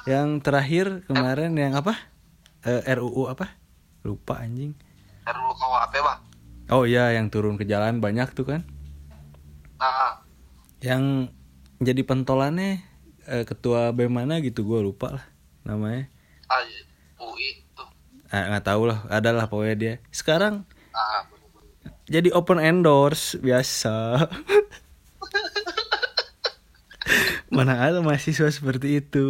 Yang 0.05 0.29
terakhir 0.45 0.87
kemarin 1.09 1.57
yang 1.57 1.73
apa? 1.77 1.97
Eh, 2.65 2.85
RUU 2.97 3.29
apa? 3.29 3.57
Lupa 4.05 4.41
anjing. 4.41 4.77
RUU 5.25 5.53
KUHP 5.57 5.95
Pak. 6.01 6.19
oh 6.73 6.89
iya 6.89 7.13
yang 7.13 7.29
turun 7.29 7.61
ke 7.61 7.65
jalan 7.65 8.01
banyak 8.01 8.29
tuh 8.33 8.45
kan? 8.49 8.61
Nah, 9.77 10.25
yang 10.81 11.29
jadi 11.81 12.01
pentolannya 12.05 12.81
eh, 13.25 13.45
ketua 13.45 13.93
BEM 13.93 14.13
mana 14.13 14.41
gitu 14.41 14.65
gue 14.65 14.81
lupa 14.81 15.21
lah 15.21 15.25
namanya. 15.65 16.09
Ah, 16.49 16.61
UI 17.21 17.65
tuh. 17.73 17.89
ah, 18.29 18.53
nggak 18.53 18.65
tahu 18.65 18.89
lah. 18.89 19.05
Adalah 19.09 19.49
pokoknya 19.49 19.77
dia. 19.77 19.95
Sekarang 20.09 20.65
Ah. 20.95 21.27
Jadi 22.07 22.29
open 22.31 22.59
endorse 22.59 23.37
biasa. 23.37 24.29
Mana 27.49 27.79
ada 27.79 28.01
mahasiswa 28.01 28.49
seperti 28.49 28.99
itu? 28.99 29.29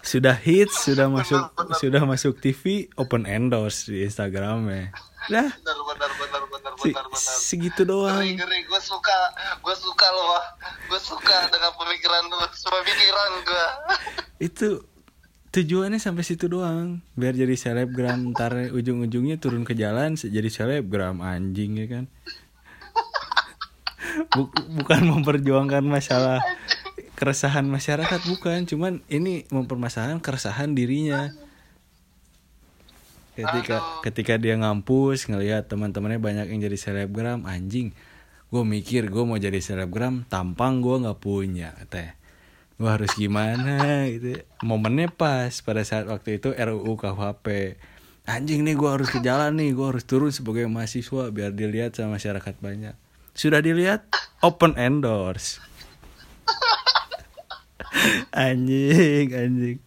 Sudah 0.00 0.38
hits 0.38 0.86
sudah 0.86 1.10
masuk 1.10 1.42
sudah 1.76 2.02
masuk 2.02 2.38
TV 2.38 2.86
open 2.94 3.26
endorse 3.26 3.90
di 3.90 4.02
Instagramnya. 4.02 4.94
Dah 5.26 5.50
benar 5.50 5.78
benar 5.82 6.10
benar 6.14 6.42
benar 6.46 6.72
se- 6.78 6.86
benar 6.88 7.06
benar. 7.10 7.34
segitu 7.42 7.82
doang. 7.82 8.22
Gue 8.22 8.80
suka, 8.80 9.18
gue 9.58 9.74
suka 9.74 10.06
loh, 10.08 10.38
gue 10.86 11.00
suka 11.02 11.50
dengan 11.50 11.74
pemikiran 11.74 12.22
lu, 12.26 12.38
pemikiran 12.46 13.30
gue. 13.42 13.66
itu 14.38 14.68
tujuannya 15.56 15.96
sampai 15.96 16.20
situ 16.20 16.52
doang. 16.52 17.00
Biar 17.16 17.32
jadi 17.32 17.56
selebgram 17.56 18.36
ntar 18.36 18.52
ujung-ujungnya 18.76 19.40
turun 19.40 19.64
ke 19.64 19.72
jalan 19.72 20.20
jadi 20.20 20.48
selebgram 20.52 21.24
anjing 21.24 21.80
ya 21.80 21.86
kan? 21.88 22.04
Bu- 24.36 24.52
bukan 24.52 25.00
memperjuangkan 25.16 25.80
masalah 25.80 26.44
keresahan 27.16 27.64
masyarakat 27.64 28.20
bukan. 28.28 28.68
Cuman 28.68 29.00
ini 29.08 29.48
mempermasalahkan 29.48 30.20
keresahan 30.20 30.76
dirinya. 30.76 31.32
Ketika 33.32 33.80
ketika 34.04 34.34
dia 34.36 34.60
ngampus 34.60 35.28
ngelihat 35.28 35.72
teman-temannya 35.72 36.20
banyak 36.20 36.46
yang 36.52 36.60
jadi 36.68 36.76
selebgram 36.76 37.48
anjing. 37.48 37.96
Gue 38.52 38.62
mikir 38.62 39.08
gue 39.08 39.24
mau 39.24 39.40
jadi 39.40 39.58
selebgram 39.64 40.28
tampang 40.28 40.84
gue 40.84 41.02
nggak 41.02 41.18
punya 41.18 41.72
teh 41.88 42.25
gue 42.76 42.90
harus 42.90 43.12
gimana 43.16 44.04
gitu 44.12 44.44
momennya 44.60 45.08
pas 45.08 45.52
pada 45.64 45.80
saat 45.80 46.04
waktu 46.04 46.36
itu 46.36 46.52
RUU 46.52 46.92
KUHP 47.00 47.76
anjing 48.26 48.66
nih 48.66 48.74
gue 48.74 48.90
harus 48.90 49.08
ke 49.08 49.22
jalan 49.22 49.54
nih 49.54 49.70
gue 49.72 49.86
harus 49.86 50.02
turun 50.02 50.34
sebagai 50.34 50.66
mahasiswa 50.66 51.30
biar 51.30 51.54
dilihat 51.54 51.94
sama 51.94 52.18
masyarakat 52.18 52.58
banyak. 52.58 52.94
Sudah 53.38 53.62
dilihat? 53.62 54.10
Open 54.42 54.74
endorse. 54.74 55.62
Anjing 58.34 59.30
anjing. 59.32 59.78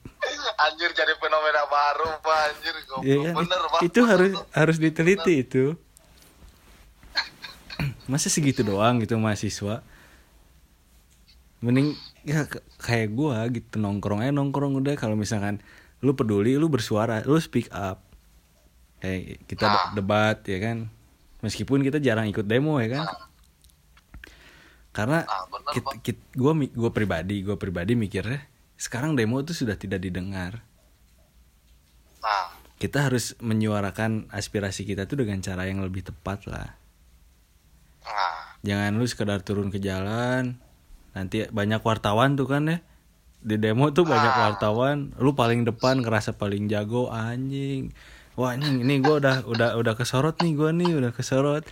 Anjir 0.59 0.91
jadi 0.91 1.13
fenomena 1.17 1.63
baru, 1.69 2.09
Pak. 2.19 2.39
Anjir, 2.51 2.75
goblok. 2.87 3.05
Iya 3.05 3.17
kan? 3.21 3.33
bener, 3.43 3.61
Pak. 3.63 3.79
itu 3.85 3.99
Bener 4.01 4.11
harus 4.11 4.31
harus 4.55 4.77
diteliti 4.81 5.33
itu. 5.45 5.65
Masa 8.09 8.27
segitu 8.27 8.65
doang 8.65 8.99
gitu 9.01 9.15
mahasiswa? 9.15 9.85
Mending 11.61 11.95
ya 12.29 12.45
kayak 12.77 13.09
gua 13.11 13.41
gitu 13.49 13.75
nongkrong 13.75 14.21
aja 14.21 14.29
nongkrong 14.29 14.77
udah. 14.77 14.93
Kalau 14.93 15.17
misalkan 15.17 15.57
lu 15.99 16.13
peduli 16.13 16.53
lu 16.53 16.69
bersuara 16.69 17.25
lu 17.25 17.35
speak 17.35 17.73
up. 17.73 18.05
Kayak 18.99 19.41
kita 19.45 19.65
de- 19.65 19.73
Ah. 19.73 19.89
debat 19.91 20.37
ya 20.45 20.59
kan? 20.61 20.77
Meskipun 21.41 21.81
kita 21.81 21.97
jarang 21.97 22.27
ikut 22.27 22.45
demo 22.45 22.77
ya 22.77 22.93
kan? 22.93 23.05
Karena 24.89 25.23
Ah, 25.23 25.45
kit, 25.71 25.85
kit, 26.03 26.17
gua 26.33 26.51
mi- 26.51 26.69
gua 26.69 26.89
pribadi 26.89 27.41
gua 27.41 27.55
pribadi 27.55 27.93
mikirnya 27.93 28.41
sekarang 28.75 29.13
demo 29.13 29.39
tuh 29.41 29.53
sudah 29.53 29.75
tidak 29.75 29.99
didengar. 29.99 30.63
Nah, 32.19 32.45
kita 32.75 33.07
harus 33.07 33.35
menyuarakan 33.39 34.27
aspirasi 34.29 34.83
kita 34.83 35.03
tuh 35.03 35.19
dengan 35.19 35.39
cara 35.39 35.63
yang 35.63 35.79
lebih 35.79 36.03
tepat 36.03 36.43
lah. 36.45 36.75
nah, 38.01 38.35
Jangan 38.59 38.91
lu 38.95 39.05
sekedar 39.05 39.39
turun 39.39 39.69
ke 39.69 39.79
jalan, 39.79 40.59
nanti 41.19 41.43
banyak 41.51 41.83
wartawan 41.83 42.39
tuh 42.39 42.47
kan 42.47 42.63
ya. 42.71 42.77
Di 43.39 43.55
demo 43.59 43.91
tuh 43.91 44.03
banyak 44.07 44.33
wartawan, 44.35 45.15
lu 45.19 45.35
paling 45.35 45.67
depan 45.67 45.99
ngerasa 45.99 46.35
paling 46.39 46.71
jago 46.71 47.11
anjing. 47.11 47.91
Wah 48.39 48.55
anjing 48.55 48.87
ini 48.87 49.03
gua 49.03 49.19
udah 49.19 49.35
udah 49.43 49.69
udah 49.75 49.93
kesorot 49.99 50.39
nih 50.39 50.55
gua 50.55 50.71
nih, 50.71 50.95
udah 50.95 51.11
kesorot. 51.11 51.67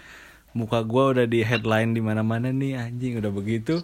Muka 0.52 0.84
gua 0.84 1.16
udah 1.16 1.26
di 1.28 1.44
headline 1.44 1.96
di 1.96 2.04
mana-mana 2.04 2.52
nih 2.52 2.76
anjing 2.76 3.20
udah 3.20 3.32
begitu. 3.32 3.80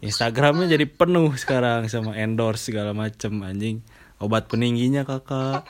Instagramnya 0.00 0.70
jadi 0.70 0.86
penuh 0.88 1.34
sekarang 1.36 1.90
sama 1.90 2.14
endorse 2.14 2.70
segala 2.70 2.94
macem 2.94 3.34
anjing. 3.42 3.82
Obat 4.22 4.46
peningginya 4.46 5.02
kakak. 5.02 5.66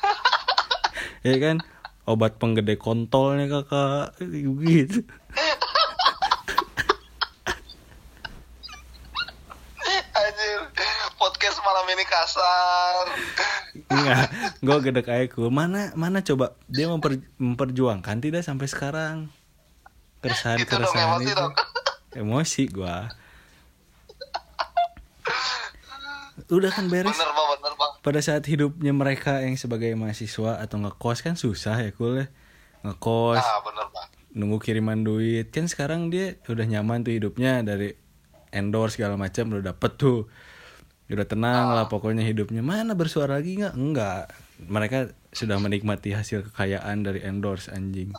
ya 1.26 1.36
kan 1.42 1.58
obat 2.06 2.38
penggede 2.38 2.78
kontolnya 2.78 3.50
kakak 3.50 4.14
gitu 4.62 5.02
Anjir, 10.16 10.58
podcast 11.20 11.60
malam 11.60 11.75
ini 11.88 12.04
kasar. 12.04 13.04
Enggak, 13.86 14.26
gue 14.58 14.76
gedek 14.84 15.06
aja 15.08 15.26
cool. 15.32 15.48
Mana 15.48 15.92
mana 15.94 16.20
coba 16.20 16.56
dia 16.66 16.86
memper, 16.86 17.22
memperjuangkan 17.36 18.18
tidak 18.18 18.42
sampai 18.42 18.66
sekarang 18.66 19.14
keresahan 20.20 20.58
Gitu 20.58 20.74
dong, 20.74 20.82
keresahan 20.82 21.08
emosi 21.12 21.26
itu. 21.26 21.36
dong. 21.38 21.52
Emosi 22.16 22.62
gue. 22.66 22.96
Udah 26.46 26.70
kan 26.70 26.86
beres. 26.86 27.10
Bener 27.10 27.30
bang, 27.32 27.48
bener 27.58 27.74
bang. 27.74 27.92
Pada 28.04 28.20
saat 28.22 28.44
hidupnya 28.46 28.92
mereka 28.92 29.42
yang 29.42 29.56
sebagai 29.56 29.90
mahasiswa 29.96 30.60
atau 30.60 30.76
ngekos 30.78 31.24
kan 31.24 31.34
susah 31.34 31.80
ya 31.80 31.90
cool 31.96 32.22
ya. 32.22 32.26
Ngekos, 32.84 33.40
Ah 33.40 33.60
bener 33.64 33.86
bang. 33.90 34.08
nunggu 34.36 34.58
kiriman 34.60 35.00
duit. 35.00 35.48
Kan 35.50 35.66
sekarang 35.66 36.12
dia 36.12 36.36
udah 36.46 36.66
nyaman 36.68 37.02
tuh 37.02 37.16
hidupnya 37.16 37.64
dari 37.64 37.96
endorse 38.52 39.00
segala 39.00 39.16
macam 39.18 39.48
udah 39.50 39.72
dapet 39.72 39.92
tuh. 39.96 40.28
Udah 41.06 41.26
tenang 41.26 41.70
lah 41.70 41.86
pokoknya 41.86 42.26
hidupnya. 42.26 42.66
Mana 42.66 42.98
bersuara 42.98 43.38
lagi 43.38 43.62
nggak? 43.62 43.74
Enggak. 43.78 44.34
Mereka 44.58 45.14
sudah 45.30 45.60
menikmati 45.62 46.10
hasil 46.10 46.50
kekayaan 46.50 47.06
dari 47.06 47.22
endorse 47.22 47.70
anjing. 47.70 48.10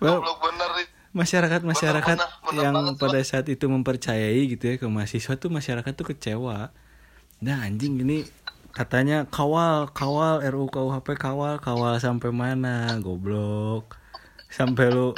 Well. 0.00 0.24
Masyarakat 1.10 1.66
masyarakat 1.66 2.16
Bener, 2.22 2.30
bener, 2.30 2.46
bener 2.46 2.62
yang 2.62 2.74
banget, 2.78 3.02
pada 3.02 3.20
saat 3.26 3.46
itu 3.50 3.66
mempercayai 3.66 4.46
gitu 4.46 4.64
ya 4.70 4.74
ke 4.78 4.86
mahasiswa 4.86 5.34
tuh 5.34 5.50
masyarakat 5.50 5.92
tuh 5.92 6.06
kecewa. 6.14 6.70
Nah 7.42 7.66
anjing 7.66 7.98
ini 7.98 8.22
katanya 8.70 9.26
kawal 9.26 9.90
kawal 9.90 10.38
RUU 10.38 10.70
KUHP 10.70 11.18
kawal 11.18 11.58
kawal 11.58 11.98
sampai 11.98 12.30
mana 12.30 12.94
goblok 13.02 13.98
sampai 14.54 14.94
lu 14.94 15.10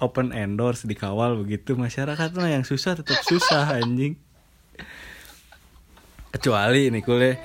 open 0.00 0.32
endorse 0.34 0.88
dikawal 0.88 1.38
begitu. 1.38 1.76
Masyarakat 1.76 2.34
mah 2.34 2.50
yang 2.50 2.64
susah 2.64 2.98
tetap 2.98 3.20
susah 3.22 3.76
anjing. 3.78 4.16
Kecuali 6.34 6.88
nih 6.90 7.02
kuliah 7.04 7.36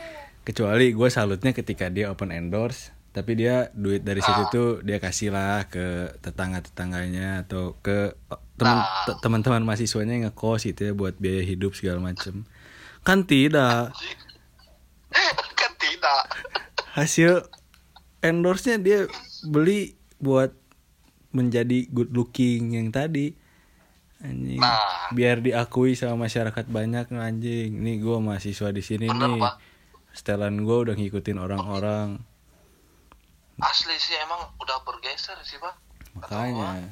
kecuali 0.46 0.94
gue 0.94 1.10
salutnya 1.10 1.58
ketika 1.58 1.90
dia 1.90 2.14
open 2.14 2.30
endorse 2.30 2.94
tapi 3.16 3.34
dia 3.40 3.72
duit 3.72 4.04
dari 4.04 4.20
situ 4.20 4.44
tuh 4.52 4.70
dia 4.84 5.00
kasih 5.00 5.32
lah 5.32 5.72
ke 5.72 6.20
tetangga 6.20 6.60
tetangganya 6.60 7.48
atau 7.48 7.80
ke 7.80 8.12
teman 8.60 8.84
te- 9.08 9.18
teman-teman 9.24 9.64
mahasiswanya 9.64 10.20
yang 10.20 10.26
ngekos 10.28 10.68
gitu 10.68 10.92
ya 10.92 10.94
buat 10.94 11.16
biaya 11.16 11.48
hidup 11.48 11.80
segala 11.80 12.04
macem. 12.04 12.44
Kan 13.08 13.24
tidak. 13.24 13.96
Kan 15.56 15.72
tidak. 15.80 16.24
hasil 16.96 17.48
endorse-nya 18.20 18.80
dia 18.84 19.00
beli 19.48 19.96
buat 20.20 20.52
menjadi 21.36 21.92
good 21.92 22.16
looking 22.16 22.80
yang 22.80 22.90
tadi. 22.96 23.36
Anjing. 24.24 24.58
Nah. 24.58 25.12
biar 25.12 25.44
diakui 25.44 25.94
sama 25.94 26.26
masyarakat 26.26 26.66
banyak 26.72 27.12
anjing. 27.12 27.76
Nih 27.84 28.00
gue 28.00 28.18
mahasiswa 28.18 28.72
di 28.72 28.80
sini 28.80 29.12
Bener, 29.12 29.36
nih. 29.36 29.42
Pak. 29.44 29.56
setelan 30.16 30.64
gue 30.64 30.78
udah 30.88 30.96
ngikutin 30.96 31.36
orang-orang. 31.36 32.24
Asli 33.60 33.96
sih 34.00 34.16
emang 34.24 34.56
udah 34.60 34.80
bergeser 34.88 35.36
sih 35.44 35.60
bang. 35.60 35.76
makanya. 36.16 36.88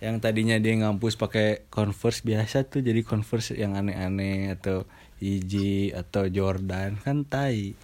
Yang 0.00 0.16
tadinya 0.20 0.56
dia 0.60 0.76
ngampus 0.80 1.16
pakai 1.16 1.64
converse 1.72 2.20
biasa 2.20 2.68
tuh 2.68 2.84
jadi 2.84 3.00
converse 3.00 3.56
yang 3.56 3.76
aneh-aneh 3.76 4.52
atau 4.52 4.84
Yeezy 5.20 5.92
atau 5.92 6.28
Jordan 6.32 6.96
kan 6.96 7.28
tai 7.28 7.76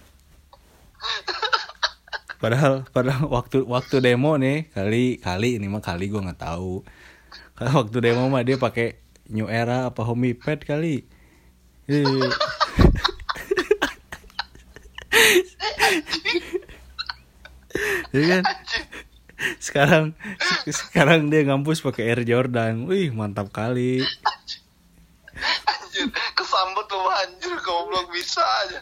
padahal 2.37 2.85
padahal 2.89 3.25
waktu 3.37 3.65
waktu 3.65 3.95
demo 3.99 4.37
nih 4.37 4.69
kali 4.71 5.17
kali 5.17 5.57
ini 5.57 5.67
mah 5.67 5.81
kali 5.81 6.09
gue 6.09 6.21
nggak 6.21 6.41
tahu. 6.41 6.85
Kalau 7.57 7.71
waktu 7.85 7.97
demo 8.01 8.29
mah 8.29 8.45
dia 8.45 8.57
pakai 8.57 8.97
New 9.33 9.49
Era 9.49 9.89
apa 9.89 10.01
Homipad 10.05 10.61
kali. 10.63 11.03
Eh. 11.87 12.03
Iya 18.13 18.25
kan? 18.39 18.43
Sekarang 19.61 20.05
se- 20.41 20.73
sekarang 20.73 21.29
dia 21.29 21.45
ngampus 21.45 21.83
pakai 21.85 22.09
Air 22.09 22.21
Jordan. 22.25 22.89
Wih 22.89 23.13
mantap 23.13 23.53
kali. 23.53 24.01
Anjir, 25.67 26.09
kesambut 26.33 26.85
tuh 26.89 27.05
anjir 27.21 27.53
goblok 27.61 28.09
bisa 28.09 28.41
aja. 28.41 28.79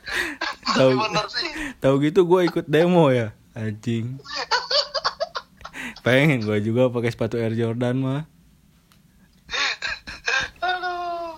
Tahu 1.84 1.96
gitu 2.04 2.24
gue 2.24 2.42
ikut 2.48 2.66
demo 2.68 3.12
ya 3.12 3.36
anjing 3.56 4.20
pengen 6.02 6.44
gue 6.44 6.58
juga 6.62 6.92
pakai 6.92 7.10
sepatu 7.10 7.40
Air 7.40 7.56
Jordan 7.56 7.98
mah 7.98 8.22
Aduh. 10.60 11.38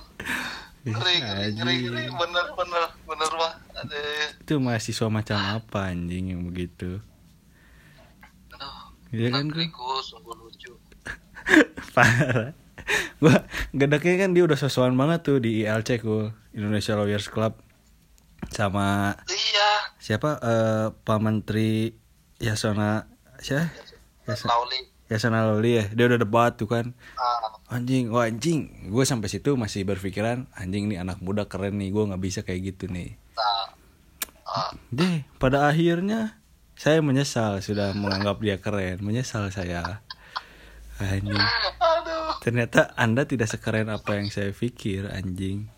Ngeri, 0.87 1.15
ngeri. 1.51 2.03
Bener, 2.07 2.45
bener, 2.55 2.83
bener 3.03 3.29
itu 4.39 4.53
mahasiswa 4.57 5.07
macam 5.11 5.35
apa 5.37 5.91
anjing 5.91 6.31
yang 6.31 6.41
begitu 6.43 7.03
Aduh. 8.55 8.79
Iya 9.11 9.27
kan 9.31 9.51
gue 9.51 9.67
sungguh 10.03 10.35
lucu. 10.35 10.71
parah 11.95 12.51
gua 13.19 13.43
gedeknya 13.73 14.15
kan 14.23 14.31
dia 14.31 14.43
udah 14.47 14.55
sosokan 14.55 14.95
banget 14.95 15.19
tuh 15.25 15.37
di 15.39 15.63
ILC 15.63 15.99
ku 15.99 16.31
Indonesia 16.53 16.95
Lawyers 16.95 17.27
Club 17.27 17.55
sama 18.47 19.15
Iya. 19.27 19.69
siapa 19.97 20.39
eh 20.39 20.85
Pak 20.93 21.19
Menteri 21.19 21.91
Yasona 22.37 23.09
siapa? 23.41 23.73
Yasona, 24.29 24.53
Lauli. 24.53 24.79
Yasona 25.07 25.39
Loli 25.47 25.71
ya? 25.79 25.85
Dia 25.89 26.05
udah 26.11 26.19
debat 26.19 26.51
tuh 26.53 26.67
kan. 26.69 26.93
Ah, 27.17 27.77
anjing 27.79 28.13
wah 28.13 28.27
anjing. 28.27 28.91
Gue 28.91 29.07
sampai 29.07 29.31
situ 29.31 29.55
masih 29.57 29.87
berpikiran 29.87 30.45
anjing 30.53 30.91
nih 30.91 31.01
anak 31.01 31.23
muda 31.23 31.49
keren 31.49 31.79
nih 31.79 31.89
gue 31.89 32.03
nggak 32.11 32.21
bisa 32.21 32.39
kayak 32.43 32.75
gitu 32.75 32.91
nih. 32.91 33.15
Nah. 33.33 33.67
Ah, 34.47 34.71
deh 34.93 35.23
pada 35.41 35.65
akhirnya 35.67 36.37
saya 36.77 37.01
menyesal 37.01 37.63
sudah 37.63 37.95
menganggap 37.97 38.37
dia 38.43 38.57
keren. 38.61 39.01
Menyesal 39.01 39.49
saya. 39.49 40.03
Anjing. 40.97 41.37
Aduh. 41.77 42.41
ternyata 42.41 42.93
anda 42.97 43.25
tidak 43.25 43.49
sekeren 43.49 43.89
apa 43.89 44.17
yang 44.17 44.29
saya 44.33 44.49
pikir 44.49 45.09
anjing 45.09 45.69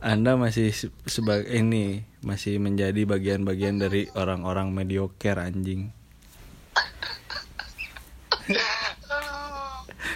anda 0.00 0.34
masih 0.34 0.70
se- 0.70 0.92
sebagai 1.04 1.48
ini 1.50 2.02
masih 2.20 2.56
menjadi 2.56 3.04
bagian-bagian 3.04 3.76
dari 3.76 4.08
orang-orang 4.12 4.72
mediocre 4.72 5.36
anjing. 5.36 5.92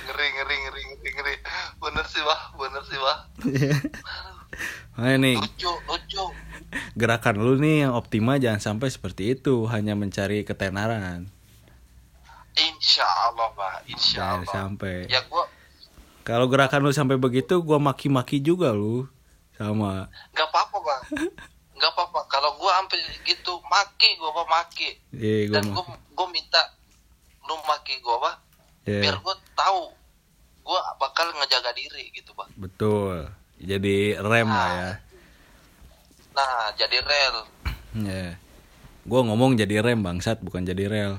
Ngeri, 0.04 0.26
ngeri, 0.30 0.56
ngeri, 0.58 0.82
ngeri, 0.90 1.10
ngeri. 1.12 1.34
Bener 1.78 2.04
sih, 2.06 2.20
Bah. 2.20 2.42
Bener 2.54 2.82
sih, 2.82 2.98
Bah. 2.98 3.18
Makanya 4.94 5.16
nih 5.18 5.34
Lucu, 5.36 5.72
lucu. 5.84 6.24
gerakan 6.94 7.36
lu 7.36 7.58
nih 7.58 7.82
yang 7.82 7.92
optimal 7.92 8.38
jangan 8.38 8.62
sampai 8.62 8.86
seperti 8.88 9.34
itu 9.34 9.66
hanya 9.66 9.92
mencari 9.92 10.46
ketenaran 10.46 11.26
Insya 12.54 13.02
Allah, 13.02 13.50
Bah. 13.52 13.82
Insya 13.84 14.14
jangan 14.14 14.40
Allah. 14.40 14.54
sampai 14.54 14.96
Ya, 15.08 15.26
gua 15.26 15.50
kalau 16.22 16.46
gerakan 16.46 16.80
lu 16.80 16.94
sampai 16.94 17.18
begitu 17.18 17.58
gua 17.58 17.82
maki-maki 17.82 18.38
juga 18.38 18.70
lu 18.70 19.10
sama 19.54 20.10
nggak 20.30 20.48
apa-apa, 20.48 20.76
Bang. 20.80 21.02
Nggak 21.74 21.90
apa-apa. 21.90 22.30
Kalau 22.30 22.54
gua 22.54 22.70
sampai 22.78 23.02
gitu, 23.24 23.58
maki 23.64 24.14
gua, 24.14 24.30
Bah, 24.32 24.46
maki. 24.48 24.94
eh 25.12 25.50
gua 25.50 25.58
Dan 25.58 25.74
gua, 25.74 25.82
gua 26.14 26.28
minta 26.30 26.62
lu 27.42 27.58
maki 27.60 27.98
gua, 27.98 28.16
Bah. 28.20 28.34
ya, 28.84 29.02
Biar 29.02 29.18
gua 29.18 29.34
tahu 29.52 29.90
gua 30.62 30.80
bakal 30.96 31.34
ngejaga 31.34 31.74
diri 31.74 32.14
gitu, 32.14 32.30
Bah. 32.32 32.46
betul 32.54 33.26
jadi 33.58 34.16
rem 34.18 34.46
lah 34.46 34.70
ya 34.70 34.90
Nah, 36.30 36.70
jadi 36.74 36.98
rel. 37.00 37.36
ya 38.06 38.38
gua 39.02 39.20
ngomong 39.24 39.54
jadi 39.54 39.82
rem 39.82 39.98
bangsat 39.98 40.38
bukan 40.40 40.62
jadi 40.62 40.86
rel 40.86 41.12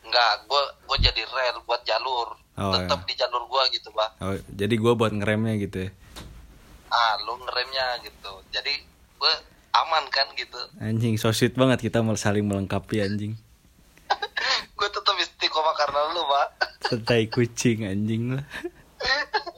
Enggak, 0.00 0.32
gua 0.44 0.62
gua 0.84 0.96
jadi 0.98 1.20
rel 1.22 1.56
buat 1.64 1.80
jalur. 1.82 2.28
Oh, 2.58 2.74
Tetap 2.74 2.98
iya. 2.98 3.08
di 3.08 3.14
jalur 3.14 3.42
gua 3.46 3.62
gitu, 3.68 3.88
Bah. 3.90 4.12
oh, 4.20 4.36
jadi 4.48 4.74
gua 4.76 4.92
buat 4.92 5.12
ngeremnya 5.12 5.56
gitu 5.58 5.88
ya 5.88 5.90
ah 6.88 7.14
lu 7.24 7.36
ngeremnya 7.44 8.02
gitu. 8.04 8.32
Jadi 8.52 8.84
gue 9.18 9.34
aman 9.72 10.04
kan 10.08 10.26
gitu. 10.34 10.58
Anjing 10.80 11.20
so 11.20 11.30
sweet 11.30 11.54
banget 11.54 11.84
kita 11.88 12.00
mau 12.00 12.16
saling 12.16 12.44
melengkapi 12.44 13.04
anjing. 13.04 13.36
Gue 14.78 14.88
tetap 14.94 15.18
istiqomah 15.18 15.74
karena 15.74 16.00
lu 16.14 16.22
pak. 16.24 16.48
Setai 16.88 17.26
kucing 17.28 17.84
anjing 17.84 18.38
lah 18.38 18.44